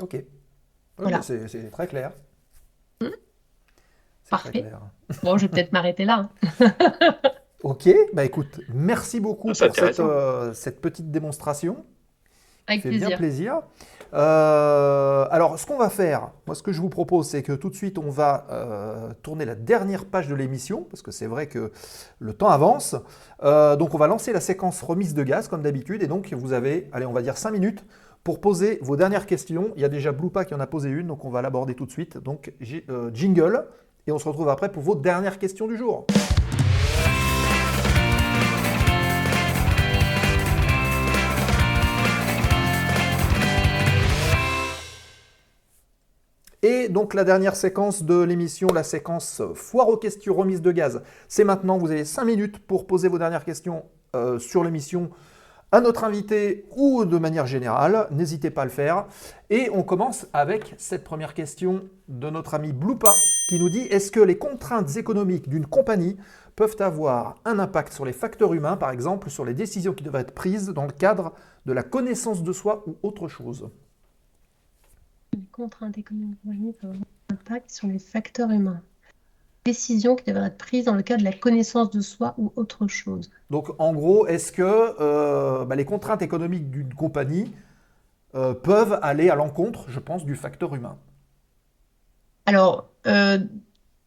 [0.00, 0.16] Ok.
[0.96, 1.20] Voilà.
[1.20, 2.12] C'est très clair.
[3.02, 3.08] Hmm.
[4.30, 4.50] Parfait.
[4.50, 4.80] très clair.
[5.22, 6.30] Bon, je vais peut-être m'arrêter là.
[7.64, 7.68] hein.
[7.68, 10.06] Ok, bah écoute, merci beaucoup Ah, pour cette, intéressant.
[10.08, 11.84] euh, cette petite démonstration.
[12.68, 13.18] Avec fait bien plaisir.
[13.18, 13.60] plaisir.
[14.14, 17.70] Euh, alors, ce qu'on va faire, moi, ce que je vous propose, c'est que tout
[17.70, 21.46] de suite, on va euh, tourner la dernière page de l'émission, parce que c'est vrai
[21.46, 21.70] que
[22.18, 22.96] le temps avance.
[23.44, 26.52] Euh, donc, on va lancer la séquence remise de gaz, comme d'habitude, et donc, vous
[26.52, 27.84] avez, allez, on va dire 5 minutes
[28.24, 29.70] pour poser vos dernières questions.
[29.76, 31.86] Il y a déjà Bloupa qui en a posé une, donc on va l'aborder tout
[31.86, 32.18] de suite.
[32.18, 32.52] Donc,
[32.90, 33.66] euh, jingle,
[34.08, 36.06] et on se retrouve après pour vos dernières questions du jour.
[46.62, 51.02] Et donc la dernière séquence de l'émission, la séquence foire aux questions remise de gaz,
[51.28, 51.78] c'est maintenant.
[51.78, 53.84] Vous avez 5 minutes pour poser vos dernières questions
[54.14, 55.10] euh, sur l'émission
[55.72, 58.06] à notre invité ou de manière générale.
[58.10, 59.06] N'hésitez pas à le faire.
[59.50, 63.12] Et on commence avec cette première question de notre ami Bloupa
[63.48, 66.16] qui nous dit Est-ce que les contraintes économiques d'une compagnie
[66.54, 70.22] peuvent avoir un impact sur les facteurs humains, par exemple sur les décisions qui devraient
[70.22, 71.32] être prises dans le cadre
[71.66, 73.68] de la connaissance de soi ou autre chose?
[75.36, 76.96] Les contraintes économiques peuvent avoir
[77.30, 78.82] un impact sur les facteurs humains.
[79.66, 82.86] décisions qui devraient être prises dans le cadre de la connaissance de soi ou autre
[82.86, 83.30] chose.
[83.50, 87.52] Donc en gros, est-ce que euh, bah, les contraintes économiques d'une compagnie
[88.34, 90.96] euh, peuvent aller à l'encontre, je pense, du facteur humain?
[92.46, 93.38] Alors, euh,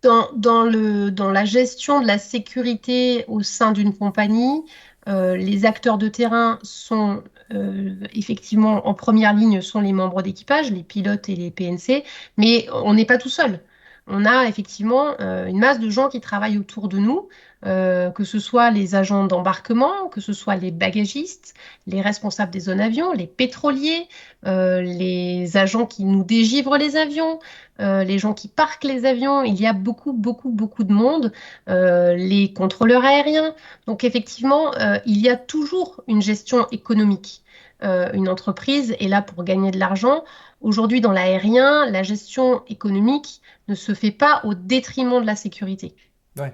[0.01, 4.63] dans, dans le, dans la gestion de la sécurité au sein d'une compagnie,
[5.09, 7.21] euh, les acteurs de terrain sont
[7.53, 12.03] euh, effectivement en première ligne sont les membres d'équipage, les pilotes et les PNC,
[12.37, 13.61] mais on n'est pas tout seul.
[14.07, 17.27] On a effectivement euh, une masse de gens qui travaillent autour de nous,
[17.65, 21.53] euh, que ce soit les agents d'embarquement, que ce soit les bagagistes,
[21.85, 24.07] les responsables des zones avions, les pétroliers,
[24.43, 27.39] les agents qui nous dégivrent les avions,
[27.79, 29.43] euh, les gens qui parquent les avions.
[29.43, 31.31] Il y a beaucoup, beaucoup, beaucoup de monde,
[31.69, 33.53] euh, les contrôleurs aériens.
[33.87, 37.43] Donc effectivement, euh, il y a toujours une gestion économique.
[37.81, 40.25] Une entreprise est là pour gagner de l'argent.
[40.59, 45.95] Aujourd'hui, dans l'aérien, la gestion économique ne se fait pas au détriment de la sécurité.
[46.37, 46.53] Ouais.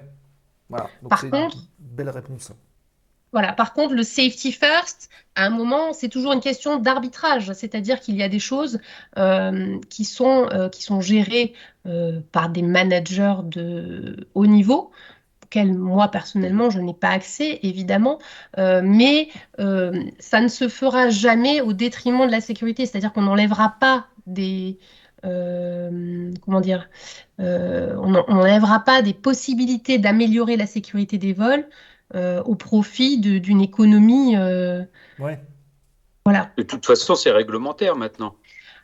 [0.68, 0.88] Voilà.
[1.02, 2.52] Donc Par contre- une belle réponse.
[3.36, 3.52] Voilà.
[3.52, 8.16] Par contre, le safety first, à un moment, c'est toujours une question d'arbitrage, c'est-à-dire qu'il
[8.16, 8.80] y a des choses
[9.18, 11.52] euh, qui sont, euh, qui sont gérées
[11.84, 14.90] euh, par des managers de haut niveau,
[15.44, 18.20] auxquels moi personnellement je n'ai pas accès, évidemment,
[18.56, 24.06] mais ça ne se fera jamais au détriment de la sécurité, c'est-à-dire qu'on n'enlèvera pas
[24.26, 24.78] des
[25.22, 26.88] comment dire,
[27.38, 31.66] n'enlèvera pas des possibilités d'améliorer la sécurité des vols
[32.14, 34.36] euh, au profit d'une économie.
[34.36, 34.82] euh,
[35.18, 35.40] Ouais.
[36.24, 36.50] voilà.
[36.56, 38.36] De toute façon, c'est réglementaire maintenant.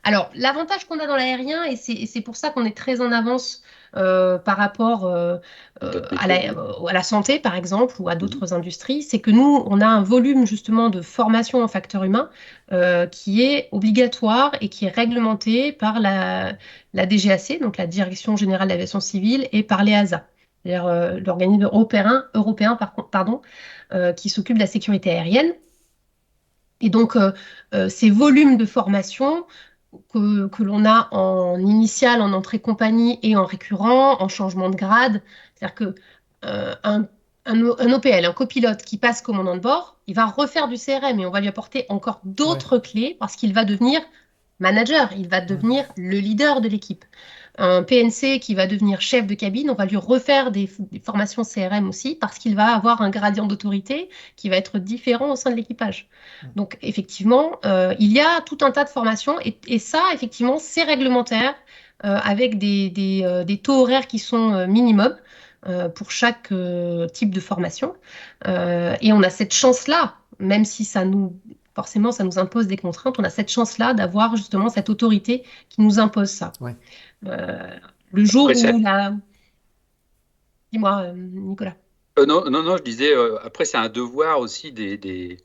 [0.05, 3.63] Alors, l'avantage qu'on a dans l'aérien, et c'est pour ça qu'on est très en avance
[3.97, 5.37] euh, par rapport euh,
[5.85, 9.31] euh, à la, euh, à la santé, par exemple, ou à d'autres industries, c'est que
[9.31, 12.31] nous, on a un volume justement de formation en facteur humain
[12.73, 16.55] euh, qui est obligatoire et qui est réglementé par la,
[16.95, 20.27] la DGAC, donc la Direction Générale de l'Aviation Civile, et par l'EASA,
[20.63, 23.43] c'est-à-dire euh, l'organisme européen, européen par pardon,
[23.93, 25.53] euh, qui s'occupe de la sécurité aérienne.
[26.81, 29.47] Et donc, euh, ces volumes de formation
[30.13, 34.77] que, que l'on a en initial, en entrée compagnie et en récurrent, en changement de
[34.77, 35.23] grade.
[35.55, 35.95] C'est-à-dire que
[36.43, 37.07] un,
[37.45, 41.21] un, un OPL, un copilote qui passe commandant de bord, il va refaire du CRM
[41.21, 44.01] et on va lui apporter encore d'autres clés parce qu'il va devenir
[44.59, 47.05] manager, il va devenir le leader de l'équipe.
[47.59, 51.43] Un PNC qui va devenir chef de cabine, on va lui refaire des, des formations
[51.43, 55.51] CRM aussi parce qu'il va avoir un gradient d'autorité qui va être différent au sein
[55.51, 56.09] de l'équipage.
[56.57, 60.59] Donc effectivement, euh, il y a tout un tas de formations et, et ça, effectivement,
[60.59, 61.55] c'est réglementaire
[62.05, 65.17] euh, avec des, des, euh, des taux horaires qui sont minimums
[65.95, 66.53] pour chaque
[67.13, 67.95] type de formation.
[68.45, 71.37] Et on a cette chance-là, même si ça nous
[71.75, 75.81] forcément ça nous impose des contraintes, on a cette chance-là d'avoir justement cette autorité qui
[75.81, 76.53] nous impose ça.
[76.61, 76.77] Ouais.
[77.27, 77.69] Euh,
[78.13, 79.15] le jour Après, où la...
[80.73, 81.77] Dis-moi, euh, Nicolas.
[82.19, 85.39] Euh, non, non, non, je disais, euh, après, c'est un devoir aussi des, des,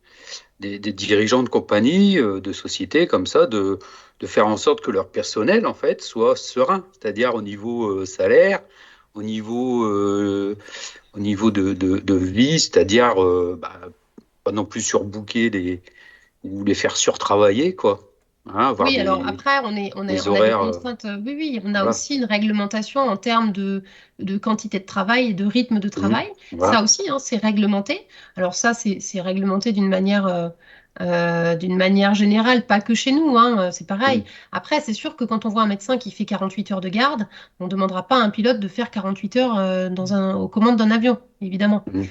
[0.60, 3.80] des, des dirigeants de compagnie, euh, de sociétés comme ça, de,
[4.20, 8.06] de faire en sorte que leur personnel, en fait, soit serein, c'est-à-dire au niveau euh,
[8.06, 8.62] salaire,
[9.14, 10.58] au niveau, euh,
[11.14, 13.80] au niveau de, de, de vie, c'est-à-dire euh, bah,
[14.44, 15.82] pas non plus surbooker les,
[16.52, 18.00] ou les faire surtravailler, quoi.
[18.54, 21.04] Hein, Oui, des- alors après, on est, on a des euh, contraintes.
[21.06, 21.90] euh, Oui, oui, on a voilà.
[21.90, 23.84] aussi une réglementation en termes de,
[24.20, 26.28] de quantité de travail et de rythme de travail.
[26.54, 26.78] voilà.
[26.78, 28.08] Ça aussi, hein, c'est réglementé.
[28.38, 30.48] Alors ça, c'est réglementé d'une manière, euh,
[31.02, 34.20] euh, d'une manière générale, pas que chez nous, hein, c'est pareil.
[34.20, 34.24] Mm.
[34.54, 37.28] Après, c'est sûr que quand on voit un médecin qui fait 48 heures de garde,
[37.60, 40.48] on ne demandera pas à un pilote de faire 48 heures euh, dans un, aux
[40.48, 41.84] commandes d'un avion, évidemment.
[41.92, 42.04] Mm.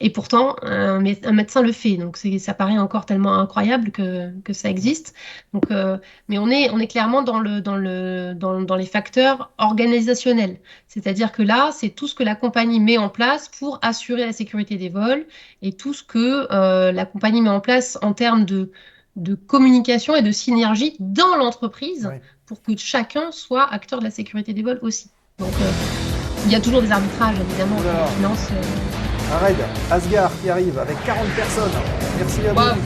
[0.00, 1.96] Et pourtant, un, mé- un médecin le fait.
[1.96, 5.12] Donc ça paraît encore tellement incroyable que, que ça existe.
[5.52, 5.98] Donc, euh,
[6.28, 10.58] mais on est, on est clairement dans, le, dans, le, dans, dans les facteurs organisationnels.
[10.86, 14.32] C'est-à-dire que là, c'est tout ce que la compagnie met en place pour assurer la
[14.32, 15.26] sécurité des vols
[15.62, 18.70] et tout ce que euh, la compagnie met en place en termes de,
[19.16, 22.20] de communication et de synergie dans l'entreprise Ouais.
[22.46, 25.10] pour que chacun soit acteur de la sécurité des vols aussi.
[25.40, 25.70] Donc, euh,
[26.46, 28.46] il y a toujours des arbitrages, évidemment, en finance.
[29.30, 29.56] Un raid,
[29.90, 31.70] Asgard qui arrive avec 40 personnes.
[32.16, 32.80] Merci à vous.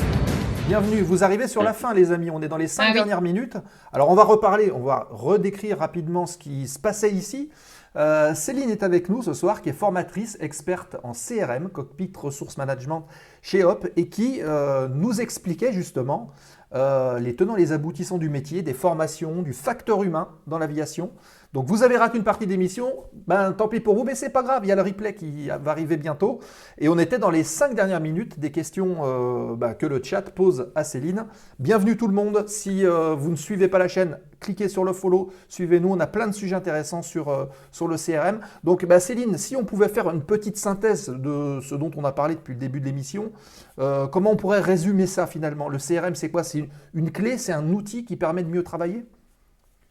[0.66, 1.00] Bienvenue.
[1.02, 2.30] Vous arrivez sur la fin, les amis.
[2.30, 2.94] On est dans les 5 Ah oui.
[2.94, 3.56] dernières minutes.
[3.92, 7.50] Alors, on va reparler, on va redécrire rapidement ce qui se passait ici.
[7.94, 12.56] Euh, Céline est avec nous ce soir, qui est formatrice, experte en CRM, Cockpit Resource
[12.56, 13.04] Management
[13.42, 16.30] chez HOP, et qui euh, nous expliquait justement
[16.74, 21.10] euh, les tenants, les aboutissants du métier, des formations, du facteur humain dans l'aviation.
[21.52, 24.42] Donc vous avez raté une partie d'émission, ben tant pis pour vous, mais c'est pas
[24.42, 26.40] grave, il y a le replay qui va arriver bientôt.
[26.78, 30.22] Et on était dans les cinq dernières minutes des questions euh, bah, que le chat
[30.22, 31.26] pose à Céline.
[31.58, 32.48] Bienvenue tout le monde.
[32.48, 35.90] Si euh, vous ne suivez pas la chaîne, cliquez sur le follow, suivez-nous.
[35.90, 38.40] On a plein de sujets intéressants sur, euh, sur le CRM.
[38.64, 42.12] Donc bah, Céline, si on pouvait faire une petite synthèse de ce dont on a
[42.12, 43.30] parlé depuis le début de l'émission,
[43.76, 45.68] comment on pourrait résumer ça finalement?
[45.68, 46.44] Le CRM, c'est quoi?
[46.44, 49.04] C'est une, une clé, c'est un outil qui permet de mieux travailler?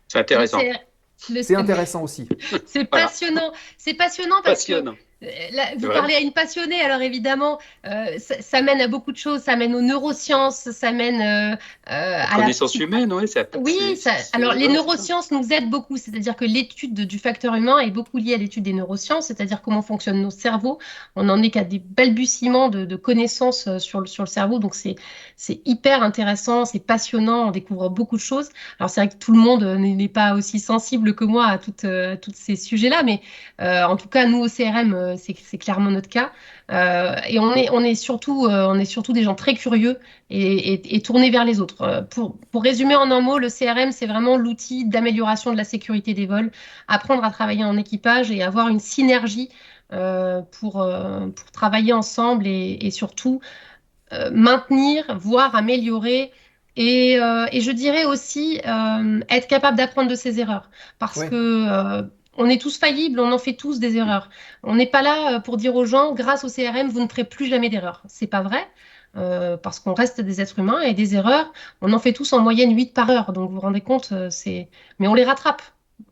[0.08, 0.58] C'est intéressant.
[1.44, 2.28] C'est intéressant aussi.
[2.66, 3.52] C'est passionnant.
[3.78, 4.94] C'est passionnant parce Passionnant.
[4.94, 9.12] que là, vous parlez à une passionnée, alors évidemment, euh, ça, ça, mène à beaucoup
[9.12, 9.42] de choses.
[9.42, 13.28] Ça mène aux neurosciences, ça mène euh, à connaissance la humaine, oui.
[13.28, 15.98] Ça, oui, ça, alors les neurosciences nous aident beaucoup.
[15.98, 19.84] C'est-à-dire que l'étude du facteur humain est beaucoup liée à l'étude des neurosciences, c'est-à-dire comment
[19.84, 20.80] fonctionnent nos cerveaux.
[21.16, 24.74] On n'en est qu'à des balbutiements de, de, connaissances sur le, sur le cerveau, donc
[24.74, 24.96] c'est
[25.66, 28.50] hyper intéressant, c'est passionnant, on découvre beaucoup de choses.
[28.80, 31.86] Alors c'est vrai que tout le monde n'est pas aussi sensible que moi à, toutes,
[31.86, 33.22] à tous ces sujets-là, mais
[33.60, 36.32] en tout cas, nous au CRM, euh, c'est clairement notre cas.
[36.72, 40.00] Euh, et on est, on, est surtout, euh, on est surtout des gens très curieux
[40.30, 42.08] et, et, et tournés vers les autres.
[42.10, 46.14] Pour, pour, résumer en un mot, le CRM, c'est vraiment l'outil d'amélioration de la sécurité
[46.14, 46.52] des vols,
[46.88, 49.50] apprendre à travailler en équipage et avoir une synergie
[49.90, 53.42] pour, pour travailler ensemble et, et surtout
[54.32, 56.32] maintenir, voire améliorer
[56.76, 60.70] et, euh, et, je dirais aussi euh, être capable d'apprendre de ses erreurs.
[61.00, 62.04] Parce que euh,
[62.42, 64.30] on est tous faillibles, on en fait tous des erreurs.
[64.64, 67.46] On n'est pas là pour dire aux gens, grâce au CRM, vous ne ferez plus
[67.46, 68.02] jamais d'erreurs.
[68.08, 68.68] C'est pas vrai.
[69.18, 71.52] Euh, parce qu'on reste des êtres humains et des erreurs,
[71.82, 73.34] on en fait tous en moyenne 8 par heure.
[73.34, 74.70] Donc vous vous rendez compte, c'est.
[75.00, 75.62] Mais on les rattrape.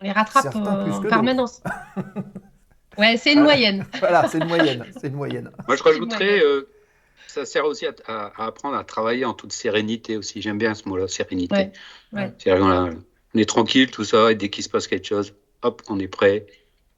[0.02, 1.62] On les rattrape en permanence.
[2.98, 3.86] ouais, c'est une moyenne.
[4.00, 4.86] voilà, c'est une moyenne.
[5.00, 5.50] C'est une moyenne.
[5.68, 6.70] Moi, je rajouterais, euh,
[7.28, 10.42] ça sert aussi à, à, à, apprendre à travailler en toute sérénité aussi.
[10.42, 11.72] J'aime bien ce mot-là, sérénité.
[12.14, 12.54] Ouais, ouais.
[12.62, 13.00] On,
[13.34, 15.34] on est tranquille, tout ça, et dès qu'il se passe quelque chose,
[15.64, 16.46] hop, on est prêt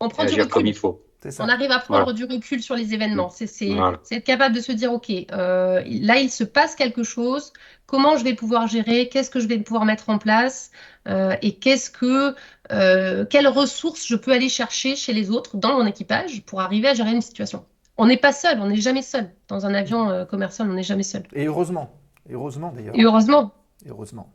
[0.01, 1.03] on prend à agir comme il faut.
[1.39, 2.13] On arrive à prendre voilà.
[2.13, 3.29] du recul sur les événements.
[3.29, 3.99] C'est voilà.
[4.09, 7.53] être capable de se dire, OK, euh, là, il se passe quelque chose.
[7.85, 9.07] Comment je vais pouvoir gérer?
[9.09, 10.71] Qu'est-ce que je vais pouvoir mettre en place?
[11.07, 12.33] Euh, Et qu'est-ce que,
[12.71, 16.87] euh, quelles ressources je peux aller chercher chez les autres dans mon équipage pour arriver
[16.87, 17.65] à gérer une situation?
[17.97, 19.29] On n'est pas seul, on n'est jamais seul.
[19.47, 21.23] Dans un avion euh, commercial, on n'est jamais seul.
[21.33, 21.93] Et heureusement.
[22.27, 22.97] Et heureusement d'ailleurs.
[22.97, 23.53] Et heureusement.
[23.85, 24.33] Et heureusement.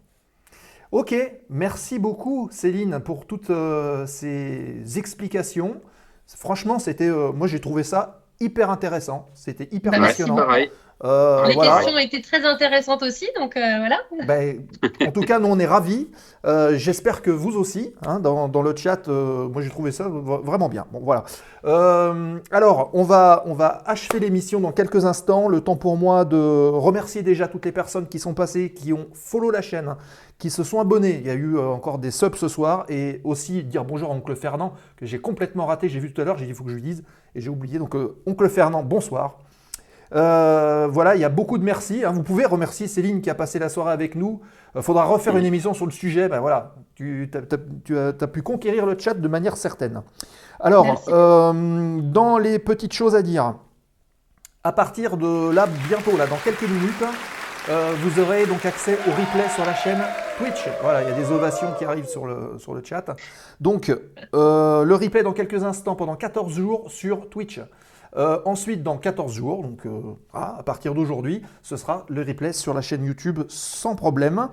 [0.96, 1.14] Ok,
[1.50, 5.82] merci beaucoup Céline pour toutes euh, ces explications.
[6.26, 9.28] Franchement, c'était, euh, moi j'ai trouvé ça hyper intéressant.
[9.34, 10.36] C'était hyper bah, passionnant.
[10.36, 10.70] pareil.
[11.04, 11.76] Euh, Les voilà.
[11.76, 13.98] questions étaient très intéressantes aussi, donc euh, voilà.
[14.26, 14.66] Ben,
[15.06, 16.08] en tout cas, nous on est ravis.
[16.46, 19.06] Euh, J'espère que vous aussi, hein, dans, dans, le chat.
[19.08, 20.86] Moi j'ai trouvé ça vraiment bien.
[20.92, 21.24] Bon voilà.
[22.50, 25.48] Alors on va on va achever l'émission dans quelques instants.
[25.48, 29.08] Le temps pour moi de remercier déjà toutes les personnes qui sont passées, qui ont
[29.12, 29.96] follow la chaîne,
[30.38, 31.20] qui se sont abonnés.
[31.20, 34.34] Il y a eu encore des subs ce soir et aussi dire bonjour à Oncle
[34.34, 35.90] Fernand que j'ai complètement raté.
[35.90, 36.38] J'ai vu tout à l'heure.
[36.38, 37.04] J'ai dit il faut que je lui dise
[37.34, 37.78] et j'ai oublié.
[37.78, 37.94] Donc
[38.24, 39.40] Oncle Fernand, bonsoir.
[40.14, 42.04] Euh, voilà, il y a beaucoup de merci.
[42.04, 42.12] Hein.
[42.12, 44.40] Vous pouvez remercier Céline qui a passé la soirée avec nous.
[44.74, 46.28] Il euh, faudra refaire une émission sur le sujet.
[46.28, 50.02] Ben voilà, tu, as, tu as, as, pu conquérir le chat de manière certaine.
[50.60, 53.54] Alors, euh, dans les petites choses à dire,
[54.64, 57.04] à partir de là, bientôt, là, dans quelques minutes,
[57.68, 60.00] vous aurez donc accès au replay sur la chaîne
[60.38, 60.68] Twitch.
[60.82, 63.16] Voilà, il y a des ovations qui arrivent sur le, chat.
[63.60, 63.90] Donc,
[64.34, 67.60] euh, le replay dans quelques instants pendant 14 jours sur Twitch.
[68.16, 70.00] Euh, ensuite, dans 14 jours, donc euh,
[70.32, 74.48] ah, à partir d'aujourd'hui, ce sera le replay sur la chaîne YouTube sans problème.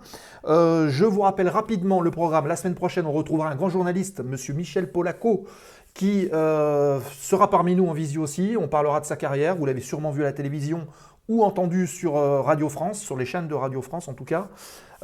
[0.45, 2.47] Je vous rappelle rapidement le programme.
[2.47, 5.45] La semaine prochaine, on retrouvera un grand journaliste, Monsieur Michel Polaco,
[5.93, 8.55] qui sera parmi nous en visio aussi.
[8.59, 9.55] On parlera de sa carrière.
[9.55, 10.87] Vous l'avez sûrement vu à la télévision
[11.29, 14.49] ou entendu sur Radio France, sur les chaînes de Radio France en tout cas.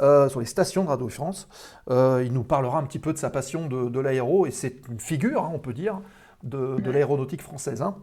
[0.01, 1.49] Euh, sur les stations de Radio France.
[1.89, 4.87] Euh, il nous parlera un petit peu de sa passion de, de l'aéro, et c'est
[4.87, 5.99] une figure, hein, on peut dire,
[6.43, 7.81] de, de l'aéronautique française.
[7.81, 7.97] Hein.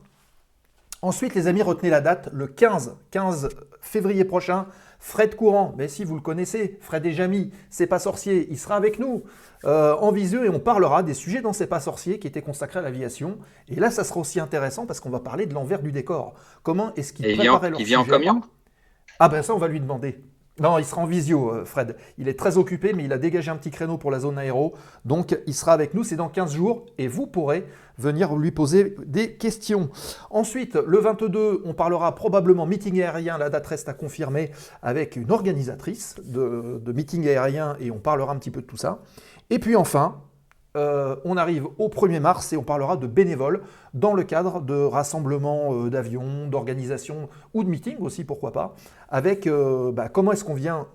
[1.01, 3.49] Ensuite, les amis, retenez la date, le 15, 15
[3.81, 4.67] février prochain,
[5.07, 8.75] Fred Courant, mais si vous le connaissez, Fred et Jamy, c'est pas sorcier, il sera
[8.75, 9.23] avec nous
[9.65, 12.81] euh, en visio et on parlera des sujets dans C'est pas sorcier qui étaient consacrés
[12.81, 13.39] à l'aviation.
[13.69, 16.35] Et là, ça sera aussi intéressant parce qu'on va parler de l'envers du décor.
[16.65, 18.41] Comment est-ce qu'ils préparaient leur Il vient en camion
[19.21, 20.25] Ah ben ça, on va lui demander.
[20.59, 21.97] Non, il sera en visio, euh, Fred.
[22.17, 24.73] Il est très occupé, mais il a dégagé un petit créneau pour la zone aéro.
[25.05, 27.67] Donc, il sera avec nous, c'est dans 15 jours, et vous pourrez
[27.99, 29.91] venir lui poser des questions.
[30.31, 33.37] Ensuite, le 22, on parlera probablement meeting aérien.
[33.37, 34.51] La date reste à confirmer
[34.83, 38.79] avec une organisatrice de, de meeting aérien, et on parlera un petit peu de tout
[38.79, 39.01] ça.
[39.51, 40.23] Et puis enfin,
[40.77, 43.63] euh, on arrive au 1er mars et on parlera de bénévoles
[43.95, 48.75] dans le cadre de rassemblements euh, d'avions, d'organisations ou de meetings aussi, pourquoi pas,
[49.09, 50.87] avec euh, bah, comment est-ce qu'on vient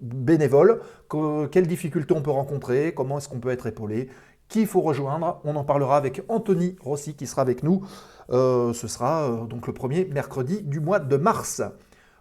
[0.00, 4.08] bénévole, que, quelles difficultés on peut rencontrer, comment est-ce qu'on peut être épaulé,
[4.48, 5.40] qu'il faut rejoindre.
[5.44, 7.84] On en parlera avec Anthony Rossi qui sera avec nous.
[8.30, 11.62] Ce sera donc le premier mercredi du mois de mars.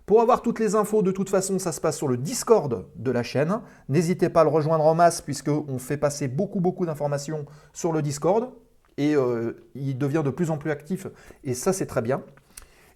[0.05, 3.11] Pour avoir toutes les infos, de toute façon, ça se passe sur le Discord de
[3.11, 3.61] la chaîne.
[3.88, 8.01] N'hésitez pas à le rejoindre en masse, puisqu'on fait passer beaucoup, beaucoup d'informations sur le
[8.01, 8.51] Discord.
[8.97, 11.07] Et euh, il devient de plus en plus actif,
[11.43, 12.21] et ça, c'est très bien.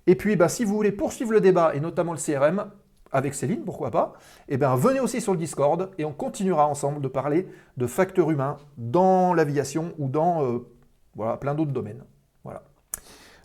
[0.05, 2.69] Et puis, bah, si vous voulez poursuivre le débat, et notamment le CRM,
[3.11, 4.13] avec Céline, pourquoi pas,
[4.49, 7.47] eh bien, venez aussi sur le Discord, et on continuera ensemble de parler
[7.77, 12.03] de facteurs humains dans l'aviation ou dans euh, plein d'autres domaines.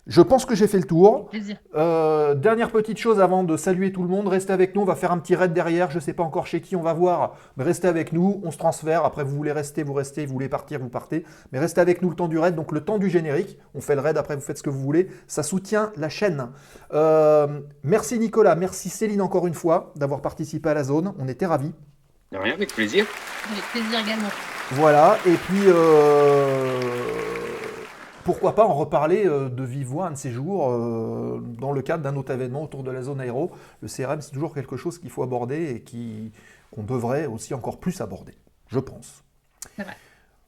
[0.05, 1.29] Je pense que j'ai fait le tour.
[1.29, 1.57] Plaisir.
[1.75, 4.95] Euh, dernière petite chose avant de saluer tout le monde, restez avec nous, on va
[4.95, 7.37] faire un petit raid derrière, je ne sais pas encore chez qui on va voir,
[7.55, 10.49] mais restez avec nous, on se transfère, après vous voulez rester, vous restez, vous voulez
[10.49, 13.09] partir, vous partez, mais restez avec nous le temps du raid, donc le temps du
[13.09, 16.09] générique, on fait le raid, après vous faites ce que vous voulez, ça soutient la
[16.09, 16.49] chaîne.
[16.93, 21.45] Euh, merci Nicolas, merci Céline encore une fois d'avoir participé à la zone, on était
[21.45, 21.71] ravis.
[22.33, 23.05] De rien, avec plaisir.
[23.51, 24.29] Avec plaisir également.
[24.71, 26.79] Voilà, et puis euh,
[28.23, 31.81] pourquoi pas en reparler euh, de vive voix un de ces jours euh, dans le
[31.81, 33.51] cadre d'un autre événement autour de la zone aéro.
[33.81, 36.31] Le CRM, c'est toujours quelque chose qu'il faut aborder et qui-
[36.71, 38.33] qu'on devrait aussi encore plus aborder,
[38.67, 39.23] je pense.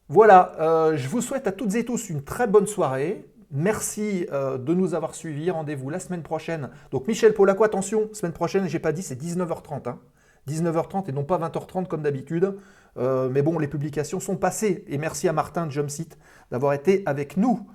[0.08, 3.26] Voilà, euh, je vous souhaite à toutes et tous une très bonne soirée.
[3.52, 5.50] Merci euh, de nous avoir suivis.
[5.52, 6.70] Rendez-vous la semaine prochaine.
[6.92, 9.88] Donc Michel Polaco, attention, semaine prochaine, j'ai pas dit, c'est 19h30.
[9.90, 10.00] hein.
[10.48, 12.56] 19h30 et non pas 20h30 comme d'habitude.
[12.98, 14.84] Euh, mais bon, les publications sont passées.
[14.88, 16.18] Et merci à Martin de Jumpseat
[16.52, 17.68] d'avoir été avec nous.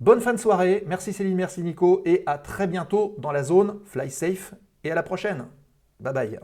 [0.00, 0.84] Bonne fin de soirée.
[0.86, 2.02] Merci Céline, merci Nico.
[2.04, 3.80] Et à très bientôt dans la zone.
[3.84, 5.46] Fly safe et à la prochaine.
[6.00, 6.40] Bye bye.